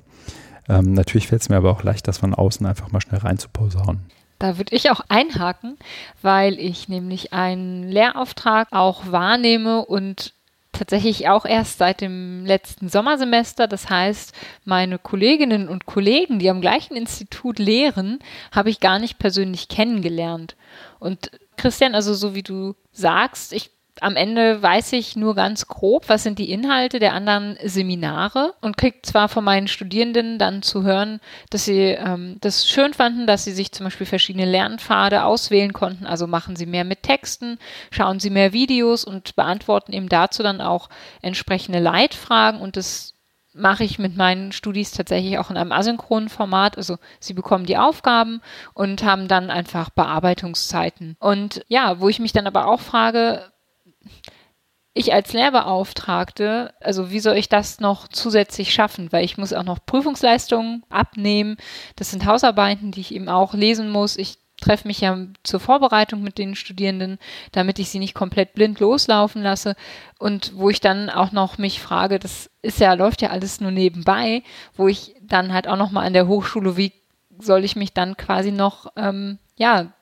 Ähm, 0.69 0.93
natürlich 0.93 1.27
fällt 1.27 1.41
es 1.41 1.49
mir 1.49 1.57
aber 1.57 1.71
auch 1.71 1.83
leicht, 1.83 2.07
das 2.07 2.19
von 2.19 2.33
außen 2.33 2.65
einfach 2.65 2.91
mal 2.91 3.01
schnell 3.01 3.21
reinzuposaunen. 3.21 4.01
Da 4.39 4.57
würde 4.57 4.75
ich 4.75 4.89
auch 4.89 5.01
einhaken, 5.07 5.77
weil 6.21 6.59
ich 6.59 6.89
nämlich 6.89 7.31
einen 7.31 7.83
Lehrauftrag 7.83 8.69
auch 8.71 9.11
wahrnehme 9.11 9.85
und 9.85 10.33
tatsächlich 10.71 11.27
auch 11.27 11.45
erst 11.45 11.77
seit 11.77 12.01
dem 12.01 12.45
letzten 12.45 12.89
Sommersemester. 12.89 13.67
Das 13.67 13.89
heißt, 13.89 14.33
meine 14.65 14.97
Kolleginnen 14.97 15.67
und 15.67 15.85
Kollegen, 15.85 16.39
die 16.39 16.49
am 16.49 16.61
gleichen 16.61 16.95
Institut 16.95 17.59
lehren, 17.59 18.19
habe 18.51 18.69
ich 18.69 18.79
gar 18.79 18.99
nicht 18.99 19.19
persönlich 19.19 19.67
kennengelernt. 19.67 20.55
Und 20.99 21.31
Christian, 21.57 21.95
also 21.95 22.13
so 22.13 22.35
wie 22.35 22.43
du 22.43 22.75
sagst, 22.91 23.53
ich 23.53 23.71
am 24.01 24.15
Ende 24.15 24.61
weiß 24.61 24.93
ich 24.93 25.15
nur 25.15 25.35
ganz 25.35 25.67
grob, 25.67 26.09
was 26.09 26.23
sind 26.23 26.39
die 26.39 26.51
Inhalte 26.51 26.97
der 26.97 27.13
anderen 27.13 27.55
Seminare 27.63 28.55
und 28.59 28.75
kriege 28.75 29.03
zwar 29.03 29.29
von 29.29 29.43
meinen 29.43 29.67
Studierenden 29.67 30.39
dann 30.39 30.63
zu 30.63 30.81
hören, 30.81 31.21
dass 31.51 31.65
sie 31.65 31.91
ähm, 31.91 32.37
das 32.41 32.67
schön 32.67 32.95
fanden, 32.95 33.27
dass 33.27 33.43
sie 33.43 33.51
sich 33.51 33.71
zum 33.71 33.83
Beispiel 33.85 34.07
verschiedene 34.07 34.45
Lernpfade 34.45 35.23
auswählen 35.23 35.71
konnten. 35.71 36.07
Also 36.07 36.25
machen 36.25 36.55
sie 36.55 36.65
mehr 36.65 36.83
mit 36.83 37.03
Texten, 37.03 37.59
schauen 37.91 38.19
sie 38.19 38.31
mehr 38.31 38.53
Videos 38.53 39.05
und 39.05 39.35
beantworten 39.35 39.93
eben 39.93 40.09
dazu 40.09 40.41
dann 40.41 40.61
auch 40.61 40.89
entsprechende 41.21 41.79
Leitfragen 41.79 42.59
und 42.59 42.77
das 42.77 43.13
mache 43.53 43.83
ich 43.83 43.99
mit 43.99 44.15
meinen 44.17 44.51
Studis 44.51 44.91
tatsächlich 44.91 45.37
auch 45.37 45.51
in 45.51 45.57
einem 45.57 45.71
asynchronen 45.71 46.29
Format. 46.29 46.77
Also 46.77 46.97
sie 47.19 47.33
bekommen 47.33 47.65
die 47.65 47.77
Aufgaben 47.77 48.41
und 48.73 49.03
haben 49.03 49.27
dann 49.27 49.51
einfach 49.51 49.89
Bearbeitungszeiten. 49.89 51.17
Und 51.19 51.63
ja, 51.67 51.99
wo 51.99 52.09
ich 52.09 52.19
mich 52.19 52.31
dann 52.31 52.47
aber 52.47 52.67
auch 52.67 52.79
frage, 52.79 53.50
ich 54.93 55.13
als 55.13 55.31
Lehrbeauftragte, 55.31 56.73
also 56.81 57.11
wie 57.11 57.21
soll 57.21 57.37
ich 57.37 57.47
das 57.47 57.79
noch 57.79 58.07
zusätzlich 58.09 58.73
schaffen? 58.73 59.11
Weil 59.11 59.23
ich 59.23 59.37
muss 59.37 59.53
auch 59.53 59.63
noch 59.63 59.85
Prüfungsleistungen 59.85 60.83
abnehmen. 60.89 61.57
Das 61.95 62.11
sind 62.11 62.25
Hausarbeiten, 62.25 62.91
die 62.91 62.99
ich 62.99 63.13
eben 63.13 63.29
auch 63.29 63.53
lesen 63.53 63.89
muss. 63.89 64.17
Ich 64.17 64.37
treffe 64.59 64.87
mich 64.87 65.01
ja 65.01 65.17
zur 65.43 65.59
Vorbereitung 65.59 66.21
mit 66.21 66.37
den 66.37 66.55
Studierenden, 66.55 67.19
damit 67.53 67.79
ich 67.79 67.89
sie 67.89 67.99
nicht 67.99 68.13
komplett 68.13 68.53
blind 68.53 68.79
loslaufen 68.79 69.41
lasse. 69.41 69.75
Und 70.19 70.53
wo 70.55 70.69
ich 70.69 70.81
dann 70.81 71.09
auch 71.09 71.31
noch 71.31 71.57
mich 71.57 71.81
frage, 71.81 72.19
das 72.19 72.49
ist 72.61 72.79
ja, 72.79 72.93
läuft 72.93 73.21
ja 73.21 73.29
alles 73.29 73.61
nur 73.61 73.71
nebenbei, 73.71 74.43
wo 74.75 74.89
ich 74.89 75.15
dann 75.21 75.53
halt 75.53 75.67
auch 75.67 75.77
noch 75.77 75.91
mal 75.91 76.05
an 76.05 76.13
der 76.13 76.27
Hochschule, 76.27 76.75
wie 76.75 76.91
soll 77.39 77.63
ich 77.63 77.75
mich 77.75 77.93
dann 77.93 78.17
quasi 78.17 78.51
noch, 78.51 78.91
ähm, 78.95 79.39
ja, 79.55 79.93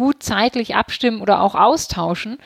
gut 0.00 0.22
zeitlich 0.22 0.74
abstimmen 0.76 1.20
oder 1.20 1.42
auch 1.42 1.54
austauschen. 1.54 2.38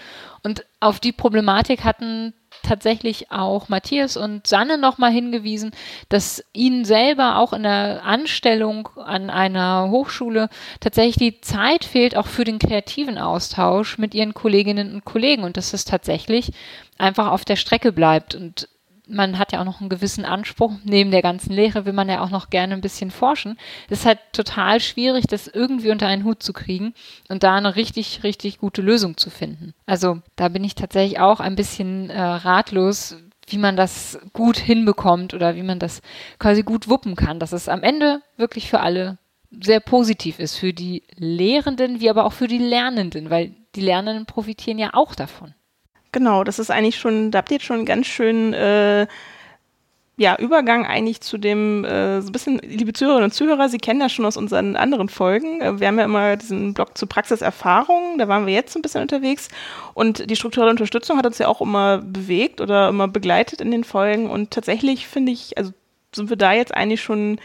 Und 0.42 0.66
auf 0.80 0.98
die 0.98 1.12
Problematik 1.12 1.84
hatten 1.84 2.34
tatsächlich 2.64 3.30
auch 3.30 3.68
Matthias 3.68 4.16
und 4.16 4.44
Sanne 4.48 4.76
nochmal 4.76 5.12
hingewiesen, 5.12 5.70
dass 6.08 6.42
ihnen 6.52 6.84
selber 6.84 7.38
auch 7.38 7.52
in 7.52 7.62
der 7.62 8.02
Anstellung 8.04 8.88
an 8.96 9.30
einer 9.30 9.88
Hochschule 9.88 10.48
tatsächlich 10.80 11.16
die 11.16 11.40
Zeit 11.42 11.84
fehlt, 11.84 12.16
auch 12.16 12.26
für 12.26 12.42
den 12.42 12.58
kreativen 12.58 13.18
Austausch 13.18 13.98
mit 13.98 14.16
ihren 14.16 14.34
Kolleginnen 14.34 14.92
und 14.92 15.04
Kollegen 15.04 15.44
und 15.44 15.56
dass 15.56 15.74
es 15.74 15.84
tatsächlich 15.84 16.50
einfach 16.98 17.30
auf 17.30 17.44
der 17.44 17.56
Strecke 17.56 17.92
bleibt. 17.92 18.34
Und 18.34 18.68
man 19.06 19.38
hat 19.38 19.52
ja 19.52 19.60
auch 19.60 19.64
noch 19.64 19.80
einen 19.80 19.90
gewissen 19.90 20.24
Anspruch. 20.24 20.72
Neben 20.84 21.10
der 21.10 21.22
ganzen 21.22 21.52
Lehre 21.52 21.84
will 21.84 21.92
man 21.92 22.08
ja 22.08 22.22
auch 22.22 22.30
noch 22.30 22.50
gerne 22.50 22.74
ein 22.74 22.80
bisschen 22.80 23.10
forschen. 23.10 23.58
Es 23.88 24.00
ist 24.00 24.06
halt 24.06 24.18
total 24.32 24.80
schwierig, 24.80 25.26
das 25.26 25.48
irgendwie 25.48 25.90
unter 25.90 26.06
einen 26.06 26.24
Hut 26.24 26.42
zu 26.42 26.52
kriegen 26.52 26.94
und 27.28 27.42
da 27.42 27.56
eine 27.56 27.76
richtig, 27.76 28.22
richtig 28.24 28.58
gute 28.58 28.82
Lösung 28.82 29.16
zu 29.16 29.30
finden. 29.30 29.74
Also 29.86 30.20
da 30.36 30.48
bin 30.48 30.64
ich 30.64 30.74
tatsächlich 30.74 31.20
auch 31.20 31.40
ein 31.40 31.56
bisschen 31.56 32.10
äh, 32.10 32.20
ratlos, 32.20 33.16
wie 33.46 33.58
man 33.58 33.76
das 33.76 34.18
gut 34.32 34.56
hinbekommt 34.56 35.34
oder 35.34 35.54
wie 35.54 35.62
man 35.62 35.78
das 35.78 36.00
quasi 36.38 36.62
gut 36.62 36.88
wuppen 36.88 37.14
kann, 37.14 37.38
dass 37.38 37.52
es 37.52 37.68
am 37.68 37.82
Ende 37.82 38.22
wirklich 38.36 38.70
für 38.70 38.80
alle 38.80 39.18
sehr 39.62 39.80
positiv 39.80 40.38
ist, 40.38 40.56
für 40.56 40.72
die 40.72 41.04
Lehrenden 41.16 42.00
wie 42.00 42.10
aber 42.10 42.24
auch 42.24 42.32
für 42.32 42.48
die 42.48 42.58
Lernenden, 42.58 43.30
weil 43.30 43.54
die 43.74 43.82
Lernenden 43.82 44.26
profitieren 44.26 44.78
ja 44.78 44.90
auch 44.94 45.14
davon. 45.14 45.54
Genau, 46.14 46.44
das 46.44 46.61
ist 46.61 46.70
eigentlich 46.70 46.96
schon, 46.96 47.33
da 47.33 47.38
habt 47.38 47.50
ihr 47.50 47.57
jetzt 47.57 47.66
schon 47.66 47.79
einen 47.79 47.87
ganz 47.87 48.07
schön 48.07 48.53
äh, 48.55 49.09
ja, 50.16 50.37
Übergang 50.38 50.87
eigentlich 50.87 51.20
zu 51.20 51.38
dem, 51.38 51.85
äh, 51.85 52.20
so 52.20 52.29
ein 52.29 52.33
bisschen, 52.33 52.59
liebe 52.59 52.92
Zuhörerinnen 52.92 53.24
und 53.24 53.35
Zuhörer, 53.35 53.68
Sie 53.68 53.79
kennen 53.79 53.98
das 53.98 54.12
schon 54.12 54.24
aus 54.24 54.37
unseren 54.37 54.77
anderen 54.77 55.09
Folgen. 55.09 55.61
Äh, 55.61 55.81
wir 55.81 55.88
haben 55.88 55.98
ja 55.98 56.05
immer 56.05 56.37
diesen 56.37 56.72
Blog 56.72 56.96
zu 56.96 57.09
Praxiserfahrung, 57.09 58.16
da 58.18 58.29
waren 58.29 58.46
wir 58.46 58.55
jetzt 58.55 58.72
so 58.72 58.79
ein 58.79 58.83
bisschen 58.83 59.03
unterwegs. 59.03 59.48
Und 59.92 60.31
die 60.31 60.37
strukturelle 60.37 60.70
Unterstützung 60.70 61.18
hat 61.18 61.27
uns 61.27 61.38
ja 61.38 61.48
auch 61.48 61.61
immer 61.61 61.98
bewegt 61.98 62.61
oder 62.61 62.90
immer 62.90 63.09
begleitet 63.09 63.61
in 63.61 63.72
den 63.72 63.83
Folgen. 63.83 64.31
Und 64.31 64.53
tatsächlich 64.53 65.09
finde 65.09 65.33
ich, 65.33 65.59
also 65.59 65.72
sind 66.14 66.31
wir 66.31 66.37
da 66.37 66.53
jetzt 66.53 66.72
eigentlich 66.72 67.03
schon 67.03 67.40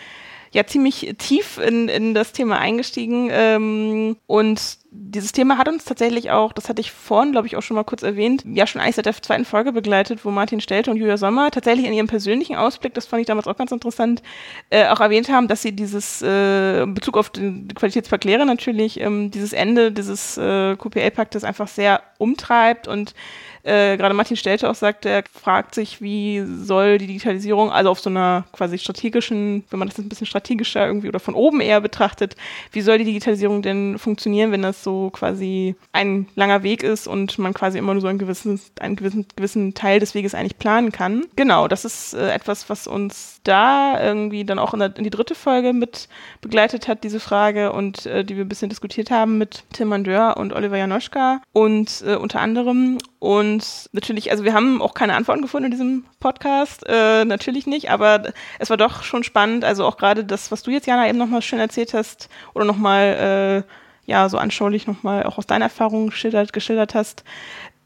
ja 0.52 0.66
ziemlich 0.66 1.16
tief 1.18 1.58
in, 1.58 1.90
in 1.90 2.14
das 2.14 2.34
Thema 2.34 2.58
eingestiegen. 2.60 3.30
Ähm, 3.32 4.18
und 4.28 4.80
dieses 4.92 5.32
Thema 5.32 5.58
hat 5.58 5.68
uns 5.68 5.86
tatsächlich 5.86 6.32
auch, 6.32 6.52
das 6.52 6.68
hatte 6.68 6.82
ich 6.82 6.92
vorhin, 6.92 7.32
glaube 7.32 7.46
ich, 7.46 7.56
auch 7.56 7.62
schon 7.62 7.76
mal 7.76 7.84
kurz 7.84 8.02
erwähnt, 8.02 8.44
ja 8.46 8.66
schon 8.66 8.82
eigentlich 8.82 8.96
seit 8.96 9.06
der 9.06 9.22
zweiten 9.22 9.46
Folge 9.46 9.72
begleitet, 9.72 10.26
wo 10.26 10.32
Martin 10.32 10.62
Stelte 10.62 10.90
und 10.90 10.98
Julia 10.98 11.18
Sommer 11.18 11.52
tatsächlich 11.52 11.86
in 11.86 11.94
ihrem 11.94 12.08
persönlichen 12.08 12.56
Ausblick, 12.56 12.96
das 12.96 13.06
fand 13.06 13.22
ich 13.22 13.28
damals 13.28 13.48
auch 13.48 13.56
ganz 13.56 13.72
interessant, 13.72 14.24
äh, 14.72 14.88
auch 14.88 15.00
erwähnt 15.00 15.30
haben, 15.30 15.48
dass 15.48 15.62
sie 15.62 15.74
dieses, 15.74 16.24
äh, 16.24 16.84
in 16.84 16.96
Bezug 16.96 17.18
auf 17.18 17.30
die 17.30 17.68
Qualitätsverkläre 17.76 18.46
natürlich, 18.46 19.00
ähm, 19.00 19.30
dieses 19.30 19.54
Ende 19.54 19.92
dieses 19.92 20.38
äh, 20.38 20.76
QPL-Paktes 20.76 21.44
einfach 21.44 21.68
sehr 21.68 22.02
umtreibt 22.18 22.88
und 22.88 23.14
äh, 23.64 23.98
gerade 23.98 24.14
Martin 24.14 24.38
Stelte 24.38 24.70
auch 24.70 24.76
sagt, 24.76 25.06
er 25.06 25.24
fragt 25.32 25.76
sich, 25.76 26.02
wie 26.02 26.44
soll 26.46 26.98
die 26.98 27.08
Digitalisierung, 27.08 27.72
also 27.72 27.90
auf 27.90 28.00
so 28.00 28.10
einer 28.10 28.46
quasi 28.52 28.78
strategischen, 28.78 29.64
wenn 29.70 29.80
man 29.80 29.88
das 29.88 29.98
ein 29.98 30.10
bisschen 30.10 30.28
strategischer 30.28 30.86
irgendwie 30.86 31.10
oder 31.10 31.20
von 31.20 31.36
oben 31.36 31.62
eher 31.62 31.82
betrachtet, 31.82 32.36
wie 32.72 32.82
soll 32.82 32.98
die 32.98 33.06
Digitalisierung 33.06 33.62
denn 33.62 33.98
funktionieren, 33.98 34.52
wenn 34.52 34.62
das 34.62 34.84
so 34.84 35.10
quasi 35.10 35.76
ein 35.92 36.28
langer 36.36 36.64
Weg 36.64 36.84
ist 36.84 37.08
und 37.08 37.38
man 37.40 37.54
quasi 37.54 37.78
immer 37.78 37.94
nur 37.94 38.02
so 38.02 38.08
einen 38.08 38.20
gewissen, 38.20 38.60
einen 38.80 38.96
gewissen, 38.96 39.26
gewissen 39.36 39.74
Teil 39.74 40.00
des 40.00 40.16
Weges 40.16 40.36
eigentlich 40.36 40.58
planen 40.58 40.92
kann. 40.92 41.26
Genau, 41.36 41.68
das 41.68 41.86
ist 41.86 42.14
äh, 42.14 42.32
etwas, 42.32 42.70
was 42.70 42.88
uns 42.88 43.42
da 43.44 44.02
irgendwie 44.02 44.46
dann 44.46 44.60
auch 44.60 44.74
in, 44.74 44.80
der, 44.80 44.96
in, 44.98 45.04
die 45.04 45.10
dritte 45.10 45.36
Folge 45.36 45.74
mit 45.74 46.08
begleitet 46.42 46.88
hat, 46.88 47.04
diese 47.04 47.20
Frage 47.20 47.72
und 47.72 48.06
äh, 48.06 48.24
die 48.24 48.36
wir 48.36 48.46
ein 48.46 48.50
bisschen 48.50 48.70
diskutiert 48.70 49.12
haben 49.12 49.38
mit 49.38 49.64
Tim 49.74 49.90
Mandeur 49.90 50.38
und 50.38 50.54
Oliver 50.54 50.78
Janoschka 50.78 51.42
und 51.54 52.04
äh, 52.06 52.16
unter 52.16 52.42
anderem. 52.42 52.98
Und 53.20 53.90
natürlich, 53.92 54.32
also 54.32 54.46
wir 54.46 54.54
haben 54.54 54.82
auch 54.82 54.94
keine 54.94 55.16
Antworten 55.16 55.42
gefunden 55.42 55.66
in 55.66 55.72
diesem 55.72 56.06
Podcast, 56.22 56.86
äh, 56.88 57.26
natürlich 57.26 57.68
nicht, 57.68 57.92
aber 57.92 58.32
es 58.60 58.70
war 58.70 58.78
doch 58.78 59.04
schon 59.04 59.24
spannend, 59.24 59.66
also 59.66 59.86
auch 59.86 59.98
gerade 59.98 60.24
das, 60.24 60.52
was 60.52 60.64
du 60.64 60.72
jetzt, 60.72 60.88
Jana, 60.88 61.08
eben 61.08 61.18
nochmal 61.18 61.42
schön 61.42 61.60
erzählt 61.60 61.94
hast 61.94 62.30
oder 62.54 62.64
nochmal, 62.64 63.66
äh, 63.68 64.10
ja, 64.10 64.30
so 64.30 64.38
anschaulich 64.38 64.88
nochmal 64.88 65.24
auch 65.24 65.38
aus 65.38 65.46
deiner 65.46 65.66
Erfahrung 65.66 66.08
geschildert, 66.08 66.54
geschildert 66.54 66.96
hast, 66.96 67.26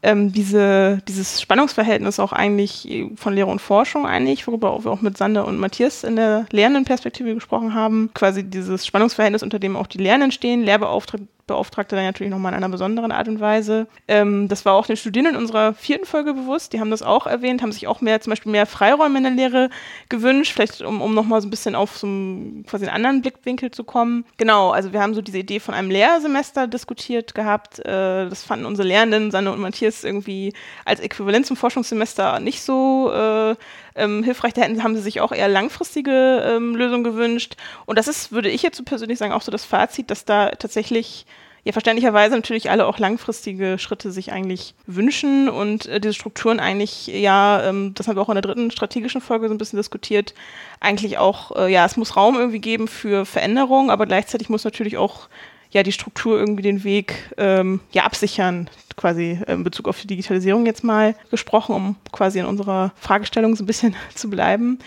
ähm, 0.04 0.32
diese, 0.32 0.98
dieses 1.08 1.40
Spannungsverhältnis 1.40 2.20
auch 2.20 2.32
eigentlich 2.32 2.88
von 3.16 3.34
Lehre 3.34 3.50
und 3.50 3.60
Forschung 3.60 4.06
eigentlich, 4.06 4.46
worüber 4.46 4.84
wir 4.84 4.92
auch 4.92 5.00
mit 5.00 5.16
Sander 5.16 5.46
und 5.46 5.58
Matthias 5.58 6.04
in 6.04 6.14
der 6.14 6.46
lehrenden 6.52 6.84
Perspektive 6.84 7.34
gesprochen 7.34 7.74
haben, 7.74 8.10
quasi 8.14 8.44
dieses 8.44 8.86
Spannungsverhältnis, 8.86 9.42
unter 9.42 9.58
dem 9.58 9.76
auch 9.76 9.88
die 9.88 9.98
Lehrenden 9.98 10.30
stehen, 10.30 10.62
Lehrbeauftragte 10.62 11.26
Beauftragte 11.46 11.96
dann 11.96 12.04
natürlich 12.04 12.30
nochmal 12.30 12.52
in 12.52 12.56
einer 12.58 12.68
besonderen 12.68 13.12
Art 13.12 13.28
und 13.28 13.40
Weise. 13.40 13.86
Ähm, 14.08 14.48
das 14.48 14.64
war 14.64 14.74
auch 14.74 14.86
den 14.86 14.96
Studierenden 14.96 15.36
unserer 15.36 15.74
vierten 15.74 16.06
Folge 16.06 16.34
bewusst. 16.34 16.72
Die 16.72 16.80
haben 16.80 16.90
das 16.90 17.02
auch 17.02 17.26
erwähnt, 17.26 17.62
haben 17.62 17.72
sich 17.72 17.86
auch 17.86 18.00
mehr, 18.00 18.20
zum 18.20 18.30
Beispiel 18.30 18.52
mehr 18.52 18.66
Freiräume 18.66 19.18
in 19.18 19.24
der 19.24 19.32
Lehre 19.32 19.70
gewünscht, 20.08 20.52
vielleicht 20.52 20.82
um, 20.82 21.02
um 21.02 21.14
nochmal 21.14 21.40
so 21.40 21.46
ein 21.46 21.50
bisschen 21.50 21.74
auf 21.74 21.96
so 21.98 22.06
einen, 22.06 22.64
quasi 22.66 22.86
einen 22.86 22.94
anderen 22.94 23.22
Blickwinkel 23.22 23.70
zu 23.70 23.84
kommen. 23.84 24.24
Genau, 24.36 24.70
also 24.70 24.92
wir 24.92 25.00
haben 25.00 25.14
so 25.14 25.22
diese 25.22 25.38
Idee 25.38 25.60
von 25.60 25.74
einem 25.74 25.90
Lehrsemester 25.90 26.66
diskutiert 26.66 27.34
gehabt. 27.34 27.78
Äh, 27.80 28.28
das 28.28 28.42
fanden 28.42 28.66
unsere 28.66 28.88
Lehrenden, 28.88 29.30
Sanne 29.30 29.52
und 29.52 29.60
Matthias, 29.60 30.04
irgendwie 30.04 30.52
als 30.84 31.00
Äquivalent 31.00 31.46
zum 31.46 31.56
Forschungssemester 31.56 32.40
nicht 32.40 32.62
so 32.62 33.12
äh, 33.12 33.54
ähm, 33.94 34.22
hilfreich. 34.22 34.54
Da 34.54 34.62
hätten, 34.62 34.82
haben 34.82 34.96
sie 34.96 35.02
sich 35.02 35.20
auch 35.20 35.32
eher 35.32 35.48
langfristige 35.48 36.44
ähm, 36.46 36.76
Lösungen 36.76 37.04
gewünscht. 37.04 37.56
Und 37.86 37.98
das 37.98 38.08
ist, 38.08 38.32
würde 38.32 38.50
ich 38.50 38.62
jetzt 38.62 38.76
so 38.76 38.84
persönlich 38.84 39.18
sagen, 39.18 39.32
auch 39.32 39.42
so 39.42 39.52
das 39.52 39.64
Fazit, 39.64 40.10
dass 40.10 40.24
da 40.24 40.50
tatsächlich 40.50 41.26
ja 41.64 41.72
verständlicherweise 41.72 42.34
natürlich 42.36 42.70
alle 42.70 42.86
auch 42.86 42.98
langfristige 42.98 43.78
Schritte 43.78 44.12
sich 44.12 44.32
eigentlich 44.32 44.74
wünschen 44.86 45.48
und 45.48 45.86
äh, 45.86 45.98
diese 45.98 46.14
Strukturen 46.14 46.60
eigentlich, 46.60 47.06
ja, 47.06 47.62
ähm, 47.64 47.92
das 47.94 48.06
haben 48.06 48.16
wir 48.16 48.22
auch 48.22 48.28
in 48.28 48.34
der 48.34 48.42
dritten 48.42 48.70
strategischen 48.70 49.22
Folge 49.22 49.48
so 49.48 49.54
ein 49.54 49.58
bisschen 49.58 49.78
diskutiert, 49.78 50.34
eigentlich 50.80 51.16
auch, 51.16 51.56
äh, 51.56 51.72
ja, 51.72 51.86
es 51.86 51.96
muss 51.96 52.16
Raum 52.16 52.36
irgendwie 52.36 52.60
geben 52.60 52.86
für 52.86 53.24
Veränderung, 53.24 53.90
aber 53.90 54.04
gleichzeitig 54.04 54.50
muss 54.50 54.64
natürlich 54.64 54.98
auch 54.98 55.28
ja 55.74 55.82
die 55.82 55.92
Struktur 55.92 56.38
irgendwie 56.38 56.62
den 56.62 56.84
Weg 56.84 57.34
ähm, 57.36 57.80
ja 57.92 58.04
absichern, 58.04 58.70
quasi 58.96 59.38
in 59.46 59.64
Bezug 59.64 59.88
auf 59.88 60.00
die 60.00 60.06
Digitalisierung 60.06 60.64
jetzt 60.64 60.84
mal 60.84 61.14
gesprochen, 61.30 61.74
um 61.74 61.96
quasi 62.12 62.38
in 62.38 62.46
unserer 62.46 62.92
Fragestellung 62.96 63.54
so 63.56 63.64
ein 63.64 63.66
bisschen 63.66 63.94
zu 64.14 64.30
bleiben. 64.30 64.78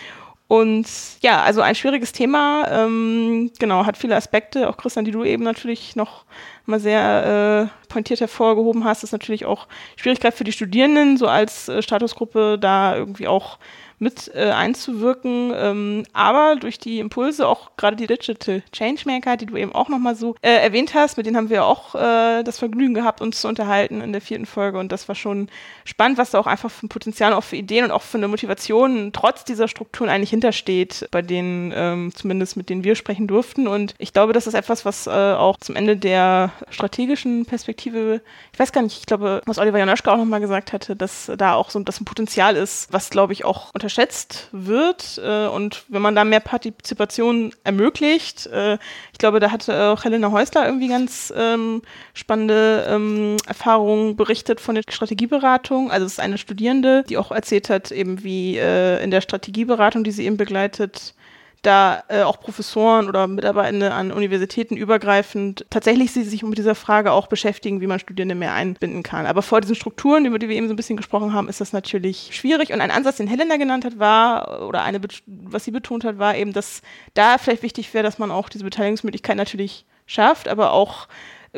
Und 0.48 0.86
ja, 1.20 1.42
also 1.42 1.60
ein 1.60 1.74
schwieriges 1.74 2.12
Thema, 2.12 2.66
ähm, 2.70 3.50
genau, 3.58 3.84
hat 3.84 3.98
viele 3.98 4.16
Aspekte, 4.16 4.70
auch 4.70 4.78
Christian, 4.78 5.04
die 5.04 5.10
du 5.10 5.22
eben 5.22 5.44
natürlich 5.44 5.94
noch 5.94 6.24
mal 6.64 6.80
sehr 6.80 7.68
äh, 7.70 7.88
pointiert 7.92 8.20
hervorgehoben 8.20 8.84
hast, 8.84 9.04
ist 9.04 9.12
natürlich 9.12 9.44
auch 9.44 9.68
Schwierigkeit 9.96 10.32
für 10.32 10.44
die 10.44 10.52
Studierenden, 10.52 11.18
so 11.18 11.28
als 11.28 11.68
äh, 11.68 11.82
Statusgruppe 11.82 12.58
da 12.58 12.96
irgendwie 12.96 13.28
auch 13.28 13.58
mit 13.98 14.30
äh, 14.34 14.50
einzuwirken. 14.50 15.52
Ähm, 15.54 16.04
aber 16.12 16.56
durch 16.56 16.78
die 16.78 16.98
Impulse, 16.98 17.46
auch 17.46 17.70
gerade 17.76 17.96
die 17.96 18.06
Digital 18.06 18.62
Changemaker, 18.72 19.36
die 19.36 19.46
du 19.46 19.56
eben 19.56 19.74
auch 19.74 19.88
nochmal 19.88 20.14
so 20.14 20.34
äh, 20.42 20.50
erwähnt 20.50 20.94
hast, 20.94 21.16
mit 21.16 21.26
denen 21.26 21.36
haben 21.36 21.50
wir 21.50 21.64
auch 21.64 21.94
äh, 21.94 22.42
das 22.42 22.58
Vergnügen 22.58 22.94
gehabt, 22.94 23.20
uns 23.20 23.40
zu 23.40 23.48
unterhalten 23.48 24.00
in 24.00 24.12
der 24.12 24.20
vierten 24.20 24.46
Folge. 24.46 24.78
Und 24.78 24.92
das 24.92 25.08
war 25.08 25.14
schon 25.14 25.48
spannend, 25.84 26.18
was 26.18 26.30
da 26.30 26.38
auch 26.38 26.46
einfach 26.46 26.70
für 26.70 26.86
ein 26.86 26.88
Potenzial 26.88 27.32
auch 27.32 27.44
für 27.44 27.56
Ideen 27.56 27.84
und 27.84 27.90
auch 27.90 28.02
für 28.02 28.18
eine 28.18 28.28
Motivation 28.28 29.10
trotz 29.12 29.44
dieser 29.44 29.68
Strukturen 29.68 30.08
eigentlich 30.08 30.30
hintersteht, 30.30 31.08
bei 31.10 31.22
denen 31.22 31.72
ähm, 31.74 32.12
zumindest 32.14 32.56
mit 32.56 32.68
denen 32.68 32.84
wir 32.84 32.94
sprechen 32.94 33.26
durften. 33.26 33.66
Und 33.66 33.94
ich 33.98 34.12
glaube, 34.12 34.32
das 34.32 34.46
ist 34.46 34.54
etwas, 34.54 34.84
was 34.84 35.06
äh, 35.06 35.10
auch 35.10 35.58
zum 35.58 35.76
Ende 35.76 35.96
der 35.96 36.52
strategischen 36.70 37.46
Perspektive, 37.46 38.20
ich 38.52 38.58
weiß 38.58 38.72
gar 38.72 38.82
nicht, 38.82 38.98
ich 38.98 39.06
glaube, 39.06 39.42
was 39.46 39.58
Oliver 39.58 39.78
Janoschka 39.78 40.12
auch 40.12 40.16
nochmal 40.16 40.40
gesagt 40.40 40.72
hatte, 40.72 40.96
dass 40.96 41.30
da 41.36 41.54
auch 41.54 41.70
so 41.70 41.78
das 41.80 42.00
ein 42.00 42.04
Potenzial 42.04 42.56
ist, 42.56 42.92
was 42.92 43.10
glaube 43.10 43.32
ich 43.32 43.44
auch 43.44 43.70
unter 43.74 43.87
unterschätzt 43.88 44.48
wird. 44.52 45.18
Äh, 45.24 45.46
und 45.46 45.84
wenn 45.88 46.02
man 46.02 46.14
da 46.14 46.24
mehr 46.24 46.40
Partizipation 46.40 47.52
ermöglicht, 47.64 48.46
äh, 48.46 48.74
ich 49.12 49.18
glaube, 49.18 49.40
da 49.40 49.50
hat 49.50 49.68
auch 49.70 50.04
Helena 50.04 50.30
Häusler 50.30 50.66
irgendwie 50.66 50.88
ganz 50.88 51.32
ähm, 51.34 51.80
spannende 52.12 52.86
ähm, 52.88 53.36
Erfahrungen 53.46 54.14
berichtet 54.16 54.60
von 54.60 54.74
der 54.74 54.82
Strategieberatung. 54.86 55.90
Also 55.90 56.04
es 56.04 56.12
ist 56.12 56.20
eine 56.20 56.36
Studierende, 56.36 57.02
die 57.08 57.16
auch 57.16 57.32
erzählt 57.32 57.70
hat, 57.70 57.90
eben 57.90 58.22
wie 58.22 58.58
äh, 58.58 59.02
in 59.02 59.10
der 59.10 59.22
Strategieberatung, 59.22 60.04
die 60.04 60.10
sie 60.10 60.26
eben 60.26 60.36
begleitet, 60.36 61.14
da 61.62 62.02
äh, 62.08 62.22
auch 62.22 62.40
Professoren 62.40 63.08
oder 63.08 63.26
Mitarbeitende 63.26 63.92
an 63.92 64.12
Universitäten 64.12 64.76
übergreifend 64.76 65.66
tatsächlich 65.70 66.12
sie 66.12 66.22
sich 66.22 66.42
mit 66.42 66.58
dieser 66.58 66.74
Frage 66.74 67.12
auch 67.12 67.26
beschäftigen, 67.26 67.80
wie 67.80 67.86
man 67.86 67.98
Studierende 67.98 68.34
mehr 68.34 68.54
einbinden 68.54 69.02
kann. 69.02 69.26
Aber 69.26 69.42
vor 69.42 69.60
diesen 69.60 69.74
Strukturen, 69.74 70.24
über 70.24 70.38
die 70.38 70.48
wir 70.48 70.56
eben 70.56 70.68
so 70.68 70.74
ein 70.74 70.76
bisschen 70.76 70.96
gesprochen 70.96 71.32
haben, 71.32 71.48
ist 71.48 71.60
das 71.60 71.72
natürlich 71.72 72.30
schwierig. 72.32 72.72
Und 72.72 72.80
ein 72.80 72.90
Ansatz, 72.90 73.16
den 73.16 73.26
Helena 73.26 73.56
genannt 73.56 73.84
hat, 73.84 73.98
war, 73.98 74.66
oder 74.66 74.82
eine, 74.82 75.00
was 75.26 75.64
sie 75.64 75.70
betont 75.70 76.04
hat, 76.04 76.18
war 76.18 76.36
eben, 76.36 76.52
dass 76.52 76.82
da 77.14 77.38
vielleicht 77.38 77.62
wichtig 77.62 77.92
wäre, 77.94 78.04
dass 78.04 78.18
man 78.18 78.30
auch 78.30 78.48
diese 78.48 78.64
Beteiligungsmöglichkeit 78.64 79.36
natürlich 79.36 79.84
schafft, 80.06 80.48
aber 80.48 80.72
auch 80.72 81.08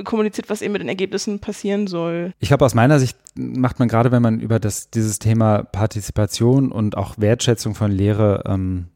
kommuniziert, 0.05 0.49
was 0.49 0.63
eben 0.63 0.73
mit 0.73 0.83
den 0.83 0.89
Ergebnissen 0.89 1.41
passieren 1.41 1.87
soll. 1.87 2.33
Ich 2.39 2.49
glaube, 2.49 2.65
aus 2.65 2.75
meiner 2.75 2.99
Sicht 2.99 3.19
macht 3.35 3.79
man 3.79 3.89
gerade, 3.89 4.13
wenn 4.13 4.23
man 4.23 4.41
über 4.41 4.61
das, 4.61 4.91
dieses 4.91 5.19
Thema 5.19 5.65
Partizipation 5.65 6.73
und 6.73 6.97
auch 6.97 7.15
Wertschätzung 7.19 7.75
von 7.75 7.91
Lehre 7.91 8.45
ähm, 8.47 8.89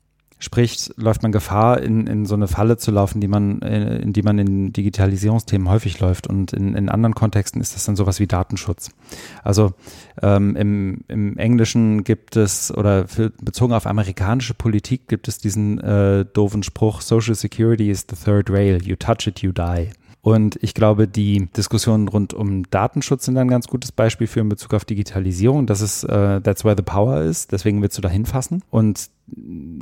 spricht, 0.44 0.92
läuft 0.96 1.22
man 1.22 1.33
Gefahr, 1.33 1.83
in, 1.83 2.07
in 2.07 2.26
so 2.26 2.35
eine 2.35 2.46
Falle 2.46 2.76
zu 2.76 2.90
laufen, 2.90 3.20
die 3.20 3.28
man, 3.28 3.62
äh, 3.62 3.96
in 3.96 4.12
die 4.12 4.22
man 4.22 4.38
in 4.38 4.72
Digitalisierungsthemen 4.72 5.68
häufig 5.68 5.98
läuft. 6.00 6.26
Und 6.26 6.52
in, 6.52 6.74
in 6.74 6.88
anderen 6.88 7.14
Kontexten 7.14 7.61
ist 7.61 7.74
das 7.74 7.85
dann 7.85 7.96
sowas 7.96 8.20
wie 8.20 8.26
Datenschutz. 8.26 8.90
Also 9.42 9.72
ähm, 10.22 10.54
im, 10.54 11.00
im 11.09 11.37
Englischen 11.38 12.04
gibt 12.04 12.37
es, 12.37 12.72
oder 12.72 13.09
für, 13.09 13.30
bezogen 13.30 13.72
auf 13.72 13.87
amerikanische 13.87 14.54
Politik 14.54 15.09
gibt 15.09 15.26
es 15.26 15.38
diesen 15.38 15.80
äh, 15.80 16.24
doofen 16.24 16.62
Spruch, 16.62 17.00
Social 17.00 17.35
Security 17.35 17.90
is 17.90 18.07
the 18.09 18.16
third 18.16 18.50
rail, 18.50 18.80
you 18.83 18.96
touch 18.96 19.26
it, 19.26 19.40
you 19.40 19.50
die. 19.52 19.90
Und 20.24 20.58
ich 20.62 20.72
glaube, 20.72 21.06
die 21.06 21.50
Diskussionen 21.54 22.08
rund 22.08 22.32
um 22.32 22.62
Datenschutz 22.70 23.26
sind 23.26 23.37
ein 23.37 23.48
ganz 23.48 23.68
gutes 23.68 23.92
Beispiel 23.92 24.26
für 24.26 24.40
in 24.40 24.48
Bezug 24.48 24.72
auf 24.72 24.87
Digitalisierung. 24.87 25.66
Das 25.66 25.82
ist, 25.82 26.02
uh, 26.04 26.40
that's 26.40 26.64
where 26.64 26.74
the 26.74 26.82
power 26.82 27.20
is. 27.20 27.46
Deswegen 27.46 27.82
willst 27.82 27.98
du 27.98 28.00
da 28.00 28.08
hinfassen. 28.08 28.62
Und 28.70 29.10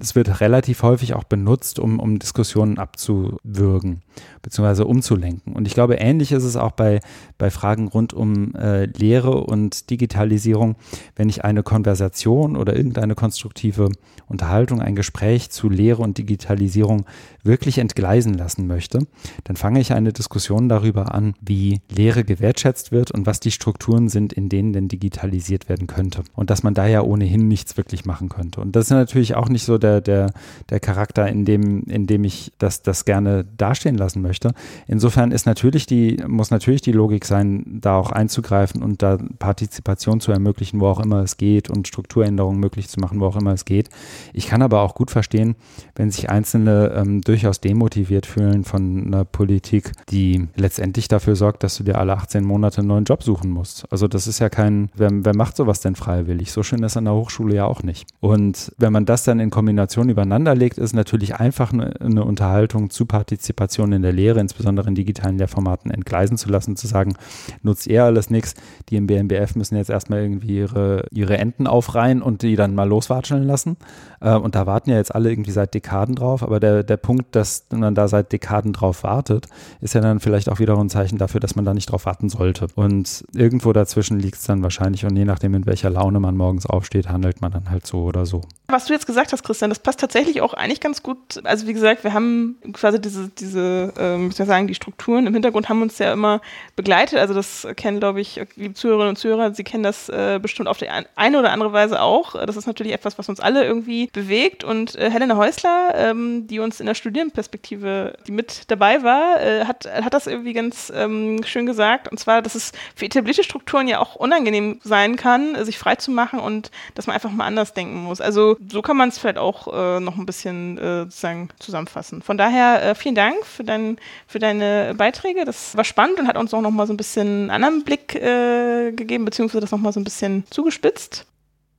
es 0.00 0.16
wird 0.16 0.40
relativ 0.40 0.82
häufig 0.82 1.14
auch 1.14 1.22
benutzt, 1.22 1.78
um, 1.78 2.00
um 2.00 2.18
Diskussionen 2.18 2.78
abzuwürgen 2.78 4.02
bzw. 4.42 4.82
umzulenken. 4.82 5.52
Und 5.52 5.68
ich 5.68 5.74
glaube, 5.74 5.94
ähnlich 5.94 6.32
ist 6.32 6.44
es 6.44 6.56
auch 6.56 6.72
bei, 6.72 6.98
bei 7.38 7.50
Fragen 7.50 7.86
rund 7.86 8.12
um 8.12 8.54
äh, 8.56 8.86
Lehre 8.86 9.44
und 9.44 9.90
Digitalisierung. 9.90 10.74
Wenn 11.14 11.28
ich 11.28 11.44
eine 11.44 11.62
Konversation 11.62 12.56
oder 12.56 12.76
irgendeine 12.76 13.14
konstruktive 13.14 13.90
Unterhaltung, 14.32 14.80
ein 14.80 14.96
Gespräch 14.96 15.50
zu 15.50 15.68
Lehre 15.68 16.02
und 16.02 16.18
Digitalisierung 16.18 17.04
wirklich 17.44 17.78
entgleisen 17.78 18.34
lassen 18.34 18.66
möchte, 18.66 19.00
dann 19.44 19.56
fange 19.56 19.80
ich 19.80 19.92
eine 19.92 20.12
Diskussion 20.12 20.68
darüber 20.68 21.14
an, 21.14 21.34
wie 21.40 21.80
Lehre 21.90 22.24
gewertschätzt 22.24 22.92
wird 22.92 23.10
und 23.10 23.26
was 23.26 23.40
die 23.40 23.50
Strukturen 23.50 24.08
sind, 24.08 24.32
in 24.32 24.48
denen 24.48 24.72
denn 24.72 24.88
digitalisiert 24.88 25.68
werden 25.68 25.86
könnte. 25.86 26.22
Und 26.34 26.50
dass 26.50 26.62
man 26.62 26.74
da 26.74 26.86
ja 26.86 27.02
ohnehin 27.02 27.48
nichts 27.48 27.76
wirklich 27.76 28.04
machen 28.04 28.28
könnte. 28.28 28.60
Und 28.60 28.74
das 28.74 28.86
ist 28.86 28.90
natürlich 28.90 29.34
auch 29.34 29.48
nicht 29.48 29.64
so 29.64 29.78
der, 29.78 30.00
der, 30.00 30.32
der 30.70 30.80
Charakter, 30.80 31.28
in 31.28 31.44
dem, 31.44 31.82
in 31.84 32.06
dem 32.06 32.24
ich 32.24 32.52
das, 32.58 32.82
das 32.82 33.04
gerne 33.04 33.44
dastehen 33.56 33.96
lassen 33.96 34.22
möchte. 34.22 34.54
Insofern 34.86 35.32
ist 35.32 35.46
natürlich 35.46 35.86
die, 35.86 36.22
muss 36.26 36.50
natürlich 36.50 36.80
die 36.80 36.92
Logik 36.92 37.24
sein, 37.24 37.80
da 37.80 37.96
auch 37.96 38.10
einzugreifen 38.10 38.82
und 38.82 39.02
da 39.02 39.18
Partizipation 39.38 40.20
zu 40.20 40.32
ermöglichen, 40.32 40.80
wo 40.80 40.86
auch 40.86 41.00
immer 41.00 41.22
es 41.22 41.36
geht 41.36 41.68
und 41.68 41.88
Strukturänderungen 41.88 42.60
möglich 42.60 42.88
zu 42.88 43.00
machen, 43.00 43.20
wo 43.20 43.26
auch 43.26 43.36
immer 43.36 43.52
es 43.52 43.64
geht. 43.64 43.90
Ich 44.32 44.46
kann 44.46 44.62
aber 44.62 44.82
auch 44.82 44.94
gut 44.94 45.10
verstehen, 45.10 45.56
wenn 45.94 46.10
sich 46.10 46.30
Einzelne 46.30 46.92
ähm, 46.96 47.20
durchaus 47.20 47.60
demotiviert 47.60 48.26
fühlen 48.26 48.64
von 48.64 49.06
einer 49.06 49.24
Politik, 49.24 49.92
die 50.10 50.48
letztendlich 50.56 51.08
dafür 51.08 51.36
sorgt, 51.36 51.62
dass 51.62 51.76
du 51.76 51.84
dir 51.84 51.98
alle 51.98 52.14
18 52.14 52.44
Monate 52.44 52.78
einen 52.78 52.88
neuen 52.88 53.04
Job 53.04 53.22
suchen 53.22 53.50
musst. 53.50 53.84
Also 53.90 54.08
das 54.08 54.26
ist 54.26 54.38
ja 54.38 54.48
kein, 54.48 54.90
wer, 54.94 55.10
wer 55.12 55.36
macht 55.36 55.56
sowas 55.56 55.80
denn 55.80 55.94
freiwillig? 55.94 56.52
So 56.52 56.62
schön 56.62 56.82
ist 56.82 56.96
an 56.96 57.04
der 57.04 57.14
Hochschule 57.14 57.54
ja 57.54 57.64
auch 57.64 57.82
nicht. 57.82 58.06
Und 58.20 58.72
wenn 58.78 58.92
man 58.92 59.04
das 59.04 59.24
dann 59.24 59.40
in 59.40 59.50
Kombination 59.50 60.08
übereinander 60.08 60.54
legt, 60.54 60.78
ist 60.78 60.92
natürlich 60.94 61.36
einfach 61.36 61.72
eine, 61.72 62.00
eine 62.00 62.24
Unterhaltung 62.24 62.90
zu 62.90 63.06
Partizipation 63.06 63.92
in 63.92 64.02
der 64.02 64.12
Lehre, 64.12 64.40
insbesondere 64.40 64.88
in 64.88 64.94
digitalen 64.94 65.38
Lehrformaten, 65.38 65.90
entgleisen 65.90 66.36
zu 66.36 66.48
lassen, 66.48 66.76
zu 66.76 66.86
sagen, 66.86 67.14
nutzt 67.62 67.86
ihr 67.86 68.04
alles 68.04 68.30
nichts, 68.30 68.54
die 68.88 68.96
im 68.96 69.06
BMBF 69.06 69.56
müssen 69.56 69.76
jetzt 69.76 69.90
erstmal 69.90 70.20
irgendwie 70.20 70.58
ihre, 70.58 71.06
ihre 71.10 71.38
Enten 71.38 71.66
aufreihen 71.66 72.22
und 72.22 72.42
die 72.42 72.56
dann 72.56 72.74
mal 72.74 72.88
loswatscheln 72.88 73.44
lassen. 73.44 73.76
Äh, 74.20 74.34
und 74.34 74.54
da 74.54 74.66
warten 74.66 74.90
ja 74.90 74.96
jetzt 74.96 75.14
alle 75.14 75.30
irgendwie 75.30 75.50
seit 75.50 75.74
Dekaden 75.74 76.14
drauf, 76.14 76.42
aber 76.42 76.60
der, 76.60 76.82
der 76.82 76.96
Punkt, 76.96 77.34
dass 77.34 77.66
man 77.70 77.94
da 77.94 78.08
seit 78.08 78.32
Dekaden 78.32 78.72
drauf 78.72 79.02
wartet, 79.02 79.46
ist 79.80 79.94
ja 79.94 80.00
dann 80.00 80.20
vielleicht 80.20 80.48
auch 80.48 80.58
wiederum 80.58 80.86
ein 80.86 80.90
Zeichen 80.90 81.18
dafür, 81.18 81.40
dass 81.40 81.56
man 81.56 81.64
da 81.64 81.74
nicht 81.74 81.90
drauf 81.90 82.06
warten 82.06 82.28
sollte. 82.28 82.66
Und 82.74 83.24
irgendwo 83.34 83.72
dazwischen 83.72 84.18
liegt 84.18 84.36
es 84.36 84.44
dann 84.44 84.62
wahrscheinlich 84.62 85.04
und 85.04 85.16
je 85.16 85.24
nachdem, 85.24 85.54
in 85.54 85.66
welcher 85.66 85.90
Laune 85.90 86.20
man 86.20 86.36
morgens 86.36 86.66
aufsteht, 86.66 87.08
handelt 87.08 87.40
man 87.40 87.52
dann 87.52 87.70
halt 87.70 87.86
so 87.86 88.04
oder 88.04 88.26
so. 88.26 88.42
Was 88.68 88.86
du 88.86 88.94
jetzt 88.94 89.06
gesagt 89.06 89.32
hast, 89.32 89.42
Christian, 89.42 89.70
das 89.70 89.78
passt 89.78 90.00
tatsächlich 90.00 90.40
auch 90.40 90.54
eigentlich 90.54 90.80
ganz 90.80 91.02
gut. 91.02 91.18
Also 91.44 91.66
wie 91.66 91.72
gesagt, 91.74 92.04
wir 92.04 92.14
haben 92.14 92.56
quasi 92.72 93.00
diese, 93.00 93.28
diese, 93.28 93.92
ähm, 93.98 94.30
ich 94.30 94.36
sagen, 94.36 94.66
die 94.66 94.74
Strukturen 94.74 95.26
im 95.26 95.34
Hintergrund 95.34 95.68
haben 95.68 95.82
uns 95.82 95.98
ja 95.98 96.12
immer 96.12 96.40
begleitet. 96.74 97.18
Also 97.18 97.34
das 97.34 97.66
kennen, 97.76 98.00
glaube 98.00 98.20
ich, 98.20 98.40
die 98.56 98.72
Zuhörerinnen 98.72 99.10
und 99.10 99.16
Zuhörer, 99.16 99.54
sie 99.54 99.64
kennen 99.64 99.82
das 99.82 100.08
äh, 100.08 100.38
bestimmt 100.40 100.68
auf 100.68 100.78
die 100.78 100.88
eine 100.88 101.38
oder 101.38 101.52
andere 101.52 101.72
Weise 101.72 102.00
auch. 102.00 102.34
Das 102.46 102.56
ist 102.56 102.66
natürlich 102.66 102.92
etwas, 102.92 103.18
was 103.18 103.28
uns 103.28 103.40
alle 103.40 103.64
irgendwie 103.64 103.91
bewegt. 104.12 104.64
Und 104.64 104.94
äh, 104.96 105.10
Helena 105.10 105.36
Häusler, 105.36 105.94
ähm, 105.96 106.46
die 106.46 106.58
uns 106.58 106.80
in 106.80 106.86
der 106.86 106.94
Studierendenperspektive, 106.94 108.16
die 108.26 108.32
mit 108.32 108.70
dabei 108.70 109.02
war, 109.02 109.40
äh, 109.40 109.64
hat, 109.64 109.86
hat 109.86 110.14
das 110.14 110.26
irgendwie 110.26 110.52
ganz 110.52 110.92
ähm, 110.94 111.42
schön 111.44 111.66
gesagt. 111.66 112.08
Und 112.08 112.18
zwar, 112.18 112.42
dass 112.42 112.54
es 112.54 112.72
für 112.94 113.06
etablierte 113.06 113.44
Strukturen 113.44 113.88
ja 113.88 113.98
auch 113.98 114.16
unangenehm 114.16 114.80
sein 114.82 115.16
kann, 115.16 115.64
sich 115.64 115.78
frei 115.78 115.96
zu 115.96 116.10
machen 116.10 116.38
und 116.38 116.70
dass 116.94 117.06
man 117.06 117.14
einfach 117.14 117.30
mal 117.30 117.46
anders 117.46 117.74
denken 117.74 118.02
muss. 118.02 118.20
Also 118.20 118.56
so 118.70 118.82
kann 118.82 118.96
man 118.96 119.08
es 119.08 119.18
vielleicht 119.18 119.38
auch 119.38 119.68
äh, 119.72 120.00
noch 120.00 120.16
ein 120.16 120.26
bisschen 120.26 120.78
äh, 120.78 121.04
sozusagen 121.04 121.48
zusammenfassen. 121.58 122.22
Von 122.22 122.38
daher 122.38 122.82
äh, 122.82 122.94
vielen 122.94 123.14
Dank 123.14 123.44
für, 123.44 123.64
dein, 123.64 123.98
für 124.26 124.38
deine 124.38 124.94
Beiträge. 124.96 125.44
Das 125.44 125.76
war 125.76 125.84
spannend 125.84 126.20
und 126.20 126.28
hat 126.28 126.36
uns 126.36 126.54
auch 126.54 126.60
noch 126.60 126.70
mal 126.70 126.86
so 126.86 126.92
ein 126.92 126.96
bisschen 126.96 127.26
einen 127.26 127.50
anderen 127.50 127.84
Blick 127.84 128.14
äh, 128.14 128.92
gegeben, 128.92 129.24
beziehungsweise 129.24 129.60
das 129.60 129.70
noch 129.70 129.78
mal 129.78 129.92
so 129.92 130.00
ein 130.00 130.04
bisschen 130.04 130.44
zugespitzt. 130.50 131.26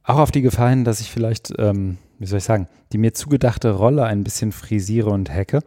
Auch 0.04 0.18
auf 0.18 0.32
die 0.32 0.42
Gefallen, 0.42 0.84
dass 0.84 1.00
ich 1.00 1.10
vielleicht, 1.10 1.54
ähm, 1.58 1.98
wie 2.24 2.30
soll 2.30 2.40
ich 2.40 2.44
sagen, 2.44 2.68
die 2.92 2.98
mir 2.98 3.14
zugedachte 3.14 3.72
Rolle 3.72 4.04
ein 4.04 4.24
bisschen 4.24 4.52
frisiere 4.52 5.10
und 5.10 5.30
hacke 5.30 5.62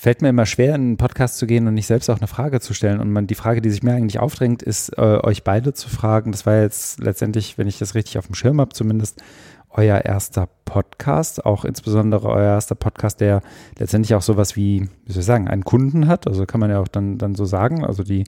fällt 0.00 0.22
mir 0.22 0.30
immer 0.30 0.46
schwer, 0.46 0.74
in 0.76 0.80
einen 0.80 0.96
Podcast 0.96 1.36
zu 1.36 1.46
gehen 1.46 1.66
und 1.66 1.74
nicht 1.74 1.86
selbst 1.86 2.08
auch 2.08 2.16
eine 2.16 2.26
Frage 2.26 2.60
zu 2.60 2.72
stellen. 2.72 3.00
Und 3.00 3.12
man, 3.12 3.26
die 3.26 3.34
Frage, 3.34 3.60
die 3.60 3.68
sich 3.68 3.82
mir 3.82 3.92
eigentlich 3.92 4.18
aufdrängt, 4.18 4.62
ist, 4.62 4.96
äh, 4.96 5.18
euch 5.22 5.44
beide 5.44 5.74
zu 5.74 5.90
fragen. 5.90 6.32
Das 6.32 6.46
war 6.46 6.62
jetzt 6.62 7.00
letztendlich, 7.00 7.58
wenn 7.58 7.66
ich 7.66 7.78
das 7.78 7.94
richtig 7.94 8.16
auf 8.16 8.24
dem 8.24 8.34
Schirm 8.34 8.62
habe, 8.62 8.72
zumindest 8.72 9.22
euer 9.68 9.98
erster 9.98 10.48
Podcast, 10.64 11.44
auch 11.44 11.66
insbesondere 11.66 12.28
euer 12.30 12.54
erster 12.54 12.76
Podcast, 12.76 13.20
der 13.20 13.42
letztendlich 13.78 14.14
auch 14.14 14.22
sowas 14.22 14.56
wie, 14.56 14.88
wie 15.04 15.12
soll 15.12 15.20
ich 15.20 15.26
sagen, 15.26 15.48
einen 15.48 15.64
Kunden 15.64 16.06
hat. 16.06 16.26
Also 16.26 16.46
kann 16.46 16.60
man 16.60 16.70
ja 16.70 16.80
auch 16.80 16.88
dann, 16.88 17.18
dann 17.18 17.34
so 17.34 17.44
sagen. 17.44 17.84
Also 17.84 18.02
die, 18.02 18.24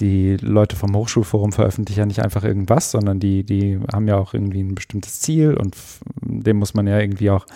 die 0.00 0.36
Leute 0.36 0.76
vom 0.76 0.94
Hochschulforum 0.94 1.52
veröffentlichen 1.52 2.00
ja 2.00 2.06
nicht 2.06 2.22
einfach 2.22 2.44
irgendwas, 2.44 2.90
sondern 2.90 3.18
die, 3.18 3.44
die 3.44 3.80
haben 3.92 4.06
ja 4.06 4.16
auch 4.16 4.34
irgendwie 4.34 4.60
ein 4.60 4.74
bestimmtes 4.74 5.20
Ziel 5.20 5.54
und 5.54 5.76
dem 6.22 6.58
muss 6.58 6.74
man 6.74 6.86
ja 6.86 6.98
irgendwie 6.98 7.30
auch, 7.30 7.46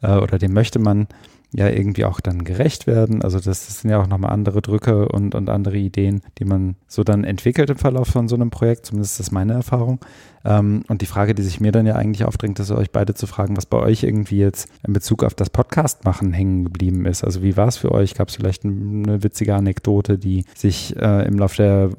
äh, 0.00 0.16
oder 0.16 0.38
dem 0.38 0.52
möchte 0.52 0.78
man 0.78 1.06
ja 1.54 1.68
irgendwie 1.68 2.06
auch 2.06 2.20
dann 2.20 2.44
gerecht 2.44 2.86
werden. 2.86 3.22
Also 3.22 3.38
das, 3.38 3.66
das 3.66 3.80
sind 3.80 3.90
ja 3.90 4.00
auch 4.00 4.06
nochmal 4.06 4.32
andere 4.32 4.62
Drücke 4.62 5.08
und, 5.08 5.34
und 5.34 5.50
andere 5.50 5.76
Ideen, 5.76 6.22
die 6.38 6.46
man 6.46 6.76
so 6.88 7.04
dann 7.04 7.24
entwickelt 7.24 7.68
im 7.68 7.76
Verlauf 7.76 8.08
von 8.08 8.26
so 8.26 8.36
einem 8.36 8.50
Projekt. 8.50 8.86
Zumindest 8.86 9.12
ist 9.12 9.20
das 9.20 9.32
meine 9.32 9.52
Erfahrung. 9.52 10.00
Ähm, 10.44 10.82
und 10.88 11.02
die 11.02 11.06
Frage, 11.06 11.34
die 11.34 11.42
sich 11.42 11.60
mir 11.60 11.72
dann 11.72 11.86
ja 11.86 11.94
eigentlich 11.94 12.24
aufdrängt, 12.24 12.58
ist 12.58 12.70
euch 12.70 12.90
beide 12.90 13.14
zu 13.14 13.26
fragen, 13.26 13.56
was 13.56 13.66
bei 13.66 13.78
euch 13.78 14.02
irgendwie 14.02 14.38
jetzt 14.38 14.68
in 14.86 14.92
Bezug 14.92 15.24
auf 15.24 15.34
das 15.34 15.50
Podcast 15.50 16.04
machen 16.04 16.32
hängen 16.32 16.64
geblieben 16.64 17.06
ist. 17.06 17.24
Also 17.24 17.42
wie 17.42 17.56
war 17.56 17.68
es 17.68 17.76
für 17.76 17.92
euch? 17.92 18.14
Gab 18.14 18.28
es 18.28 18.36
vielleicht 18.36 18.64
eine 18.64 19.22
witzige 19.22 19.54
Anekdote, 19.54 20.18
die 20.18 20.44
sich 20.54 20.96
äh, 20.96 21.26
im 21.26 21.38
Laufe 21.38 21.56
der 21.56 21.90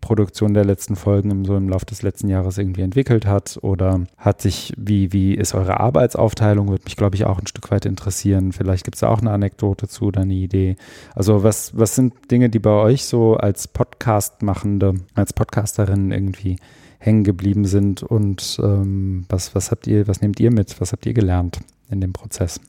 Produktion 0.00 0.54
der 0.54 0.64
letzten 0.64 0.96
Folgen, 0.96 1.30
im, 1.30 1.44
so 1.44 1.56
im 1.56 1.68
Laufe 1.68 1.86
des 1.86 2.02
letzten 2.02 2.28
Jahres 2.28 2.58
irgendwie 2.58 2.82
entwickelt 2.82 3.26
hat? 3.26 3.58
Oder 3.62 4.02
hat 4.16 4.42
sich, 4.42 4.72
wie, 4.76 5.12
wie 5.12 5.34
ist 5.34 5.54
eure 5.54 5.80
Arbeitsaufteilung? 5.80 6.68
Würde 6.68 6.84
mich, 6.84 6.96
glaube 6.96 7.16
ich, 7.16 7.24
auch 7.24 7.38
ein 7.38 7.46
Stück 7.46 7.70
weit 7.70 7.86
interessieren. 7.86 8.52
Vielleicht 8.52 8.84
gibt 8.84 8.96
es 8.96 9.00
da 9.00 9.08
auch 9.08 9.20
eine 9.20 9.30
Anekdote 9.30 9.88
zu 9.88 10.06
oder 10.06 10.22
eine 10.22 10.34
Idee. 10.34 10.76
Also 11.14 11.42
was, 11.42 11.76
was 11.76 11.94
sind 11.94 12.14
Dinge, 12.30 12.50
die 12.50 12.58
bei 12.58 12.70
euch 12.70 13.04
so 13.04 13.36
als 13.36 13.68
Podcast-Machende, 13.68 14.94
als 15.14 15.32
Podcasterin 15.32 16.10
irgendwie 16.10 16.56
hängen 16.98 17.24
geblieben 17.24 17.64
sind 17.64 18.02
und 18.02 18.58
ähm, 18.62 19.24
was, 19.28 19.54
was 19.54 19.70
habt 19.70 19.86
ihr, 19.86 20.08
was 20.08 20.20
nehmt 20.20 20.40
ihr 20.40 20.52
mit, 20.52 20.80
was 20.80 20.92
habt 20.92 21.06
ihr 21.06 21.14
gelernt 21.14 21.60
in 21.90 22.00
dem 22.00 22.12
Prozess? 22.12 22.60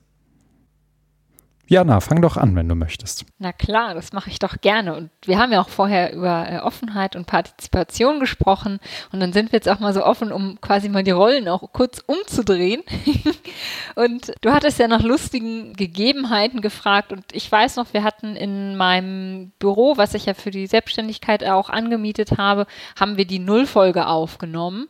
Jana, 1.69 1.99
fang 1.99 2.21
doch 2.21 2.37
an, 2.37 2.55
wenn 2.55 2.69
du 2.69 2.75
möchtest. 2.75 3.25
Na 3.39 3.51
klar, 3.51 3.93
das 3.93 4.13
mache 4.13 4.29
ich 4.29 4.39
doch 4.39 4.61
gerne. 4.61 4.95
Und 4.95 5.09
wir 5.25 5.37
haben 5.37 5.51
ja 5.51 5.59
auch 5.59 5.67
vorher 5.67 6.13
über 6.13 6.49
äh, 6.49 6.59
Offenheit 6.59 7.17
und 7.17 7.27
Partizipation 7.27 8.21
gesprochen. 8.21 8.79
Und 9.11 9.19
dann 9.19 9.33
sind 9.33 9.51
wir 9.51 9.57
jetzt 9.57 9.67
auch 9.67 9.79
mal 9.79 9.93
so 9.93 10.03
offen, 10.03 10.31
um 10.31 10.61
quasi 10.61 10.87
mal 10.87 11.03
die 11.03 11.11
Rollen 11.11 11.49
auch 11.49 11.73
kurz 11.73 12.01
umzudrehen. 12.05 12.83
und 13.95 14.33
du 14.41 14.53
hattest 14.53 14.79
ja 14.79 14.87
nach 14.87 15.03
lustigen 15.03 15.73
Gegebenheiten 15.73 16.61
gefragt. 16.61 17.11
Und 17.11 17.25
ich 17.33 17.51
weiß 17.51 17.75
noch, 17.75 17.93
wir 17.93 18.03
hatten 18.03 18.37
in 18.37 18.77
meinem 18.77 19.51
Büro, 19.59 19.97
was 19.97 20.13
ich 20.13 20.25
ja 20.25 20.33
für 20.33 20.51
die 20.51 20.67
Selbstständigkeit 20.67 21.43
auch 21.43 21.69
angemietet 21.69 22.37
habe, 22.37 22.65
haben 22.97 23.17
wir 23.17 23.25
die 23.25 23.39
Nullfolge 23.39 24.07
aufgenommen 24.07 24.87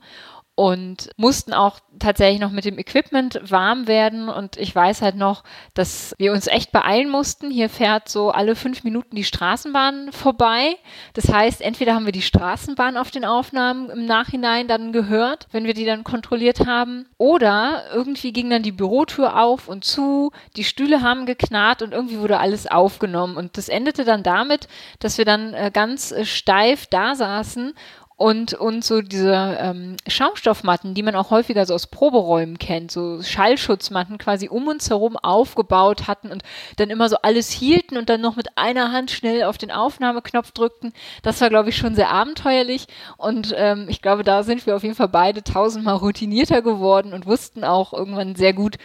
und 0.57 1.11
mussten 1.17 1.53
auch 1.53 1.79
tatsächlich 1.99 2.41
noch 2.41 2.49
mit 2.49 2.65
dem 2.65 2.79
Equipment 2.79 3.39
warm 3.43 3.85
werden. 3.85 4.27
Und 4.27 4.57
ich 4.57 4.73
weiß 4.73 5.03
halt 5.03 5.15
noch, 5.15 5.43
dass 5.75 6.15
wir 6.17 6.33
uns 6.33 6.47
echt 6.47 6.71
beeilen 6.71 7.11
mussten. 7.11 7.51
Hier 7.51 7.69
fährt 7.69 8.09
so 8.09 8.31
alle 8.31 8.55
fünf 8.55 8.83
Minuten 8.83 9.15
die 9.15 9.23
Straßenbahn 9.23 10.11
vorbei. 10.11 10.75
Das 11.13 11.31
heißt, 11.31 11.61
entweder 11.61 11.93
haben 11.93 12.07
wir 12.07 12.11
die 12.11 12.23
Straßenbahn 12.23 12.97
auf 12.97 13.11
den 13.11 13.23
Aufnahmen 13.23 13.91
im 13.91 14.07
Nachhinein 14.07 14.67
dann 14.67 14.93
gehört, 14.93 15.45
wenn 15.51 15.65
wir 15.65 15.75
die 15.75 15.85
dann 15.85 16.03
kontrolliert 16.03 16.65
haben, 16.65 17.05
oder 17.19 17.83
irgendwie 17.93 18.33
ging 18.33 18.49
dann 18.49 18.63
die 18.63 18.71
Bürotür 18.71 19.39
auf 19.39 19.67
und 19.67 19.85
zu, 19.85 20.31
die 20.55 20.63
Stühle 20.63 21.03
haben 21.03 21.27
geknarrt 21.27 21.83
und 21.83 21.91
irgendwie 21.91 22.17
wurde 22.17 22.39
alles 22.39 22.65
aufgenommen. 22.65 23.37
Und 23.37 23.59
das 23.59 23.69
endete 23.69 24.05
dann 24.05 24.23
damit, 24.23 24.67
dass 24.97 25.19
wir 25.19 25.25
dann 25.25 25.53
äh, 25.53 25.69
ganz 25.71 26.11
äh, 26.11 26.25
steif 26.25 26.87
da 26.87 27.13
saßen 27.13 27.75
und, 28.17 28.55
und 28.55 28.83
so 28.83 29.01
diese 29.01 29.57
ähm, 29.59 29.95
Schaumstoffmatten, 30.07 30.95
die 30.95 31.03
man 31.03 31.15
auch 31.15 31.29
häufiger 31.29 31.67
so 31.67 31.75
aus 31.75 31.85
Proberäumen 31.85 32.57
kennt, 32.57 32.91
so 32.91 33.21
Schallschutzmatten 33.21 34.17
quasi 34.17 34.49
um 34.49 34.67
uns 34.67 34.89
herum 34.89 35.17
aufgebaut 35.17 36.07
hatten 36.07 36.31
und 36.31 36.41
dann 36.77 36.89
immer 36.89 37.09
so 37.09 37.17
alles 37.21 37.51
hielten 37.51 37.95
und 37.95 38.09
dann 38.09 38.19
noch 38.19 38.35
mit 38.35 38.57
einer 38.57 38.91
Hand 38.91 39.11
schnell 39.11 39.43
auf 39.43 39.59
den 39.59 39.69
Aufnahmeknopf 39.69 40.51
drückten. 40.51 40.93
Das 41.21 41.39
war, 41.41 41.49
glaube 41.49 41.69
ich, 41.69 41.77
schon 41.77 41.93
sehr 41.93 42.09
abenteuerlich 42.09 42.87
und 43.17 43.53
ähm, 43.55 43.85
ich 43.87 44.01
glaube, 44.01 44.23
da 44.23 44.41
sind 44.41 44.65
wir 44.65 44.75
auf 44.75 44.83
jeden 44.83 44.95
Fall 44.95 45.09
beide 45.09 45.43
tausendmal 45.43 45.97
routinierter 45.97 46.63
geworden 46.63 47.13
und 47.13 47.27
wussten 47.27 47.63
auch 47.63 47.93
irgendwann 47.93 48.35
sehr 48.35 48.53
gut, 48.53 48.77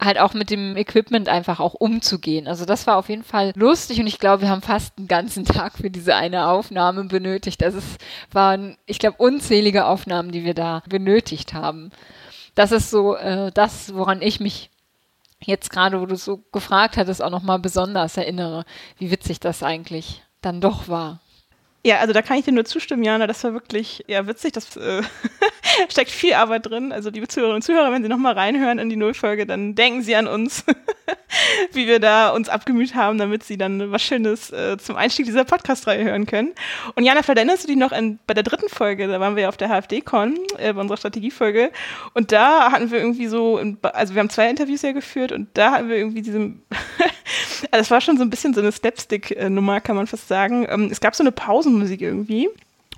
halt 0.00 0.18
auch 0.18 0.32
mit 0.32 0.50
dem 0.50 0.76
Equipment 0.76 1.28
einfach 1.28 1.58
auch 1.58 1.74
umzugehen. 1.74 2.46
Also 2.46 2.64
das 2.64 2.86
war 2.86 2.96
auf 2.96 3.08
jeden 3.08 3.24
Fall 3.24 3.52
lustig 3.56 4.00
und 4.00 4.06
ich 4.06 4.18
glaube, 4.18 4.42
wir 4.42 4.48
haben 4.48 4.62
fast 4.62 4.96
einen 4.96 5.08
ganzen 5.08 5.44
Tag 5.46 5.78
für 5.78 5.90
diese 5.90 6.14
eine 6.14 6.48
Aufnahme 6.48 7.04
benötigt. 7.04 7.60
Das 7.62 7.74
ist, 7.74 7.98
waren, 8.32 8.76
ich 8.86 8.98
glaube, 8.98 9.16
unzählige 9.18 9.86
Aufnahmen, 9.86 10.30
die 10.30 10.44
wir 10.44 10.54
da 10.54 10.82
benötigt 10.88 11.54
haben. 11.54 11.90
Das 12.54 12.72
ist 12.72 12.90
so 12.90 13.16
äh, 13.16 13.50
das, 13.52 13.94
woran 13.94 14.22
ich 14.22 14.40
mich 14.40 14.70
jetzt 15.40 15.70
gerade, 15.70 16.00
wo 16.00 16.06
du 16.06 16.16
so 16.16 16.42
gefragt 16.52 16.96
hattest, 16.96 17.22
auch 17.22 17.30
nochmal 17.30 17.58
besonders 17.58 18.16
erinnere, 18.16 18.64
wie 18.98 19.10
witzig 19.10 19.40
das 19.40 19.62
eigentlich 19.62 20.22
dann 20.40 20.60
doch 20.60 20.88
war. 20.88 21.20
Ja, 21.86 21.98
also 21.98 22.12
da 22.12 22.22
kann 22.22 22.38
ich 22.38 22.44
dir 22.44 22.52
nur 22.52 22.64
zustimmen, 22.64 23.04
Jana. 23.04 23.26
Das 23.26 23.44
war 23.44 23.52
wirklich 23.52 24.04
ja 24.08 24.26
witzig. 24.26 24.52
Das 24.52 24.76
äh, 24.76 25.02
steckt 25.88 26.10
viel 26.10 26.34
Arbeit 26.34 26.66
drin. 26.66 26.92
Also 26.92 27.08
liebe 27.08 27.28
Zuhörerinnen 27.28 27.56
und 27.56 27.62
Zuhörer, 27.62 27.92
wenn 27.92 28.02
Sie 28.02 28.08
nochmal 28.08 28.34
reinhören 28.34 28.78
in 28.78 28.88
die 28.88 28.96
Nullfolge, 28.96 29.46
dann 29.46 29.74
denken 29.76 30.02
Sie 30.02 30.16
an 30.16 30.26
uns, 30.26 30.64
wie 31.72 31.86
wir 31.86 32.00
da 32.00 32.30
uns 32.30 32.48
abgemüht 32.48 32.96
haben, 32.96 33.18
damit 33.18 33.44
Sie 33.44 33.56
dann 33.56 33.92
was 33.92 34.02
Schönes 34.02 34.50
äh, 34.50 34.76
zum 34.76 34.96
Einstieg 34.96 35.26
dieser 35.26 35.44
Podcast-Reihe 35.44 36.04
hören 36.04 36.26
können. 36.26 36.52
Und 36.96 37.04
Jana, 37.04 37.22
vielleicht 37.22 37.38
erinnerst 37.38 37.62
du 37.64 37.68
dich 37.68 37.76
noch 37.76 37.92
in, 37.92 38.18
bei 38.26 38.34
der 38.34 38.42
dritten 38.42 38.68
Folge, 38.68 39.06
da 39.06 39.20
waren 39.20 39.36
wir 39.36 39.44
ja 39.44 39.48
auf 39.48 39.56
der 39.56 39.68
HFD-Con, 39.68 40.36
äh, 40.58 40.72
bei 40.72 40.80
unserer 40.80 40.96
Strategiefolge. 40.96 41.70
Und 42.12 42.32
da 42.32 42.72
hatten 42.72 42.90
wir 42.90 42.98
irgendwie 42.98 43.28
so, 43.28 43.60
also 43.82 44.14
wir 44.14 44.20
haben 44.20 44.30
zwei 44.30 44.50
Interviews 44.50 44.82
ja 44.82 44.92
geführt 44.92 45.30
und 45.30 45.48
da 45.54 45.72
hatten 45.72 45.88
wir 45.88 45.96
irgendwie 45.96 46.22
diese, 46.22 46.38
also 46.40 47.78
das 47.78 47.90
war 47.90 48.00
schon 48.00 48.16
so 48.16 48.24
ein 48.24 48.30
bisschen 48.30 48.52
so 48.52 48.60
eine 48.60 48.72
Slapstick-Nummer, 48.72 49.80
kann 49.80 49.94
man 49.94 50.08
fast 50.08 50.26
sagen. 50.26 50.66
Ähm, 50.68 50.88
es 50.90 51.00
gab 51.00 51.14
so 51.14 51.22
eine 51.22 51.32
Pausenmusik 51.68 52.00
irgendwie. 52.00 52.48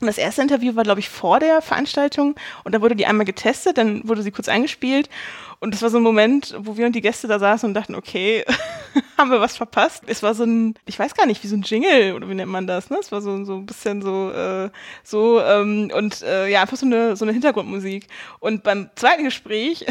Und 0.00 0.06
das 0.06 0.16
erste 0.16 0.40
Interview 0.40 0.76
war, 0.76 0.84
glaube 0.84 1.00
ich, 1.00 1.10
vor 1.10 1.40
der 1.40 1.60
Veranstaltung 1.60 2.34
und 2.64 2.74
da 2.74 2.80
wurde 2.80 2.96
die 2.96 3.04
einmal 3.04 3.26
getestet, 3.26 3.76
dann 3.76 4.08
wurde 4.08 4.22
sie 4.22 4.30
kurz 4.30 4.48
eingespielt 4.48 5.10
und 5.58 5.74
das 5.74 5.82
war 5.82 5.90
so 5.90 5.98
ein 5.98 6.02
Moment, 6.02 6.56
wo 6.58 6.78
wir 6.78 6.86
und 6.86 6.94
die 6.94 7.02
Gäste 7.02 7.28
da 7.28 7.38
saßen 7.38 7.68
und 7.68 7.74
dachten, 7.74 7.94
okay, 7.94 8.44
haben 9.20 9.30
wir 9.30 9.40
was 9.40 9.56
verpasst? 9.56 10.02
Es 10.06 10.22
war 10.22 10.34
so 10.34 10.44
ein, 10.44 10.74
ich 10.86 10.98
weiß 10.98 11.14
gar 11.14 11.26
nicht, 11.26 11.42
wie 11.44 11.48
so 11.48 11.56
ein 11.56 11.62
Jingle 11.62 12.14
oder 12.14 12.28
wie 12.28 12.34
nennt 12.34 12.50
man 12.50 12.66
das, 12.66 12.90
ne? 12.90 12.98
Es 13.00 13.12
war 13.12 13.20
so, 13.20 13.44
so 13.44 13.54
ein 13.54 13.66
bisschen 13.66 14.02
so, 14.02 14.30
äh, 14.30 14.70
so, 15.04 15.40
ähm, 15.40 15.90
und 15.94 16.22
äh, 16.22 16.48
ja, 16.48 16.62
einfach 16.62 16.76
so 16.76 16.86
eine, 16.86 17.16
so 17.16 17.24
eine 17.24 17.32
Hintergrundmusik. 17.32 18.06
Und 18.40 18.62
beim 18.62 18.90
zweiten 18.96 19.24
Gespräch 19.24 19.86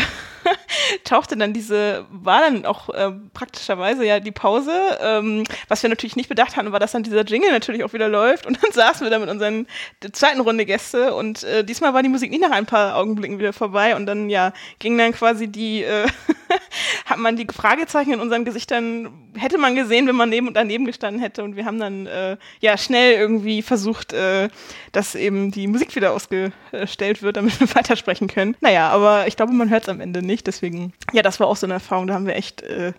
tauchte 1.03 1.37
dann 1.37 1.53
diese, 1.53 2.05
war 2.09 2.41
dann 2.41 2.65
auch 2.65 2.89
äh, 2.89 3.11
praktischerweise 3.33 4.05
ja 4.05 4.19
die 4.19 4.31
Pause. 4.31 4.71
Ähm, 5.01 5.43
was 5.67 5.83
wir 5.83 5.89
natürlich 5.89 6.15
nicht 6.15 6.29
bedacht 6.29 6.57
hatten, 6.57 6.71
war, 6.71 6.79
dass 6.79 6.91
dann 6.91 7.03
dieser 7.03 7.23
Jingle 7.23 7.51
natürlich 7.51 7.83
auch 7.83 7.93
wieder 7.93 8.07
läuft 8.07 8.45
und 8.45 8.61
dann 8.61 8.71
saßen 8.73 9.05
wir 9.05 9.11
da 9.11 9.19
mit 9.19 9.29
unseren 9.29 9.67
zweiten 10.11 10.41
Runde 10.41 10.65
Gäste 10.65 11.13
und 11.13 11.43
äh, 11.43 11.63
diesmal 11.63 11.93
war 11.93 12.03
die 12.03 12.09
Musik 12.09 12.31
nicht 12.31 12.41
nach 12.41 12.51
ein 12.51 12.65
paar 12.65 12.95
Augenblicken 12.95 13.39
wieder 13.39 13.53
vorbei 13.53 13.95
und 13.95 14.05
dann 14.05 14.29
ja 14.29 14.53
ging 14.79 14.97
dann 14.97 15.11
quasi 15.11 15.47
die, 15.47 15.83
äh, 15.83 16.07
hat 17.05 17.19
man 17.19 17.35
die 17.35 17.47
Fragezeichen 17.51 18.13
in 18.13 18.19
unseren 18.19 18.45
Gesichtern, 18.45 19.18
hätte 19.37 19.57
man 19.57 19.75
gesehen, 19.75 20.07
wenn 20.07 20.15
man 20.15 20.29
neben 20.29 20.47
und 20.47 20.53
daneben 20.55 20.85
gestanden 20.85 21.21
hätte 21.21 21.43
und 21.43 21.55
wir 21.55 21.65
haben 21.65 21.79
dann 21.79 22.05
äh, 22.07 22.37
ja 22.59 22.77
schnell 22.77 23.13
irgendwie 23.13 23.61
versucht, 23.61 24.13
äh, 24.13 24.49
dass 24.91 25.15
eben 25.15 25.51
die 25.51 25.67
Musik 25.67 25.95
wieder 25.95 26.13
ausgestellt 26.13 27.21
wird, 27.21 27.37
damit 27.37 27.59
wir 27.59 27.73
weitersprechen 27.75 28.27
können. 28.27 28.55
Naja, 28.61 28.89
aber 28.89 29.27
ich 29.27 29.35
glaube, 29.35 29.53
man 29.53 29.69
hört 29.69 29.83
es 29.83 29.89
am 29.89 30.01
Ende 30.01 30.21
nicht, 30.21 30.47
deswegen, 30.47 30.93
ja, 31.13 31.21
das 31.21 31.39
war 31.39 31.47
auch 31.47 31.55
so 31.55 31.65
eine 31.65 31.75
Erfahrung, 31.75 32.07
da 32.07 32.13
haben 32.13 32.25
wir 32.25 32.35
echt, 32.35 32.61
äh, 32.61 32.93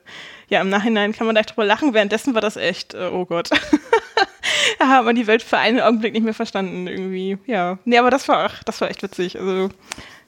ja, 0.48 0.60
im 0.60 0.68
Nachhinein 0.68 1.12
kann 1.12 1.26
man 1.26 1.34
da 1.34 1.40
echt 1.40 1.50
drüber 1.50 1.64
lachen, 1.64 1.94
währenddessen 1.94 2.34
war 2.34 2.40
das 2.40 2.56
echt, 2.56 2.94
äh, 2.94 3.10
oh 3.12 3.24
Gott. 3.24 3.50
da 4.78 4.88
hat 4.88 5.04
man 5.04 5.16
die 5.16 5.26
Welt 5.26 5.42
für 5.42 5.58
einen 5.58 5.80
Augenblick 5.80 6.12
nicht 6.12 6.24
mehr 6.24 6.34
verstanden, 6.34 6.86
irgendwie, 6.86 7.38
ja. 7.46 7.78
Nee, 7.84 7.98
aber 7.98 8.10
das 8.10 8.28
war, 8.28 8.46
ach, 8.46 8.64
das 8.64 8.80
war 8.80 8.90
echt 8.90 9.02
witzig, 9.02 9.38
also 9.38 9.68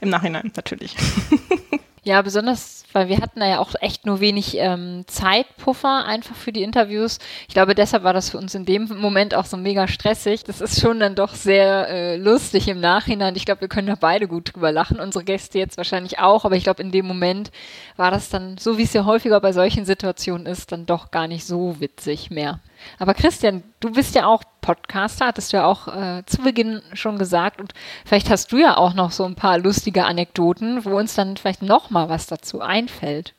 im 0.01 0.11
Nachhinein 0.11 0.53
natürlich. 0.55 0.97
Ja, 2.05 2.21
besonders, 2.21 2.83
weil 2.93 3.09
wir 3.09 3.19
hatten 3.19 3.39
da 3.39 3.47
ja 3.47 3.59
auch 3.61 3.77
echt 3.81 4.07
nur 4.07 4.19
wenig 4.19 4.57
ähm, 4.59 5.05
Zeitpuffer 5.07 6.05
einfach 6.05 6.35
für 6.35 6.51
die 6.51 6.65
Interviews. 6.65 7.21
Ich 7.47 7.55
glaube, 7.55 7.77
deshalb 7.77 8.03
war 8.03 8.13
das 8.13 8.31
für 8.31 8.39
uns 8.39 8.57
in 8.57 8.65
dem 8.65 8.89
Moment 8.99 9.37
auch 9.37 9.45
so 9.45 9.57
mega 9.57 9.87
stressig. 9.87 10.43
Das 10.43 10.61
ist 10.61 10.81
schon 10.81 10.99
dann 10.99 11.15
doch 11.15 11.35
sehr 11.35 11.89
äh, 11.89 12.17
lustig 12.17 12.67
im 12.67 12.81
Nachhinein. 12.81 13.37
Ich 13.37 13.45
glaube, 13.45 13.61
wir 13.61 13.69
können 13.69 13.87
da 13.87 13.95
beide 13.95 14.27
gut 14.27 14.53
drüber 14.53 14.73
lachen. 14.73 14.99
Unsere 14.99 15.23
Gäste 15.23 15.61
jetzt 15.61 15.77
wahrscheinlich 15.77 16.19
auch, 16.19 16.45
aber 16.45 16.57
ich 16.57 16.65
glaube, 16.65 16.83
in 16.83 16.91
dem 16.91 17.07
Moment 17.07 17.53
war 17.97 18.11
das 18.11 18.31
dann, 18.31 18.59
so 18.59 18.79
wie 18.79 18.83
es 18.83 18.93
ja 18.95 19.05
häufiger 19.05 19.41
bei 19.41 19.53
solchen 19.53 19.85
Situationen 19.85 20.47
ist, 20.47 20.73
dann 20.73 20.87
doch 20.87 21.13
gar 21.13 21.29
nicht 21.29 21.45
so 21.45 21.79
witzig 21.79 22.31
mehr. 22.31 22.59
Aber 22.99 23.15
Christian, 23.15 23.63
du 23.81 23.93
bist 23.93 24.15
ja 24.15 24.27
auch 24.27 24.43
Podcaster, 24.61 25.27
hattest 25.27 25.53
du 25.53 25.59
ja 25.59 25.67
auch 25.67 25.89
äh, 25.89 26.23
zu 26.27 26.43
Beginn 26.43 26.83
schon 26.93 27.19
gesagt. 27.19 27.61
Und 27.61 27.75
vielleicht 28.05 28.31
hast 28.31 28.53
du 28.53 28.59
ja 28.59 28.77
auch 28.77 28.95
noch 28.95 29.11
so 29.11 29.25
ein 29.25 29.35
paar 29.35 29.59
lustige 29.59 30.05
Anekdoten, 30.05 30.85
wo 30.85 30.99
uns 30.99 31.15
dann 31.15 31.37
vielleicht 31.37 31.63
noch 31.63 31.91
mal 31.91 32.09
was 32.09 32.27
dazu 32.27 32.61
einfällt. 32.61 33.35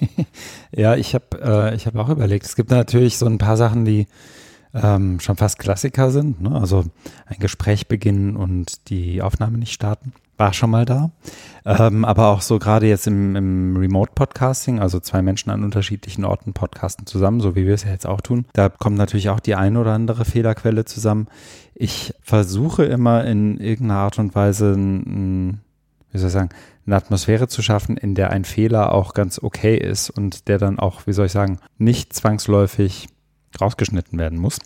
ja, 0.72 0.96
ich 0.96 1.14
habe 1.14 1.72
äh, 1.74 1.78
hab 1.78 1.96
auch 1.96 2.08
überlegt, 2.08 2.44
es 2.46 2.56
gibt 2.56 2.70
natürlich 2.70 3.18
so 3.18 3.26
ein 3.26 3.38
paar 3.38 3.56
Sachen, 3.56 3.84
die 3.84 4.06
ähm, 4.74 5.20
schon 5.20 5.36
fast 5.36 5.58
Klassiker 5.58 6.10
sind. 6.10 6.40
Ne? 6.40 6.58
Also 6.58 6.84
ein 7.26 7.38
Gespräch 7.38 7.88
beginnen 7.88 8.36
und 8.36 8.88
die 8.90 9.22
Aufnahme 9.22 9.58
nicht 9.58 9.72
starten 9.72 10.12
war 10.36 10.52
schon 10.52 10.70
mal 10.70 10.84
da. 10.84 11.10
Ähm, 11.64 12.04
aber 12.04 12.28
auch 12.28 12.40
so 12.40 12.58
gerade 12.58 12.86
jetzt 12.86 13.06
im, 13.06 13.36
im 13.36 13.76
Remote-Podcasting, 13.76 14.80
also 14.80 15.00
zwei 15.00 15.22
Menschen 15.22 15.50
an 15.50 15.64
unterschiedlichen 15.64 16.24
Orten 16.24 16.52
podcasten 16.52 17.06
zusammen, 17.06 17.40
so 17.40 17.54
wie 17.56 17.66
wir 17.66 17.74
es 17.74 17.84
ja 17.84 17.90
jetzt 17.90 18.06
auch 18.06 18.20
tun. 18.20 18.46
Da 18.52 18.68
kommt 18.68 18.96
natürlich 18.96 19.28
auch 19.30 19.40
die 19.40 19.54
ein 19.54 19.76
oder 19.76 19.92
andere 19.92 20.24
Fehlerquelle 20.24 20.84
zusammen. 20.84 21.28
Ich 21.74 22.14
versuche 22.22 22.84
immer 22.84 23.24
in 23.24 23.58
irgendeiner 23.58 24.00
Art 24.00 24.18
und 24.18 24.34
Weise, 24.34 24.72
ein, 24.72 25.60
wie 26.12 26.18
soll 26.18 26.28
ich 26.28 26.34
sagen, 26.34 26.50
eine 26.86 26.96
Atmosphäre 26.96 27.48
zu 27.48 27.60
schaffen, 27.62 27.96
in 27.96 28.14
der 28.14 28.30
ein 28.30 28.44
Fehler 28.44 28.92
auch 28.92 29.12
ganz 29.12 29.42
okay 29.42 29.76
ist 29.76 30.10
und 30.10 30.48
der 30.48 30.58
dann 30.58 30.78
auch, 30.78 31.06
wie 31.06 31.12
soll 31.12 31.26
ich 31.26 31.32
sagen, 31.32 31.58
nicht 31.76 32.14
zwangsläufig 32.14 33.08
rausgeschnitten 33.60 34.18
werden 34.18 34.38
muss, 34.38 34.58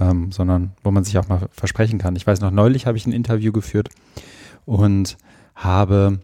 ähm, 0.00 0.32
sondern 0.32 0.72
wo 0.82 0.90
man 0.90 1.04
sich 1.04 1.18
auch 1.18 1.28
mal 1.28 1.48
versprechen 1.52 1.98
kann. 1.98 2.16
Ich 2.16 2.26
weiß 2.26 2.40
noch, 2.40 2.50
neulich 2.50 2.86
habe 2.86 2.96
ich 2.96 3.06
ein 3.06 3.12
Interview 3.12 3.52
geführt 3.52 3.90
und 4.64 5.16
habe 5.64 6.20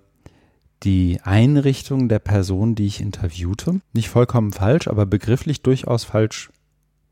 die 0.82 1.20
Einrichtung 1.22 2.08
der 2.08 2.20
Person, 2.20 2.74
die 2.74 2.86
ich 2.86 3.00
interviewte, 3.00 3.80
nicht 3.92 4.08
vollkommen 4.08 4.52
falsch, 4.52 4.86
aber 4.88 5.06
begrifflich 5.06 5.62
durchaus 5.62 6.04
falsch 6.04 6.50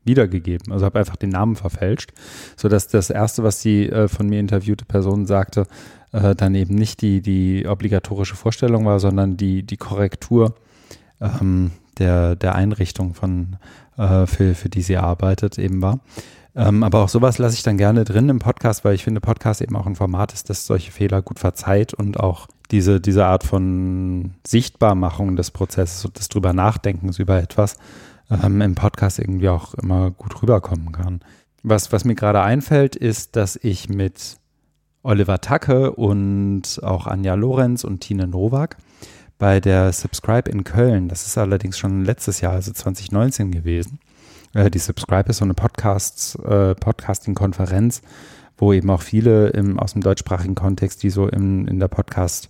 wiedergegeben. 0.05 0.71
Also 0.71 0.85
habe 0.85 0.99
einfach 0.99 1.17
den 1.17 1.29
Namen 1.29 1.55
verfälscht, 1.55 2.11
sodass 2.55 2.87
das 2.87 3.09
erste, 3.09 3.43
was 3.43 3.59
die 3.59 3.89
äh, 3.89 4.07
von 4.07 4.27
mir 4.27 4.39
interviewte 4.39 4.85
Person 4.85 5.25
sagte, 5.25 5.67
äh, 6.13 6.33
dann 6.33 6.55
eben 6.55 6.75
nicht 6.75 7.01
die, 7.01 7.21
die 7.21 7.67
obligatorische 7.67 8.35
Vorstellung 8.35 8.85
war, 8.85 8.99
sondern 8.99 9.35
die, 9.35 9.63
die 9.63 9.77
Korrektur 9.77 10.55
ähm, 11.19 11.71
der, 11.99 12.35
der 12.35 12.55
Einrichtung 12.55 13.13
von, 13.13 13.57
äh, 13.97 14.25
für, 14.25 14.55
für 14.55 14.69
die 14.69 14.81
sie 14.81 14.97
arbeitet 14.97 15.59
eben 15.59 15.81
war. 15.81 15.99
Ähm, 16.57 16.83
aber 16.83 17.03
auch 17.03 17.09
sowas 17.09 17.37
lasse 17.37 17.55
ich 17.55 17.61
dann 17.61 17.77
gerne 17.77 18.03
drin 18.03 18.29
im 18.29 18.39
Podcast, 18.39 18.83
weil 18.83 18.95
ich 18.95 19.03
finde, 19.03 19.21
Podcast 19.21 19.61
eben 19.61 19.75
auch 19.75 19.85
ein 19.85 19.95
Format 19.95 20.33
ist, 20.33 20.49
das 20.49 20.65
solche 20.65 20.91
Fehler 20.91 21.21
gut 21.21 21.37
verzeiht 21.37 21.93
und 21.93 22.19
auch 22.19 22.47
diese, 22.71 22.99
diese 22.99 23.27
Art 23.27 23.43
von 23.43 24.33
Sichtbarmachung 24.45 25.35
des 25.35 25.51
Prozesses 25.51 26.03
und 26.03 26.17
des 26.17 26.29
drüber 26.29 26.53
Nachdenkens 26.53 27.19
über 27.19 27.39
etwas 27.39 27.77
ähm, 28.31 28.61
im 28.61 28.73
Podcast 28.73 29.19
irgendwie 29.19 29.49
auch 29.49 29.75
immer 29.75 30.09
gut 30.09 30.41
rüberkommen 30.41 30.91
kann. 30.91 31.21
Was, 31.61 31.91
was 31.91 32.05
mir 32.05 32.15
gerade 32.15 32.41
einfällt, 32.41 32.95
ist, 32.95 33.35
dass 33.35 33.55
ich 33.55 33.87
mit 33.87 34.37
Oliver 35.03 35.39
Tacke 35.39 35.91
und 35.91 36.81
auch 36.81 37.05
Anja 37.05 37.35
Lorenz 37.35 37.83
und 37.83 38.01
Tine 38.01 38.27
Nowak 38.27 38.77
bei 39.37 39.59
der 39.59 39.93
Subscribe 39.93 40.49
in 40.49 40.63
Köln, 40.63 41.07
das 41.07 41.27
ist 41.27 41.37
allerdings 41.37 41.77
schon 41.77 42.03
letztes 42.03 42.41
Jahr, 42.41 42.53
also 42.53 42.71
2019 42.73 43.51
gewesen, 43.51 43.99
äh, 44.53 44.69
die 44.69 44.79
Subscribe 44.79 45.29
ist 45.29 45.37
so 45.37 45.45
eine 45.45 45.53
Podcasts, 45.53 46.35
äh, 46.35 46.75
Podcasting-Konferenz, 46.75 48.01
wo 48.57 48.73
eben 48.73 48.89
auch 48.89 49.01
viele 49.01 49.49
im, 49.49 49.79
aus 49.79 49.93
dem 49.93 50.01
deutschsprachigen 50.01 50.55
Kontext, 50.55 51.03
die 51.03 51.09
so 51.09 51.27
im, 51.27 51.67
in 51.67 51.79
der 51.79 51.87
Podcast 51.87 52.49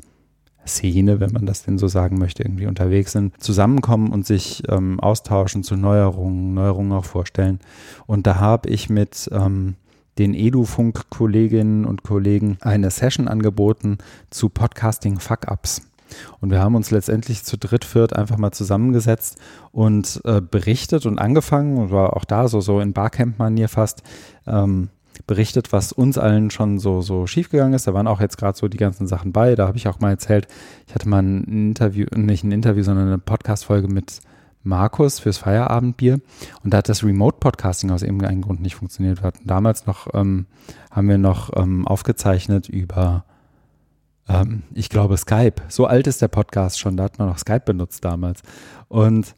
Szene, 0.68 1.20
wenn 1.20 1.32
man 1.32 1.46
das 1.46 1.64
denn 1.64 1.78
so 1.78 1.88
sagen 1.88 2.18
möchte, 2.18 2.44
irgendwie 2.44 2.68
unterwegs 2.68 3.14
sind, 3.14 3.42
zusammenkommen 3.42 4.12
und 4.12 4.26
sich 4.26 4.64
ähm, 4.70 5.00
austauschen 5.00 5.64
zu 5.64 5.76
Neuerungen, 5.76 6.54
Neuerungen 6.54 6.92
auch 6.92 7.06
vorstellen. 7.06 7.60
Und 8.06 8.28
da 8.28 8.40
habe 8.40 8.70
ich 8.70 8.90
mit 8.90 9.30
ähm, 9.32 9.76
den 10.18 10.34
Edufunk-Kolleginnen 10.34 11.86
und 11.86 12.04
Kollegen 12.04 12.58
eine 12.62 12.92
Session 12.92 13.28
angeboten 13.28 13.98
zu 14.30 14.50
Podcasting-Fuck-Ups. 14.50 15.87
Und 16.40 16.52
wir 16.52 16.60
haben 16.60 16.76
uns 16.76 16.92
letztendlich 16.92 17.44
zu 17.44 17.58
dritt, 17.58 17.86
viert 17.86 18.16
einfach 18.16 18.38
mal 18.38 18.52
zusammengesetzt 18.52 19.38
und 19.72 20.22
äh, 20.26 20.42
berichtet 20.42 21.06
und 21.06 21.20
angefangen, 21.20 21.78
und 21.78 21.92
war 21.92 22.16
auch 22.16 22.26
da 22.26 22.48
so, 22.48 22.62
so 22.62 22.80
in 22.80 22.94
Barcamp-Manier 22.94 23.70
fast, 23.70 24.04
ähm, 24.46 24.90
berichtet, 25.26 25.72
was 25.74 25.92
uns 25.92 26.18
allen 26.18 26.52
schon 26.52 26.80
so, 26.80 27.02
so 27.02 27.26
schiefgegangen 27.26 27.74
ist. 27.74 27.88
Da 27.88 27.94
waren 27.94 28.08
auch 28.08 28.22
jetzt 28.22 28.38
gerade 28.38 28.58
so 28.58 28.68
die 28.68 28.78
ganzen 28.78 29.08
Sachen 29.08 29.32
bei. 29.32 29.56
Da 29.56 29.68
habe 29.68 29.78
ich 29.78 29.88
auch 29.88 30.00
mal 30.00 30.12
erzählt, 30.12 30.48
ich 30.86 30.94
hatte 30.94 31.10
mal 31.10 31.24
ein 31.24 31.44
Interview, 31.46 32.06
nicht 32.16 32.44
ein 32.44 32.52
Interview, 32.52 32.84
sondern 32.84 33.08
eine 33.08 33.18
Podcast-Folge 33.18 33.88
mit 33.88 34.22
Markus 34.64 35.20
fürs 35.20 35.38
Feierabendbier. 35.38 36.20
Und 36.64 36.74
da 36.74 36.78
hat 36.78 36.90
das 36.90 37.04
Remote-Podcasting 37.04 37.90
aus 37.92 38.04
irgendeinem 38.04 38.42
Grund 38.42 38.62
nicht 38.62 38.76
funktioniert. 38.76 39.22
Wir 39.22 39.28
hatten 39.28 39.48
damals 39.48 39.86
noch, 39.86 40.08
ähm, 40.14 40.46
haben 40.92 41.10
wir 41.10 41.18
noch 41.18 41.52
ähm, 41.56 41.88
aufgezeichnet 41.88 42.70
über 42.70 43.26
ähm, 44.30 44.64
ich 44.74 44.90
glaube, 44.90 45.18
Skype. 45.18 45.56
So 45.68 45.86
alt 45.86 46.08
ist 46.08 46.22
der 46.22 46.28
Podcast 46.28 46.80
schon, 46.80 46.98
da 46.98 47.04
hat 47.04 47.20
man 47.20 47.28
noch 47.28 47.38
Skype 47.38 47.64
benutzt 47.66 48.04
damals. 48.04 48.42
Und 48.88 49.36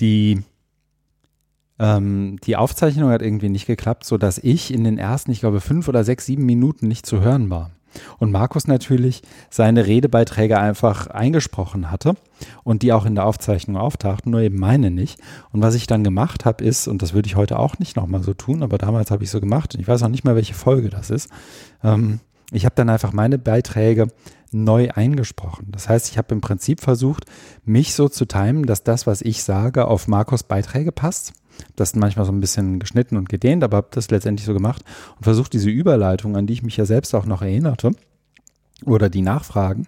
die, 0.00 0.42
ähm, 1.78 2.38
die 2.44 2.56
Aufzeichnung 2.56 3.10
hat 3.10 3.22
irgendwie 3.22 3.48
nicht 3.48 3.66
geklappt, 3.66 4.04
sodass 4.04 4.38
ich 4.38 4.72
in 4.72 4.84
den 4.84 4.98
ersten, 4.98 5.30
ich 5.30 5.40
glaube, 5.40 5.60
fünf 5.60 5.88
oder 5.88 6.04
sechs, 6.04 6.26
sieben 6.26 6.46
Minuten 6.46 6.88
nicht 6.88 7.06
zu 7.06 7.20
hören 7.20 7.50
war. 7.50 7.70
Und 8.18 8.32
Markus 8.32 8.66
natürlich 8.66 9.22
seine 9.50 9.86
Redebeiträge 9.86 10.58
einfach 10.58 11.06
eingesprochen 11.06 11.90
hatte 11.90 12.16
und 12.64 12.82
die 12.82 12.92
auch 12.92 13.06
in 13.06 13.14
der 13.14 13.26
Aufzeichnung 13.26 13.76
auftauchten, 13.76 14.32
nur 14.32 14.40
eben 14.40 14.58
meine 14.58 14.90
nicht. 14.90 15.20
Und 15.52 15.62
was 15.62 15.74
ich 15.74 15.86
dann 15.86 16.04
gemacht 16.04 16.44
habe, 16.44 16.64
ist, 16.64 16.88
und 16.88 17.02
das 17.02 17.14
würde 17.14 17.26
ich 17.26 17.36
heute 17.36 17.58
auch 17.58 17.78
nicht 17.78 17.96
nochmal 17.96 18.22
so 18.22 18.34
tun, 18.34 18.62
aber 18.62 18.78
damals 18.78 19.10
habe 19.12 19.24
ich 19.24 19.30
so 19.30 19.40
gemacht, 19.40 19.74
und 19.74 19.80
ich 19.80 19.88
weiß 19.88 20.02
auch 20.02 20.08
nicht 20.08 20.24
mehr, 20.24 20.34
welche 20.34 20.54
Folge 20.54 20.90
das 20.90 21.10
ist, 21.10 21.30
ähm, 21.82 22.20
ich 22.50 22.64
habe 22.64 22.74
dann 22.74 22.90
einfach 22.90 23.12
meine 23.12 23.38
Beiträge 23.38 24.08
neu 24.52 24.88
eingesprochen. 24.90 25.68
Das 25.72 25.88
heißt, 25.88 26.10
ich 26.10 26.18
habe 26.18 26.34
im 26.34 26.40
Prinzip 26.40 26.80
versucht, 26.80 27.24
mich 27.64 27.94
so 27.94 28.08
zu 28.08 28.24
timen, 28.24 28.64
dass 28.64 28.84
das, 28.84 29.06
was 29.06 29.20
ich 29.20 29.42
sage, 29.42 29.86
auf 29.88 30.06
Markus 30.06 30.44
Beiträge 30.44 30.92
passt. 30.92 31.32
Das 31.76 31.90
ist 31.90 31.96
manchmal 31.96 32.26
so 32.26 32.32
ein 32.32 32.40
bisschen 32.40 32.78
geschnitten 32.78 33.16
und 33.16 33.28
gedehnt, 33.28 33.64
aber 33.64 33.78
habe 33.78 33.88
das 33.90 34.10
letztendlich 34.10 34.46
so 34.46 34.54
gemacht 34.54 34.82
und 35.16 35.24
versucht, 35.24 35.52
diese 35.52 35.70
Überleitung, 35.70 36.36
an 36.36 36.46
die 36.46 36.52
ich 36.52 36.62
mich 36.62 36.76
ja 36.76 36.84
selbst 36.84 37.14
auch 37.14 37.26
noch 37.26 37.42
erinnerte, 37.42 37.92
oder 38.84 39.08
die 39.08 39.22
Nachfragen, 39.22 39.82
äh, 39.82 39.86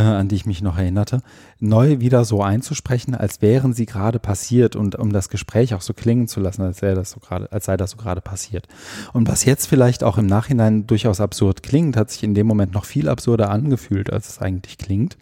an 0.00 0.28
die 0.28 0.36
ich 0.36 0.46
mich 0.46 0.62
noch 0.62 0.78
erinnerte, 0.78 1.22
neu 1.58 2.00
wieder 2.00 2.24
so 2.24 2.42
einzusprechen, 2.42 3.14
als 3.14 3.42
wären 3.42 3.72
sie 3.72 3.86
gerade 3.86 4.18
passiert 4.18 4.76
und 4.76 4.96
um 4.96 5.12
das 5.12 5.28
Gespräch 5.28 5.74
auch 5.74 5.80
so 5.80 5.94
klingen 5.94 6.28
zu 6.28 6.40
lassen, 6.40 6.62
als, 6.62 6.80
das 6.80 7.10
so 7.10 7.20
grade, 7.20 7.50
als 7.52 7.66
sei 7.66 7.76
das 7.76 7.92
so 7.92 7.96
gerade 7.96 8.20
passiert. 8.20 8.66
Und 9.12 9.28
was 9.28 9.44
jetzt 9.44 9.66
vielleicht 9.66 10.04
auch 10.04 10.18
im 10.18 10.26
Nachhinein 10.26 10.86
durchaus 10.86 11.20
absurd 11.20 11.62
klingt, 11.62 11.96
hat 11.96 12.10
sich 12.10 12.22
in 12.22 12.34
dem 12.34 12.46
Moment 12.46 12.72
noch 12.72 12.84
viel 12.84 13.08
absurder 13.08 13.50
angefühlt, 13.50 14.12
als 14.12 14.28
es 14.28 14.38
eigentlich 14.40 14.78
klingt. 14.78 15.16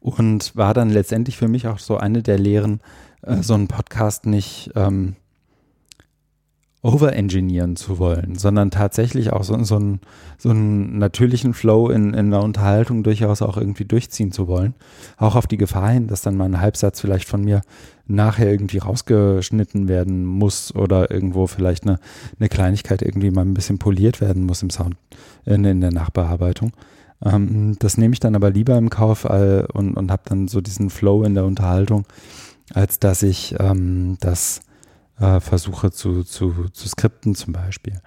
Und 0.00 0.56
war 0.56 0.74
dann 0.74 0.90
letztendlich 0.90 1.36
für 1.36 1.48
mich 1.48 1.68
auch 1.68 1.78
so 1.78 1.96
eine 1.96 2.22
der 2.22 2.38
Lehren, 2.38 2.80
äh, 3.22 3.36
so 3.42 3.54
einen 3.54 3.68
Podcast 3.68 4.26
nicht 4.26 4.72
ähm, 4.74 5.14
overengineeren 6.82 7.76
zu 7.76 7.98
wollen, 7.98 8.34
sondern 8.34 8.72
tatsächlich 8.72 9.32
auch 9.32 9.44
so, 9.44 9.62
so, 9.62 9.76
einen, 9.76 10.00
so 10.36 10.50
einen 10.50 10.98
natürlichen 10.98 11.54
Flow 11.54 11.88
in, 11.88 12.12
in 12.12 12.32
der 12.32 12.42
Unterhaltung 12.42 13.04
durchaus 13.04 13.40
auch 13.40 13.56
irgendwie 13.56 13.84
durchziehen 13.84 14.32
zu 14.32 14.48
wollen. 14.48 14.74
Auch 15.16 15.36
auf 15.36 15.46
die 15.46 15.58
Gefahr 15.58 15.90
hin, 15.90 16.08
dass 16.08 16.22
dann 16.22 16.36
mal 16.36 16.46
ein 16.46 16.60
Halbsatz 16.60 17.00
vielleicht 17.00 17.28
von 17.28 17.44
mir 17.44 17.60
nachher 18.08 18.50
irgendwie 18.50 18.78
rausgeschnitten 18.78 19.86
werden 19.86 20.26
muss 20.26 20.74
oder 20.74 21.12
irgendwo 21.12 21.46
vielleicht 21.46 21.84
eine, 21.84 22.00
eine 22.40 22.48
Kleinigkeit 22.48 23.00
irgendwie 23.00 23.30
mal 23.30 23.44
ein 23.44 23.54
bisschen 23.54 23.78
poliert 23.78 24.20
werden 24.20 24.44
muss 24.44 24.62
im 24.62 24.70
Sound, 24.70 24.96
in, 25.44 25.64
in 25.64 25.80
der 25.80 25.92
Nachbearbeitung. 25.92 26.72
Ähm, 27.24 27.76
das 27.78 27.96
nehme 27.96 28.12
ich 28.12 28.20
dann 28.20 28.34
aber 28.34 28.50
lieber 28.50 28.76
im 28.76 28.90
Kauf 28.90 29.24
äh, 29.24 29.64
und, 29.72 29.94
und 29.94 30.10
habe 30.10 30.22
dann 30.24 30.48
so 30.48 30.60
diesen 30.60 30.90
Flow 30.90 31.22
in 31.22 31.34
der 31.34 31.44
Unterhaltung, 31.44 32.06
als 32.74 32.98
dass 32.98 33.22
ich 33.22 33.54
ähm, 33.60 34.16
das 34.18 34.62
äh, 35.20 35.40
versuche 35.40 35.90
zu, 35.90 36.24
zu, 36.24 36.68
zu 36.72 36.88
skripten 36.88 37.34
zum 37.34 37.52
Beispiel. 37.52 38.00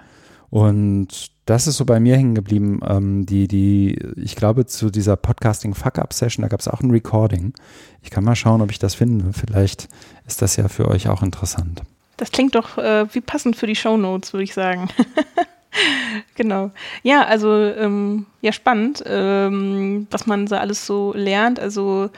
Und 0.49 1.31
das 1.45 1.67
ist 1.67 1.77
so 1.77 1.85
bei 1.85 1.99
mir 1.99 2.15
hängen 2.15 2.35
geblieben. 2.35 2.79
Ähm, 2.87 3.25
die, 3.25 3.47
die, 3.47 3.97
ich 4.15 4.35
glaube, 4.35 4.65
zu 4.65 4.89
dieser 4.89 5.15
Podcasting 5.15 5.73
Fuck-Up-Session, 5.73 6.43
da 6.43 6.47
gab 6.47 6.59
es 6.59 6.67
auch 6.67 6.81
ein 6.81 6.91
Recording. 6.91 7.53
Ich 8.01 8.09
kann 8.09 8.23
mal 8.23 8.35
schauen, 8.35 8.61
ob 8.61 8.71
ich 8.71 8.79
das 8.79 8.95
finde. 8.95 9.33
Vielleicht 9.33 9.87
ist 10.25 10.41
das 10.41 10.55
ja 10.55 10.67
für 10.67 10.87
euch 10.87 11.09
auch 11.09 11.21
interessant. 11.21 11.81
Das 12.17 12.31
klingt 12.31 12.55
doch 12.55 12.77
äh, 12.77 13.13
wie 13.13 13.21
passend 13.21 13.55
für 13.57 13.67
die 13.67 13.75
Show 13.75 13.97
Notes, 13.97 14.33
würde 14.33 14.43
ich 14.43 14.53
sagen. 14.53 14.87
genau. 16.35 16.71
Ja, 17.03 17.25
also 17.25 17.53
ähm, 17.53 18.25
ja, 18.41 18.51
spannend, 18.51 19.03
ähm, 19.05 20.07
was 20.11 20.25
man 20.27 20.45
da 20.45 20.59
alles 20.59 20.85
so 20.85 21.13
lernt. 21.13 21.59
Also 21.59 22.09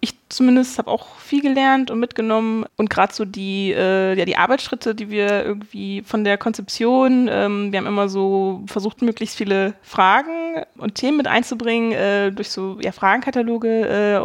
ich 0.00 0.14
zumindest 0.28 0.78
habe 0.78 0.90
auch 0.90 1.16
viel 1.18 1.40
gelernt 1.40 1.90
und 1.90 2.00
mitgenommen. 2.00 2.64
Und 2.76 2.90
gerade 2.90 3.14
so 3.14 3.24
die, 3.24 3.72
äh, 3.72 4.14
ja, 4.18 4.24
die 4.24 4.36
Arbeitsschritte, 4.36 4.94
die 4.94 5.10
wir 5.10 5.44
irgendwie 5.44 6.02
von 6.02 6.24
der 6.24 6.38
Konzeption, 6.38 7.28
ähm, 7.30 7.72
wir 7.72 7.78
haben 7.78 7.86
immer 7.86 8.08
so 8.08 8.62
versucht, 8.66 9.02
möglichst 9.02 9.36
viele 9.36 9.74
Fragen 9.82 10.64
und 10.76 10.96
Themen 10.96 11.16
mit 11.16 11.26
einzubringen, 11.26 11.92
äh, 11.92 12.32
durch 12.32 12.50
so 12.50 12.78
ja, 12.80 12.92
Fragenkataloge, 12.92 14.20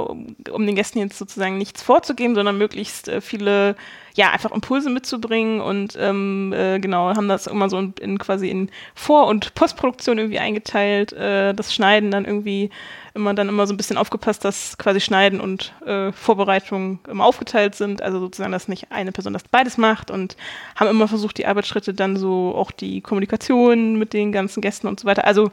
äh, 0.47 0.49
um, 0.51 0.65
den 0.65 0.76
Gästen 0.76 0.99
jetzt 0.99 1.17
sozusagen 1.17 1.57
nichts 1.57 1.82
vorzugeben, 1.82 2.36
sondern 2.36 2.57
möglichst 2.57 3.07
äh, 3.07 3.22
viele 3.22 3.76
ja, 4.15 4.32
einfach 4.32 4.51
Impulse 4.51 4.89
mitzubringen. 4.89 5.61
Und 5.61 5.97
ähm, 5.99 6.53
äh, 6.53 6.80
genau, 6.80 7.15
haben 7.15 7.30
das 7.30 7.47
immer 7.47 7.69
so 7.69 7.80
in, 7.80 7.93
in 8.01 8.17
quasi 8.17 8.49
in 8.49 8.69
Vor- 8.95 9.28
und 9.28 9.53
Postproduktion 9.53 10.17
irgendwie 10.17 10.39
eingeteilt, 10.39 11.13
äh, 11.13 11.53
das 11.53 11.74
Schneiden 11.74 12.11
dann 12.11 12.26
irgendwie 12.26 12.72
immer 13.14 13.34
dann 13.34 13.49
immer 13.49 13.68
so 13.68 13.74
ein 13.74 13.78
bisschen 13.78 13.97
aufgepasst, 13.97 14.45
dass 14.45 14.78
quasi 14.78 15.01
Schneiden 15.01 15.41
und 15.41 15.74
äh, 15.86 16.12
Vorbereitung 16.12 16.99
immer 17.09 17.26
aufgeteilt 17.26 17.76
sind, 17.76 18.01
also 18.01 18.20
sozusagen, 18.20 18.51
dass 18.51 18.68
nicht 18.68 18.91
eine 18.91 19.12
Person 19.12 19.34
das 19.34 19.43
beides 19.43 19.78
macht 19.78 20.12
und 20.12 20.38
haben 20.76 20.89
immer 20.89 21.07
versucht, 21.07 21.38
die 21.38 21.45
Arbeitsschritte 21.45 21.93
dann 21.93 22.18
so 22.18 22.53
auch 22.55 22.72
die 22.72 23.01
Kommunikation 23.01 23.97
mit 23.97 24.14
den 24.14 24.32
ganzen 24.32 24.62
Gästen 24.62 24.88
und 24.88 24.99
so 24.99 25.05
weiter. 25.05 25.26
Also 25.26 25.51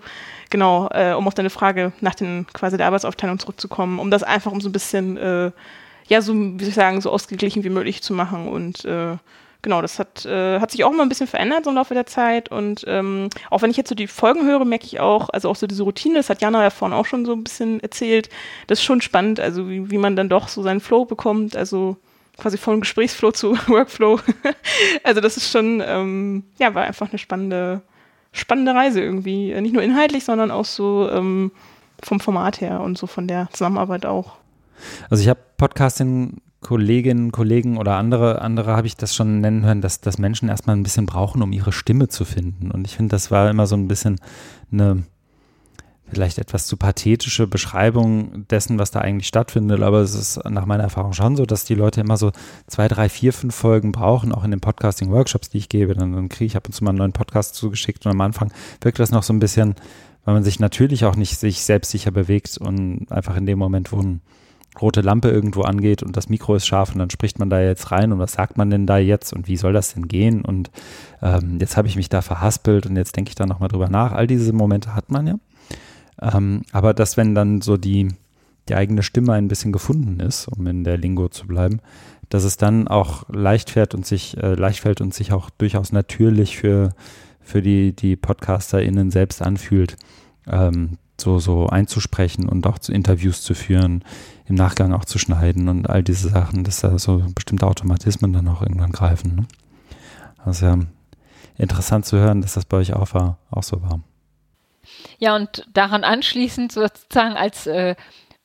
genau, 0.51 0.89
äh, 0.93 1.15
um 1.15 1.27
auf 1.27 1.35
deine 1.35 1.51
Frage 1.51 1.93
nach 2.01 2.15
den 2.15 2.47
quasi 2.53 2.77
der 2.77 2.87
Arbeitsaufteilung 2.87 3.39
zurückzukommen, 3.39 3.99
um 3.99 4.11
das 4.11 4.23
einfach 4.23 4.53
um 4.53 4.61
so 4.61 4.69
ein 4.69 4.73
bisschen 4.73 5.17
äh, 5.17 5.51
ja, 6.09 6.23
so, 6.23 6.35
wie 6.35 6.59
soll 6.59 6.69
ich 6.69 6.75
sagen, 6.75 7.01
so 7.01 7.11
ausgeglichen 7.11 7.65
wie 7.65 7.71
möglich 7.71 8.03
zu 8.03 8.13
machen. 8.13 8.49
Und 8.49 8.85
äh, 8.85 9.17
genau, 9.63 9.83
das 9.83 9.99
hat, 9.99 10.25
äh, 10.25 10.61
hat 10.61 10.71
sich 10.71 10.85
auch 10.85 10.93
mal 10.93 11.03
ein 11.03 11.09
bisschen 11.09 11.27
verändert 11.27 11.65
so 11.65 11.71
im 11.71 11.77
Laufe 11.77 11.95
der 11.95 12.07
Zeit. 12.07 12.51
Und 12.51 12.85
ähm, 12.87 13.29
auch 13.51 13.63
wenn 13.63 13.71
ich 13.71 13.77
jetzt 13.77 13.89
so 13.89 13.95
die 13.95 14.07
Folgen 14.07 14.47
höre, 14.47 14.65
merke 14.65 14.87
ich 14.87 15.01
auch, 15.01 15.29
also 15.31 15.49
auch 15.49 15.57
so 15.57 15.67
diese 15.67 15.83
Routine, 15.83 16.17
das 16.17 16.31
hat 16.31 16.41
Jana 16.41 16.63
ja 16.63 16.71
vorhin 16.71 16.97
auch 16.97 17.07
schon 17.07 17.25
so 17.25 17.33
ein 17.33 17.45
bisschen 17.45 17.81
erzählt, 17.81 18.29
das 18.67 18.79
ist 18.79 18.85
schon 18.85 19.01
spannend, 19.01 19.41
also 19.41 19.69
wie, 19.69 19.91
wie 19.91 19.99
man 19.99 20.17
dann 20.17 20.29
doch 20.29 20.49
so 20.49 20.63
seinen 20.63 20.81
Flow 20.81 21.05
bekommt, 21.05 21.57
also 21.57 21.97
quasi 22.37 22.57
von 22.57 22.81
Gesprächsflow 22.81 23.33
zu 23.33 23.57
Workflow. 23.67 24.21
also 25.03 25.21
das 25.21 25.37
ist 25.37 25.51
schon, 25.51 25.83
ähm, 25.85 26.45
ja, 26.59 26.75
war 26.75 26.85
einfach 26.85 27.09
eine 27.11 27.19
spannende, 27.19 27.83
spannende 28.33 28.75
Reise 28.75 29.01
irgendwie. 29.01 29.53
Nicht 29.61 29.75
nur 29.75 29.83
inhaltlich, 29.83 30.25
sondern 30.25 30.51
auch 30.51 30.65
so 30.65 31.11
ähm, 31.11 31.51
vom 32.03 32.21
Format 32.21 32.61
her 32.61 32.81
und 32.81 32.97
so 32.97 33.07
von 33.07 33.27
der 33.27 33.49
Zusammenarbeit 33.53 34.07
auch. 34.07 34.37
Also 35.11 35.23
ich 35.23 35.29
habe 35.29 35.41
Podcasting 35.57 36.41
Kolleginnen, 36.61 37.31
Kollegen 37.31 37.77
oder 37.77 37.97
andere, 37.97 38.43
andere 38.43 38.77
habe 38.77 38.87
ich 38.87 38.97
das 38.97 39.15
schon 39.15 39.41
nennen 39.41 39.65
hören, 39.65 39.81
dass, 39.81 40.01
dass 40.01 40.19
Menschen 40.19 40.49
erstmal 40.49 40.77
ein 40.77 40.83
bisschen 40.83 41.07
brauchen, 41.07 41.43
um 41.43 41.53
ihre 41.53 41.73
Stimme 41.73 42.09
zu 42.09 42.25
finden. 42.25 42.71
Und 42.71 42.87
ich 42.87 42.97
finde, 42.97 43.11
das 43.11 43.31
war 43.31 43.49
immer 43.49 43.67
so 43.67 43.77
ein 43.77 43.89
bisschen 43.89 44.21
eine 44.73 45.05
vielleicht 46.11 46.39
etwas 46.39 46.67
zu 46.67 46.77
pathetische 46.77 47.47
Beschreibung 47.47 48.47
dessen, 48.49 48.79
was 48.79 48.91
da 48.91 49.01
eigentlich 49.01 49.29
stattfindet. 49.29 49.83
Aber 49.83 50.01
es 50.01 50.15
ist 50.15 50.41
nach 50.49 50.67
meiner 50.67 50.85
Erfahrung 50.85 51.13
schon 51.13 51.37
so, 51.37 51.47
dass 51.47 51.65
die 51.65 51.75
Leute 51.75 52.01
immer 52.01 52.17
so 52.17 52.33
zwei, 52.67 52.89
drei, 52.89 53.09
vier, 53.09 53.33
fünf 53.33 53.55
Folgen 53.55 53.93
brauchen, 53.93 54.33
auch 54.33 54.45
in 54.45 54.51
den 54.51 54.61
Podcasting-Workshops, 54.61 55.51
die 55.51 55.59
ich 55.59 55.69
gebe. 55.69 55.95
Dann, 55.95 56.13
dann 56.13 56.29
kriege 56.29 56.47
ich 56.47 56.57
ab 56.57 56.67
und 56.67 56.73
zu 56.73 56.85
mal 56.85 56.91
einen 56.91 56.99
neuen 56.99 57.13
Podcast 57.13 57.55
zugeschickt 57.55 58.07
und 58.07 58.13
am 58.13 58.21
Anfang 58.21 58.53
wirkt 58.81 58.99
das 58.99 59.11
noch 59.11 59.23
so 59.23 59.33
ein 59.33 59.39
bisschen, 59.39 59.75
weil 60.25 60.35
man 60.35 60.45
sich 60.45 60.61
natürlich 60.61 61.05
auch 61.05 61.17
nicht 61.17 61.39
sich 61.39 61.63
selbstsicher 61.63 62.11
bewegt 62.11 62.59
und 62.59 63.11
einfach 63.11 63.37
in 63.37 63.47
dem 63.47 63.59
Moment, 63.59 63.93
wo 63.93 64.01
ein 64.01 64.21
rote 64.81 65.01
Lampe 65.01 65.31
irgendwo 65.31 65.63
angeht 65.63 66.03
und 66.03 66.17
das 66.17 66.29
Mikro 66.29 66.55
ist 66.55 66.67
scharf 66.67 66.93
und 66.93 66.99
dann 66.99 67.11
spricht 67.11 67.39
man 67.39 67.51
da 67.51 67.61
jetzt 67.61 67.91
rein 67.91 68.13
und 68.13 68.19
was 68.19 68.33
sagt 68.33 68.57
man 68.57 68.71
denn 68.71 68.87
da 68.87 68.99
jetzt 68.99 69.33
und 69.33 69.49
wie 69.49 69.57
soll 69.57 69.73
das 69.73 69.95
denn 69.95 70.09
gehen 70.09 70.43
und 70.43 70.71
ähm, 71.23 71.59
jetzt 71.61 71.77
habe 71.77 71.89
ich 71.89 71.97
mich 71.97 72.09
da 72.09 72.23
verhaspelt 72.23 72.87
und 72.87 72.97
jetzt 72.97 73.17
denke 73.17 73.31
ich 73.31 73.35
da 73.35 73.47
nochmal 73.47 73.69
drüber 73.69 73.89
nach. 73.89 74.13
All 74.13 74.27
diese 74.27 74.53
Momente 74.53 74.95
hat 74.95 75.11
man 75.11 75.27
ja. 75.27 75.35
Ähm, 76.21 76.63
aber 76.73 76.95
dass 76.95 77.17
wenn 77.17 77.35
dann 77.35 77.61
so 77.61 77.77
die, 77.77 78.09
die 78.69 78.75
eigene 78.75 79.03
Stimme 79.03 79.33
ein 79.33 79.49
bisschen 79.49 79.73
gefunden 79.73 80.21
ist, 80.21 80.49
um 80.49 80.67
in 80.67 80.85
der 80.85 80.99
Lingo 80.99 81.29
zu 81.29 81.47
bleiben, 81.47 81.81
dass 82.29 82.45
es 82.45 82.57
dann 82.57 82.89
auch 82.89 83.29
leicht 83.31 83.71
fährt 83.71 83.95
und 83.95 84.07
sich 84.07 84.37
äh, 84.37 84.55
leicht 84.55 84.81
fällt 84.81 85.01
und 85.01 85.15
sich 85.15 85.33
auch 85.33 85.51
durchaus 85.51 85.93
natürlich 85.93 86.59
für, 86.59 86.91
für 87.41 87.63
die, 87.63 87.95
die 87.95 88.17
PodcasterInnen 88.17 89.11
selbst 89.11 89.43
anfühlt, 89.43 89.97
ähm, 90.47 90.99
so, 91.21 91.39
so 91.39 91.67
einzusprechen 91.67 92.49
und 92.49 92.67
auch 92.67 92.79
zu 92.79 92.93
Interviews 92.93 93.43
zu 93.43 93.55
führen, 93.55 94.05
im 94.49 94.55
Nachgang 94.55 94.93
auch 94.93 95.05
zu 95.05 95.19
schneiden 95.19 95.69
und 95.69 95.89
all 95.89 96.03
diese 96.03 96.31
Sachen, 96.31 96.65
dass 96.65 96.81
da 96.81 96.99
so 96.99 97.23
bestimmte 97.35 97.67
Automatismen 97.67 98.33
dann 98.33 98.49
auch 98.49 98.63
irgendwann 98.63 98.93
greifen. 98.93 99.37
Ne? 99.37 99.47
Also 100.45 100.67
ja, 100.67 100.79
interessant 101.59 102.07
zu 102.07 102.17
hören, 102.17 102.41
dass 102.41 102.55
das 102.55 102.65
bei 102.65 102.79
euch 102.79 102.95
auch 102.95 103.13
war, 103.15 103.39
auch 103.51 103.63
so 103.63 103.83
war. 103.83 104.01
Ja, 105.19 105.37
und 105.37 105.67
daran 105.73 106.03
anschließend 106.03 106.73
sozusagen 106.73 107.37
als 107.37 107.67
äh, 107.67 107.95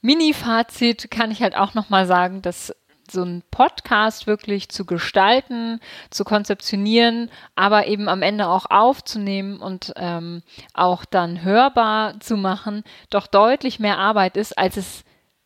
Mini-Fazit 0.01 1.09
kann 1.09 1.31
ich 1.31 1.41
halt 1.41 1.55
auch 1.55 1.73
nochmal 1.73 2.05
sagen, 2.05 2.41
dass 2.41 2.75
so 3.09 3.23
ein 3.23 3.43
Podcast 3.51 4.27
wirklich 4.27 4.69
zu 4.69 4.85
gestalten, 4.85 5.79
zu 6.09 6.23
konzeptionieren, 6.23 7.29
aber 7.55 7.87
eben 7.87 8.09
am 8.09 8.21
Ende 8.21 8.47
auch 8.47 8.65
aufzunehmen 8.69 9.59
und 9.59 9.93
ähm, 9.95 10.41
auch 10.73 11.05
dann 11.05 11.43
hörbar 11.43 12.19
zu 12.19 12.37
machen, 12.37 12.83
doch 13.09 13.27
deutlich 13.27 13.79
mehr 13.79 13.97
Arbeit 13.97 14.35
ist, 14.35 14.57
als 14.57 14.77
es 14.77 15.03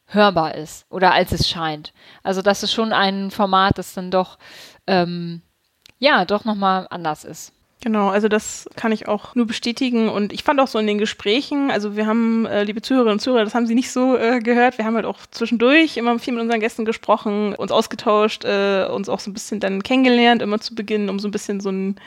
hörbar 0.07 0.55
ist 0.55 0.85
oder 0.89 1.13
als 1.13 1.31
es 1.31 1.47
scheint. 1.47 1.93
Also 2.23 2.41
das 2.41 2.63
ist 2.63 2.73
schon 2.73 2.93
ein 2.93 3.31
Format, 3.31 3.77
das 3.77 3.93
dann 3.93 4.11
doch 4.11 4.37
ähm, 4.87 5.41
ja 5.99 6.25
doch 6.25 6.45
nochmal 6.45 6.87
anders 6.89 7.23
ist. 7.23 7.53
Genau, 7.79 8.09
also 8.09 8.27
das 8.27 8.67
kann 8.75 8.91
ich 8.91 9.07
auch 9.07 9.35
nur 9.35 9.45
bestätigen. 9.45 10.09
Und 10.09 10.33
ich 10.33 10.43
fand 10.43 10.59
auch 10.59 10.67
so 10.67 10.79
in 10.79 10.87
den 10.87 10.97
Gesprächen, 10.97 11.69
also 11.69 11.95
wir 11.95 12.07
haben, 12.07 12.47
äh, 12.47 12.63
liebe 12.63 12.81
Zuhörerinnen 12.81 13.13
und 13.13 13.19
Zuhörer, 13.19 13.43
das 13.43 13.53
haben 13.53 13.67
Sie 13.67 13.75
nicht 13.75 13.91
so 13.91 14.17
äh, 14.17 14.39
gehört. 14.39 14.79
Wir 14.79 14.85
haben 14.85 14.95
halt 14.95 15.05
auch 15.05 15.19
zwischendurch 15.29 15.95
immer 15.95 16.17
viel 16.17 16.33
mit 16.33 16.41
unseren 16.41 16.59
Gästen 16.59 16.85
gesprochen, 16.85 17.53
uns 17.53 17.71
ausgetauscht, 17.71 18.45
äh, 18.45 18.87
uns 18.91 19.09
auch 19.09 19.19
so 19.19 19.29
ein 19.29 19.33
bisschen 19.33 19.59
dann 19.59 19.83
kennengelernt, 19.83 20.41
immer 20.41 20.59
zu 20.59 20.73
Beginn, 20.73 21.07
um 21.07 21.19
so 21.19 21.27
ein 21.27 21.31
bisschen 21.31 21.59
so 21.59 21.69
ein 21.69 21.97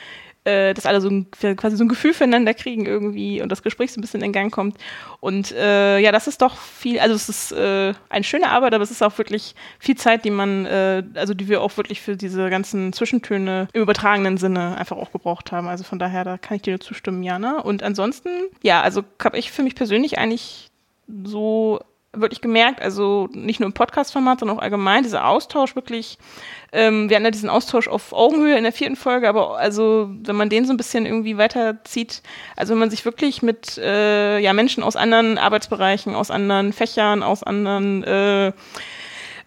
äh, 0.43 0.73
dass 0.73 0.85
alle 0.85 1.01
so 1.01 1.09
ein, 1.09 1.27
quasi 1.55 1.75
so 1.75 1.83
ein 1.83 1.89
Gefühl 1.89 2.13
füreinander 2.13 2.53
kriegen 2.53 2.85
irgendwie 2.85 3.41
und 3.41 3.49
das 3.51 3.61
Gespräch 3.61 3.91
so 3.91 3.99
ein 3.99 4.01
bisschen 4.01 4.21
in 4.23 4.31
Gang 4.31 4.51
kommt. 4.51 4.77
Und 5.19 5.51
äh, 5.51 5.99
ja, 5.99 6.11
das 6.11 6.27
ist 6.27 6.41
doch 6.41 6.57
viel, 6.57 6.99
also 6.99 7.15
es 7.15 7.29
ist 7.29 7.51
äh, 7.51 7.93
eine 8.09 8.23
schöne 8.23 8.49
Arbeit, 8.49 8.73
aber 8.73 8.83
es 8.83 8.91
ist 8.91 9.03
auch 9.03 9.17
wirklich 9.17 9.55
viel 9.79 9.95
Zeit, 9.95 10.25
die 10.25 10.31
man, 10.31 10.65
äh, 10.65 11.03
also 11.15 11.33
die 11.33 11.47
wir 11.47 11.61
auch 11.61 11.77
wirklich 11.77 12.01
für 12.01 12.17
diese 12.17 12.49
ganzen 12.49 12.91
Zwischentöne 12.93 13.67
im 13.73 13.81
übertragenen 13.83 14.37
Sinne 14.37 14.77
einfach 14.77 14.97
auch 14.97 15.11
gebraucht 15.11 15.51
haben. 15.51 15.67
Also 15.67 15.83
von 15.83 15.99
daher, 15.99 16.23
da 16.23 16.37
kann 16.37 16.55
ich 16.55 16.63
dir 16.63 16.71
nur 16.71 16.79
zustimmen, 16.79 17.21
Jana. 17.21 17.59
Und 17.59 17.83
ansonsten, 17.83 18.29
ja, 18.63 18.81
also 18.81 19.03
habe 19.23 19.37
ich 19.37 19.51
für 19.51 19.63
mich 19.63 19.75
persönlich 19.75 20.17
eigentlich 20.17 20.71
so 21.23 21.79
wirklich 22.13 22.41
gemerkt, 22.41 22.81
also 22.81 23.29
nicht 23.33 23.59
nur 23.59 23.67
im 23.67 23.73
Podcast-Format, 23.73 24.39
sondern 24.39 24.57
auch 24.57 24.61
allgemein, 24.61 25.03
dieser 25.03 25.27
Austausch 25.27 25.75
wirklich 25.75 26.17
ähm, 26.73 27.09
wir 27.09 27.15
hatten 27.15 27.25
ja 27.25 27.31
diesen 27.31 27.49
Austausch 27.49 27.87
auf 27.87 28.13
Augenhöhe 28.13 28.57
in 28.57 28.63
der 28.63 28.71
vierten 28.71 28.95
Folge, 28.95 29.27
aber 29.27 29.57
also 29.57 30.09
wenn 30.23 30.37
man 30.37 30.49
den 30.49 30.65
so 30.65 30.73
ein 30.73 30.77
bisschen 30.77 31.05
irgendwie 31.05 31.37
weiterzieht, 31.37 32.21
also 32.55 32.71
wenn 32.73 32.79
man 32.79 32.89
sich 32.89 33.03
wirklich 33.03 33.41
mit 33.41 33.77
äh, 33.77 34.39
ja, 34.39 34.53
Menschen 34.53 34.81
aus 34.83 34.95
anderen 34.95 35.37
Arbeitsbereichen, 35.37 36.15
aus 36.15 36.31
anderen 36.31 36.71
Fächern, 36.71 37.23
aus 37.23 37.43
anderen 37.43 38.03
äh, 38.03 38.53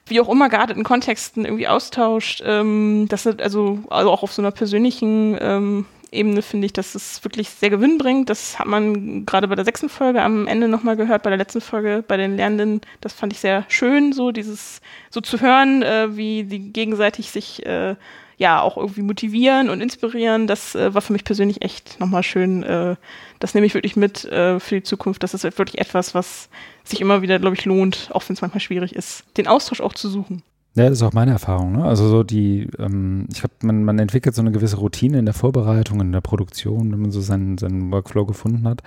wie 0.07 0.21
auch 0.21 0.29
immer 0.29 0.51
gearteten 0.51 0.85
Kontexten 0.85 1.47
irgendwie 1.47 1.67
austauscht, 1.67 2.43
ähm, 2.45 3.07
das 3.09 3.25
ist 3.25 3.41
also, 3.41 3.79
also 3.89 4.11
auch 4.11 4.23
auf 4.23 4.33
so 4.33 4.43
einer 4.43 4.51
persönlichen 4.51 5.39
ähm, 5.41 5.87
Ebene 6.15 6.43
finde 6.43 6.67
ich, 6.67 6.73
dass 6.73 6.95
es 6.95 7.23
wirklich 7.25 7.51
sehr 7.51 7.71
gewinnbringend. 7.71 8.31
Das 8.31 8.59
hat 8.59 8.67
man 8.67 9.27
gerade 9.27 9.49
bei 9.49 9.55
der 9.55 9.65
sechsten 9.65 9.89
Folge 9.89 10.23
am 10.23 10.47
Ende 10.47 10.69
nochmal 10.69 10.97
gehört, 10.97 11.23
bei 11.23 11.31
der 11.31 11.39
letzten 11.39 11.61
Folge 11.61 12.05
bei 12.07 12.17
den 12.17 12.37
Lernenden. 12.37 12.81
Das 13.01 13.13
fand 13.13 13.33
ich 13.33 13.41
sehr 13.41 13.65
schön, 13.69 14.13
so 14.13 14.31
dieses, 14.31 14.81
so 15.11 15.21
zu 15.21 15.41
hören, 15.41 15.83
äh, 15.83 16.17
wie 16.17 16.45
die 16.45 16.73
gegenseitig 16.73 17.31
sich, 17.31 17.65
äh, 17.67 17.97
ja 18.37 18.61
auch 18.61 18.77
irgendwie 18.77 19.03
motivieren 19.03 19.71
und 19.71 19.81
inspirieren. 19.81 20.47
Das 20.47 20.75
äh, 20.75 20.95
war 20.95 21.03
für 21.03 21.13
mich 21.13 21.25
persönlich 21.25 21.63
echt 21.63 22.01
nochmal 22.01 22.23
schön. 22.23 22.63
Äh, 22.63 22.97
das 23.41 23.55
nehme 23.55 23.67
ich 23.67 23.75
wirklich 23.75 23.97
mit 23.97 24.25
äh, 24.25 24.61
für 24.61 24.77
die 24.77 24.83
Zukunft. 24.83 25.23
Das 25.23 25.35
ist 25.35 25.45
wirklich 25.59 25.79
etwas, 25.79 26.15
was 26.15 26.49
sich 26.83 27.01
immer 27.01 27.23
wieder, 27.23 27.39
glaube 27.39 27.57
ich, 27.57 27.65
lohnt, 27.65 28.11
auch 28.13 28.23
wenn 28.29 28.35
es 28.35 28.43
manchmal 28.43 28.61
schwierig 28.61 28.95
ist, 28.95 29.25
den 29.37 29.47
Austausch 29.47 29.81
auch 29.81 29.93
zu 29.93 30.09
suchen. 30.09 30.43
Ja, 30.77 30.89
das 30.89 30.99
ist 30.99 31.03
auch 31.03 31.13
meine 31.13 31.31
Erfahrung. 31.31 31.73
Ne? 31.73 31.85
Also 31.85 32.09
so 32.09 32.25
die, 32.25 32.69
ähm, 32.79 33.27
ich 33.33 33.41
glaube, 33.41 33.55
man, 33.63 33.85
man 33.85 33.99
entwickelt 33.99 34.35
so 34.35 34.43
eine 34.43 34.51
gewisse 34.51 34.77
Routine 34.77 35.21
in 35.21 35.25
der 35.25 35.35
Vorbereitung, 35.35 36.01
in 36.01 36.11
der 36.11 36.21
Produktion, 36.21 36.91
wenn 36.91 37.01
man 37.01 37.11
so 37.13 37.21
seinen, 37.21 37.59
seinen 37.59 37.93
Workflow 37.93 38.27
gefunden 38.27 38.67
hat. 38.67 38.83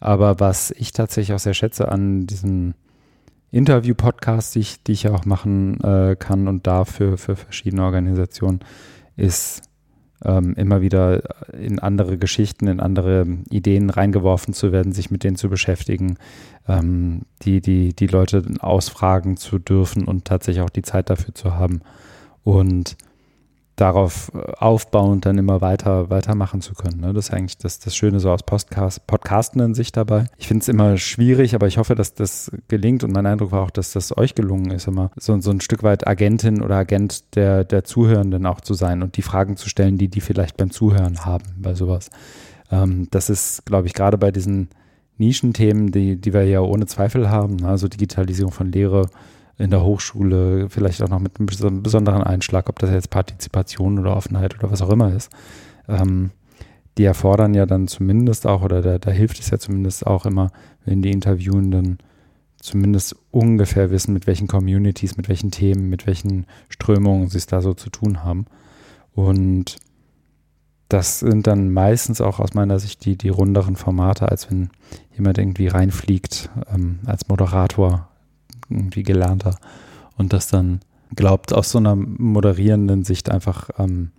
Aber 0.00 0.40
was 0.40 0.70
ich 0.70 0.92
tatsächlich 0.92 1.34
auch 1.34 1.40
sehr 1.40 1.54
schätze 1.54 1.88
an 1.88 2.26
diesen 2.26 2.74
Interview-Podcasts, 3.50 4.52
die 4.52 4.60
ich, 4.60 4.82
die 4.82 4.92
ich 4.92 5.08
auch 5.08 5.26
machen 5.26 5.80
äh, 5.82 6.16
kann 6.18 6.48
und 6.48 6.66
darf 6.66 6.90
für, 6.90 7.18
für 7.18 7.36
verschiedene 7.36 7.84
Organisationen, 7.84 8.60
ist 9.16 9.62
ähm, 10.24 10.54
immer 10.54 10.80
wieder 10.80 11.22
in 11.52 11.78
andere 11.78 12.18
Geschichten, 12.18 12.68
in 12.68 12.80
andere 12.80 13.26
Ideen 13.50 13.90
reingeworfen 13.90 14.54
zu 14.54 14.72
werden, 14.72 14.92
sich 14.92 15.10
mit 15.10 15.24
denen 15.24 15.36
zu 15.36 15.48
beschäftigen, 15.48 16.16
ähm, 16.68 17.22
die, 17.42 17.60
die, 17.60 17.94
die 17.94 18.06
Leute 18.06 18.42
ausfragen 18.60 19.36
zu 19.36 19.58
dürfen 19.58 20.04
und 20.04 20.24
tatsächlich 20.24 20.62
auch 20.62 20.70
die 20.70 20.82
Zeit 20.82 21.10
dafür 21.10 21.34
zu 21.34 21.54
haben. 21.54 21.80
Und 22.44 22.96
darauf 23.76 24.32
äh, 24.34 24.52
aufbauend 24.58 25.26
dann 25.26 25.38
immer 25.38 25.60
weiter 25.60 26.10
weitermachen 26.10 26.62
zu 26.62 26.74
können. 26.74 27.00
Ne? 27.00 27.12
Das 27.12 27.28
ist 27.28 27.34
eigentlich 27.34 27.58
das, 27.58 27.78
das 27.78 27.94
Schöne 27.94 28.20
so 28.20 28.30
aus 28.30 28.42
Podcast, 28.42 29.06
Podcasten 29.06 29.60
in 29.60 29.74
sich 29.74 29.92
dabei. 29.92 30.26
Ich 30.38 30.48
finde 30.48 30.62
es 30.62 30.68
immer 30.68 30.96
schwierig, 30.96 31.54
aber 31.54 31.66
ich 31.66 31.78
hoffe, 31.78 31.94
dass 31.94 32.14
das 32.14 32.50
gelingt 32.68 33.04
und 33.04 33.12
mein 33.12 33.26
Eindruck 33.26 33.52
war 33.52 33.62
auch, 33.62 33.70
dass 33.70 33.92
das 33.92 34.16
euch 34.16 34.34
gelungen 34.34 34.70
ist, 34.70 34.88
immer 34.88 35.10
so, 35.16 35.38
so 35.40 35.50
ein 35.50 35.60
Stück 35.60 35.82
weit 35.82 36.06
Agentin 36.06 36.62
oder 36.62 36.76
Agent 36.76 37.36
der, 37.36 37.64
der 37.64 37.84
Zuhörenden 37.84 38.46
auch 38.46 38.60
zu 38.60 38.74
sein 38.74 39.02
und 39.02 39.16
die 39.16 39.22
Fragen 39.22 39.56
zu 39.56 39.68
stellen, 39.68 39.98
die 39.98 40.08
die 40.08 40.20
vielleicht 40.20 40.56
beim 40.56 40.70
Zuhören 40.70 41.24
haben 41.24 41.44
bei 41.58 41.74
sowas. 41.74 42.10
Ähm, 42.70 43.08
das 43.10 43.30
ist, 43.30 43.66
glaube 43.66 43.86
ich, 43.86 43.94
gerade 43.94 44.16
bei 44.16 44.32
diesen 44.32 44.68
Nischenthemen, 45.18 45.92
die, 45.92 46.16
die 46.16 46.32
wir 46.32 46.44
ja 46.44 46.60
ohne 46.60 46.86
Zweifel 46.86 47.30
haben, 47.30 47.56
ne? 47.56 47.68
also 47.68 47.88
Digitalisierung 47.88 48.52
von 48.52 48.72
Lehre, 48.72 49.08
in 49.58 49.70
der 49.70 49.82
Hochschule, 49.82 50.68
vielleicht 50.68 51.02
auch 51.02 51.08
noch 51.08 51.18
mit 51.18 51.38
einem 51.38 51.46
besonderen 51.82 52.22
Einschlag, 52.22 52.68
ob 52.68 52.78
das 52.78 52.90
jetzt 52.90 53.10
Partizipation 53.10 53.98
oder 53.98 54.16
Offenheit 54.16 54.54
oder 54.58 54.70
was 54.70 54.82
auch 54.82 54.90
immer 54.90 55.14
ist. 55.14 55.30
Ähm, 55.88 56.30
die 56.98 57.04
erfordern 57.04 57.54
ja 57.54 57.66
dann 57.66 57.88
zumindest 57.88 58.46
auch, 58.46 58.62
oder 58.62 58.82
da, 58.82 58.98
da 58.98 59.10
hilft 59.10 59.38
es 59.40 59.50
ja 59.50 59.58
zumindest 59.58 60.06
auch 60.06 60.26
immer, 60.26 60.50
wenn 60.84 61.02
die 61.02 61.10
Interviewenden 61.10 61.98
zumindest 62.60 63.16
ungefähr 63.30 63.90
wissen, 63.90 64.12
mit 64.12 64.26
welchen 64.26 64.48
Communities, 64.48 65.16
mit 65.16 65.28
welchen 65.28 65.50
Themen, 65.50 65.88
mit 65.88 66.06
welchen 66.06 66.46
Strömungen 66.68 67.28
sie 67.28 67.38
es 67.38 67.46
da 67.46 67.60
so 67.60 67.74
zu 67.74 67.90
tun 67.90 68.24
haben. 68.24 68.46
Und 69.14 69.76
das 70.88 71.20
sind 71.20 71.46
dann 71.46 71.70
meistens 71.70 72.20
auch 72.20 72.40
aus 72.40 72.54
meiner 72.54 72.78
Sicht 72.78 73.04
die, 73.04 73.16
die 73.16 73.28
runderen 73.28 73.76
Formate, 73.76 74.28
als 74.28 74.50
wenn 74.50 74.70
jemand 75.16 75.38
irgendwie 75.38 75.68
reinfliegt 75.68 76.50
ähm, 76.72 77.00
als 77.06 77.28
Moderator 77.28 78.08
irgendwie 78.68 79.02
gelernter 79.02 79.58
und 80.16 80.32
das 80.32 80.48
dann 80.48 80.80
glaubt, 81.14 81.52
aus 81.52 81.70
so 81.70 81.78
einer 81.78 81.94
moderierenden 81.94 83.04
Sicht 83.04 83.30
einfach 83.30 83.70
ähm, 83.78 84.10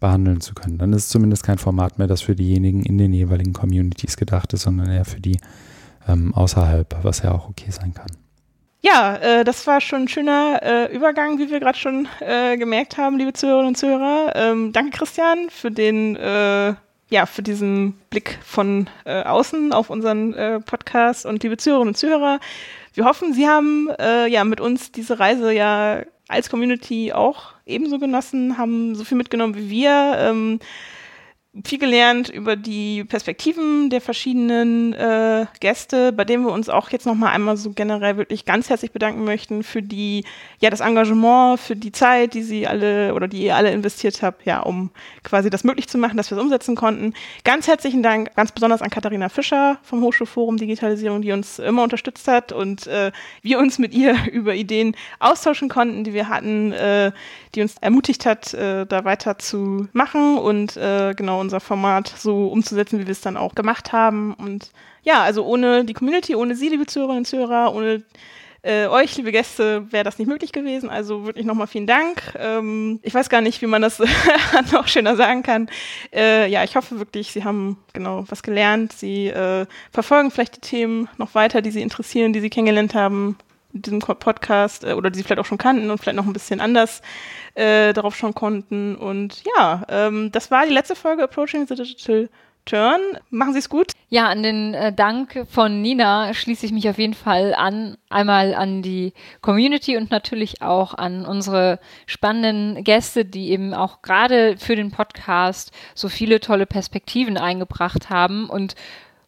behandeln 0.00 0.40
zu 0.40 0.54
können. 0.54 0.78
Dann 0.78 0.92
ist 0.92 1.04
es 1.04 1.08
zumindest 1.08 1.42
kein 1.42 1.58
Format 1.58 1.98
mehr, 1.98 2.06
das 2.06 2.22
für 2.22 2.34
diejenigen 2.34 2.84
in 2.84 2.98
den 2.98 3.12
jeweiligen 3.12 3.52
Communities 3.52 4.16
gedacht 4.16 4.52
ist, 4.52 4.62
sondern 4.62 4.90
eher 4.90 5.04
für 5.04 5.20
die 5.20 5.38
ähm, 6.06 6.34
außerhalb, 6.34 6.96
was 7.02 7.22
ja 7.22 7.32
auch 7.32 7.48
okay 7.48 7.70
sein 7.70 7.94
kann. 7.94 8.08
Ja, 8.82 9.16
äh, 9.16 9.44
das 9.44 9.66
war 9.66 9.80
schon 9.80 10.02
ein 10.02 10.08
schöner 10.08 10.60
äh, 10.62 10.94
Übergang, 10.94 11.38
wie 11.38 11.50
wir 11.50 11.58
gerade 11.58 11.78
schon 11.78 12.06
äh, 12.20 12.56
gemerkt 12.56 12.98
haben, 12.98 13.18
liebe 13.18 13.32
Zuhörerinnen 13.32 13.68
und 13.68 13.76
Zuhörer. 13.76 14.32
Ähm, 14.36 14.72
danke, 14.72 14.98
Christian, 14.98 15.48
für 15.50 15.70
den 15.70 16.14
äh, 16.16 16.74
ja, 17.08 17.24
für 17.26 17.42
diesen 17.42 17.92
Blick 18.10 18.38
von 18.44 18.88
äh, 19.04 19.22
außen 19.22 19.72
auf 19.72 19.90
unseren 19.90 20.34
äh, 20.34 20.60
Podcast 20.60 21.24
und 21.24 21.42
liebe 21.42 21.56
Zuhörerinnen 21.56 21.90
und 21.90 21.96
Zuhörer. 21.96 22.40
Wir 22.96 23.04
hoffen, 23.04 23.34
Sie 23.34 23.46
haben 23.46 23.90
äh, 23.98 24.26
ja 24.26 24.42
mit 24.44 24.58
uns 24.58 24.90
diese 24.90 25.18
Reise 25.18 25.52
ja 25.52 26.00
als 26.28 26.48
Community 26.48 27.12
auch 27.12 27.52
ebenso 27.66 27.98
genossen, 27.98 28.56
haben 28.56 28.94
so 28.94 29.04
viel 29.04 29.18
mitgenommen 29.18 29.54
wie 29.54 29.68
wir. 29.68 30.16
Ähm, 30.18 30.60
viel 31.64 31.78
gelernt 31.78 32.28
über 32.28 32.56
die 32.56 33.04
Perspektiven 33.04 33.88
der 33.88 34.00
verschiedenen 34.00 34.92
äh, 34.92 35.46
Gäste, 35.60 36.12
bei 36.12 36.24
denen 36.24 36.44
wir 36.44 36.52
uns 36.52 36.68
auch 36.68 36.90
jetzt 36.90 37.06
nochmal 37.06 37.32
einmal 37.32 37.56
so 37.56 37.70
generell 37.70 38.16
wirklich 38.16 38.44
ganz 38.44 38.68
herzlich 38.68 38.92
bedanken 38.92 39.24
möchten 39.24 39.62
für 39.62 39.82
die, 39.82 40.24
ja, 40.58 40.70
das 40.70 40.80
Engagement, 40.80 41.58
für 41.58 41.76
die 41.76 41.92
Zeit, 41.92 42.34
die 42.34 42.42
sie 42.42 42.66
alle 42.66 43.14
oder 43.14 43.28
die 43.28 43.42
ihr 43.44 43.56
alle 43.56 43.70
investiert 43.70 44.22
habt, 44.22 44.44
ja, 44.44 44.60
um 44.60 44.90
quasi 45.22 45.48
das 45.48 45.64
möglich 45.64 45.88
zu 45.88 45.98
machen, 45.98 46.16
dass 46.16 46.30
wir 46.30 46.36
es 46.36 46.42
umsetzen 46.42 46.76
konnten. 46.76 47.14
Ganz 47.44 47.68
herzlichen 47.68 48.02
Dank, 48.02 48.34
ganz 48.36 48.52
besonders 48.52 48.82
an 48.82 48.90
Katharina 48.90 49.28
Fischer 49.28 49.78
vom 49.82 50.02
Hochschulforum 50.02 50.58
Digitalisierung, 50.58 51.22
die 51.22 51.32
uns 51.32 51.58
immer 51.58 51.82
unterstützt 51.82 52.28
hat 52.28 52.52
und 52.52 52.86
äh, 52.86 53.12
wir 53.42 53.58
uns 53.58 53.78
mit 53.78 53.94
ihr 53.94 54.16
über 54.32 54.54
Ideen 54.54 54.94
austauschen 55.20 55.68
konnten, 55.68 56.04
die 56.04 56.12
wir 56.12 56.28
hatten, 56.28 56.72
äh, 56.72 57.12
die 57.54 57.62
uns 57.62 57.76
ermutigt 57.80 58.26
hat, 58.26 58.52
äh, 58.52 58.84
da 58.84 59.04
weiter 59.04 59.38
zu 59.38 59.88
machen 59.92 60.36
und 60.38 60.76
äh, 60.76 61.14
genau 61.14 61.45
unser 61.46 61.60
Format 61.60 62.08
so 62.08 62.48
umzusetzen, 62.48 62.98
wie 62.98 63.06
wir 63.06 63.12
es 63.12 63.20
dann 63.20 63.36
auch 63.36 63.54
gemacht 63.54 63.92
haben. 63.92 64.34
Und 64.34 64.72
ja, 65.02 65.22
also 65.22 65.46
ohne 65.46 65.84
die 65.84 65.94
Community, 65.94 66.34
ohne 66.34 66.56
Sie, 66.56 66.68
liebe 66.68 66.86
Zuhörerinnen 66.86 67.20
und 67.20 67.26
Zuhörer, 67.26 67.74
ohne 67.74 68.02
äh, 68.62 68.88
euch, 68.88 69.16
liebe 69.16 69.30
Gäste, 69.30 69.86
wäre 69.92 70.02
das 70.02 70.18
nicht 70.18 70.26
möglich 70.26 70.50
gewesen. 70.50 70.90
Also 70.90 71.24
wirklich 71.24 71.46
nochmal 71.46 71.68
vielen 71.68 71.86
Dank. 71.86 72.34
Ähm, 72.36 72.98
ich 73.02 73.14
weiß 73.14 73.28
gar 73.28 73.40
nicht, 73.40 73.62
wie 73.62 73.66
man 73.66 73.80
das 73.80 74.02
noch 74.72 74.88
schöner 74.88 75.14
sagen 75.14 75.44
kann. 75.44 75.70
Äh, 76.12 76.50
ja, 76.50 76.64
ich 76.64 76.74
hoffe 76.74 76.98
wirklich, 76.98 77.30
Sie 77.30 77.44
haben 77.44 77.78
genau 77.92 78.24
was 78.28 78.42
gelernt. 78.42 78.92
Sie 78.92 79.28
äh, 79.28 79.66
verfolgen 79.92 80.32
vielleicht 80.32 80.56
die 80.56 80.60
Themen 80.68 81.08
noch 81.16 81.36
weiter, 81.36 81.62
die 81.62 81.70
Sie 81.70 81.82
interessieren, 81.82 82.32
die 82.32 82.40
Sie 82.40 82.50
kennengelernt 82.50 82.94
haben 82.94 83.38
in 83.72 83.82
diesem 83.82 84.00
Podcast 84.00 84.82
äh, 84.82 84.94
oder 84.94 85.10
die 85.10 85.18
Sie 85.18 85.22
vielleicht 85.22 85.40
auch 85.40 85.46
schon 85.46 85.58
kannten 85.58 85.90
und 85.90 85.98
vielleicht 85.98 86.16
noch 86.16 86.26
ein 86.26 86.32
bisschen 86.32 86.60
anders 86.60 87.02
äh, 87.56 87.92
darauf 87.92 88.14
schauen 88.14 88.34
konnten. 88.34 88.96
Und 88.96 89.42
ja, 89.56 89.84
ähm, 89.88 90.30
das 90.32 90.50
war 90.50 90.66
die 90.66 90.72
letzte 90.72 90.94
Folge 90.94 91.24
Approaching 91.24 91.66
the 91.66 91.74
Digital 91.74 92.28
Turn. 92.66 93.00
Machen 93.30 93.52
Sie 93.52 93.60
es 93.60 93.68
gut. 93.68 93.92
Ja, 94.08 94.28
an 94.28 94.42
den 94.42 94.74
äh, 94.74 94.92
Dank 94.92 95.46
von 95.48 95.80
Nina 95.82 96.34
schließe 96.34 96.66
ich 96.66 96.72
mich 96.72 96.88
auf 96.88 96.98
jeden 96.98 97.14
Fall 97.14 97.54
an. 97.54 97.96
Einmal 98.10 98.54
an 98.54 98.82
die 98.82 99.14
Community 99.40 99.96
und 99.96 100.10
natürlich 100.10 100.62
auch 100.62 100.92
an 100.92 101.24
unsere 101.24 101.78
spannenden 102.06 102.82
Gäste, 102.82 103.24
die 103.24 103.50
eben 103.50 103.72
auch 103.72 104.02
gerade 104.02 104.56
für 104.58 104.74
den 104.74 104.90
Podcast 104.90 105.70
so 105.94 106.08
viele 106.08 106.40
tolle 106.40 106.66
Perspektiven 106.66 107.38
eingebracht 107.38 108.10
haben 108.10 108.50
und 108.50 108.74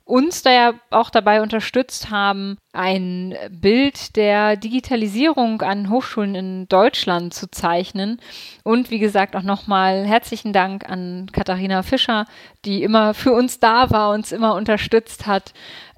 uns 0.09 0.43
da 0.43 0.51
ja 0.51 0.73
auch 0.89 1.11
dabei 1.11 1.43
unterstützt 1.43 2.11
haben, 2.11 2.57
ein 2.73 3.37
Bild 3.51 4.17
der 4.17 4.57
Digitalisierung 4.57 5.61
an 5.61 5.91
Hochschulen 5.91 6.35
in 6.35 6.69
Deutschland 6.69 7.35
zu 7.35 7.51
zeichnen. 7.51 8.19
Und 8.65 8.91
wie 8.91 9.01
gesagt, 9.01 9.37
auch 9.37 9.43
nochmal 9.43 10.07
herzlichen 10.07 10.55
Dank 10.55 10.89
an 10.89 11.29
Katharina 11.31 11.83
Fischer, 11.83 12.25
die 12.65 12.83
immer 12.83 13.13
für 13.13 13.33
uns 13.33 13.61
da 13.61 13.91
war, 13.91 14.15
uns 14.15 14.33
immer 14.33 14.55
unterstützt 14.55 15.27
hat. 15.27 15.53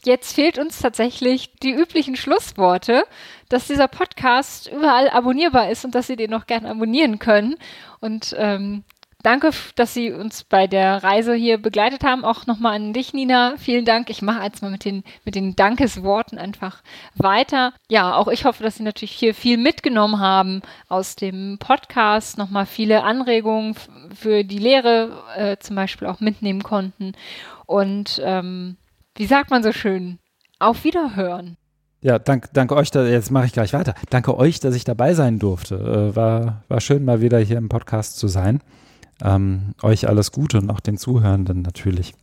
Jetzt 0.04 0.34
fehlt 0.34 0.58
uns 0.58 0.80
tatsächlich 0.80 1.54
die 1.62 1.72
üblichen 1.72 2.16
Schlussworte, 2.16 3.04
dass 3.48 3.68
dieser 3.68 3.86
Podcast 3.86 4.68
überall 4.72 5.08
abonnierbar 5.08 5.70
ist 5.70 5.84
und 5.84 5.94
dass 5.94 6.08
Sie 6.08 6.16
den 6.16 6.30
noch 6.30 6.46
gerne 6.46 6.68
abonnieren 6.68 7.20
können. 7.20 7.54
Und 8.00 8.34
ähm, 8.36 8.82
Danke, 9.22 9.50
dass 9.76 9.92
Sie 9.92 10.12
uns 10.12 10.44
bei 10.44 10.66
der 10.66 11.02
Reise 11.04 11.34
hier 11.34 11.58
begleitet 11.58 12.04
haben. 12.04 12.24
Auch 12.24 12.46
nochmal 12.46 12.76
an 12.76 12.94
dich, 12.94 13.12
Nina. 13.12 13.54
Vielen 13.58 13.84
Dank. 13.84 14.08
Ich 14.08 14.22
mache 14.22 14.42
jetzt 14.42 14.62
mal 14.62 14.70
mit 14.70 14.84
den, 14.84 15.04
mit 15.24 15.34
den 15.34 15.54
Dankesworten 15.56 16.38
einfach 16.38 16.82
weiter. 17.16 17.74
Ja, 17.90 18.14
auch 18.14 18.28
ich 18.28 18.46
hoffe, 18.46 18.62
dass 18.62 18.76
Sie 18.76 18.82
natürlich 18.82 19.12
hier 19.12 19.34
viel 19.34 19.58
mitgenommen 19.58 20.20
haben 20.20 20.62
aus 20.88 21.16
dem 21.16 21.58
Podcast. 21.58 22.38
Nochmal 22.38 22.64
viele 22.64 23.02
Anregungen 23.02 23.74
für 24.14 24.42
die 24.42 24.58
Lehre 24.58 25.22
äh, 25.36 25.56
zum 25.58 25.76
Beispiel 25.76 26.08
auch 26.08 26.20
mitnehmen 26.20 26.62
konnten. 26.62 27.12
Und 27.66 28.22
ähm, 28.24 28.76
wie 29.16 29.26
sagt 29.26 29.50
man 29.50 29.62
so 29.62 29.72
schön? 29.72 30.18
Auf 30.58 30.84
Wiederhören. 30.84 31.56
Ja, 32.02 32.18
dank, 32.18 32.48
danke 32.54 32.74
euch, 32.76 32.90
da, 32.90 33.04
jetzt 33.04 33.30
mache 33.30 33.46
ich 33.46 33.52
gleich 33.52 33.74
weiter. 33.74 33.94
Danke 34.08 34.36
euch, 34.38 34.60
dass 34.60 34.74
ich 34.74 34.84
dabei 34.84 35.12
sein 35.12 35.38
durfte. 35.38 35.74
Äh, 35.74 36.16
war, 36.16 36.62
war 36.68 36.80
schön, 36.80 37.04
mal 37.04 37.20
wieder 37.20 37.38
hier 37.38 37.58
im 37.58 37.68
Podcast 37.68 38.18
zu 38.18 38.26
sein. 38.26 38.62
Ähm, 39.22 39.74
euch 39.82 40.08
alles 40.08 40.32
Gute 40.32 40.58
und 40.58 40.70
auch 40.70 40.80
den 40.80 40.98
Zuhörenden 40.98 41.62
natürlich. 41.62 42.14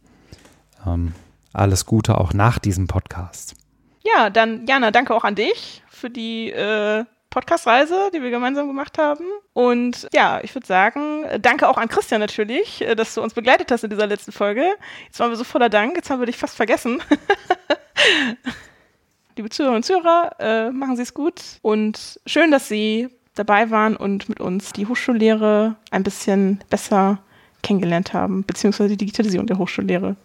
Ähm, 0.86 1.14
alles 1.54 1.86
Gute 1.86 2.18
auch 2.18 2.34
nach 2.34 2.60
diesem 2.60 2.88
Podcast. 2.88 3.56
Ja, 4.04 4.30
dann 4.30 4.66
Jana, 4.68 4.92
danke 4.92 5.14
auch 5.14 5.24
an 5.24 5.36
dich 5.36 5.84
für 5.90 6.10
die 6.10 6.52
äh, 6.52 7.04
Podcast-Reise, 7.30 8.10
die 8.14 8.22
wir 8.22 8.30
gemeinsam 8.30 8.68
gemacht 8.68 8.98
haben. 8.98 9.26
Und 9.54 10.08
ja, 10.14 10.40
ich 10.44 10.56
würde 10.56 10.66
sagen, 10.66 11.26
danke 11.42 11.68
auch 11.68 11.78
an 11.78 11.90
Christian 11.90 12.22
natürlich, 12.22 12.82
äh, 12.82 12.96
dass 12.96 13.14
du 13.14 13.22
uns 13.22 13.34
begleitet 13.34 13.72
hast 13.72 13.84
in 13.84 13.90
dieser 13.90 14.08
letzten 14.08 14.32
Folge. 14.32 14.66
Jetzt 15.06 15.20
waren 15.20 15.30
wir 15.30 15.38
so 15.38 15.44
voller 15.44 15.70
Dank, 15.70 15.96
jetzt 15.96 16.10
haben 16.10 16.20
wir 16.20 16.26
dich 16.26 16.38
fast 16.38 16.56
vergessen. 16.56 17.02
Liebe 19.36 19.50
Zuhörerinnen 19.50 19.78
und 19.78 19.84
Zuhörer, 19.84 20.32
äh, 20.40 20.72
machen 20.72 20.96
Sie 20.96 21.04
es 21.04 21.14
gut 21.14 21.42
und 21.62 22.20
schön, 22.26 22.50
dass 22.50 22.68
Sie 22.68 23.10
dabei 23.38 23.70
waren 23.70 23.96
und 23.96 24.30
mit 24.30 24.40
uns 24.40 24.74
die 24.74 24.86
Hochschullehre 24.88 25.76
ein 25.92 26.04
bisschen 26.04 26.64
besser 26.70 27.20
kennengelernt 27.64 28.14
haben, 28.14 28.44
beziehungsweise 28.44 28.90
die 28.90 28.98
Digitalisierung 28.98 29.48
der 29.48 29.58
Hochschullehre. 29.58 30.16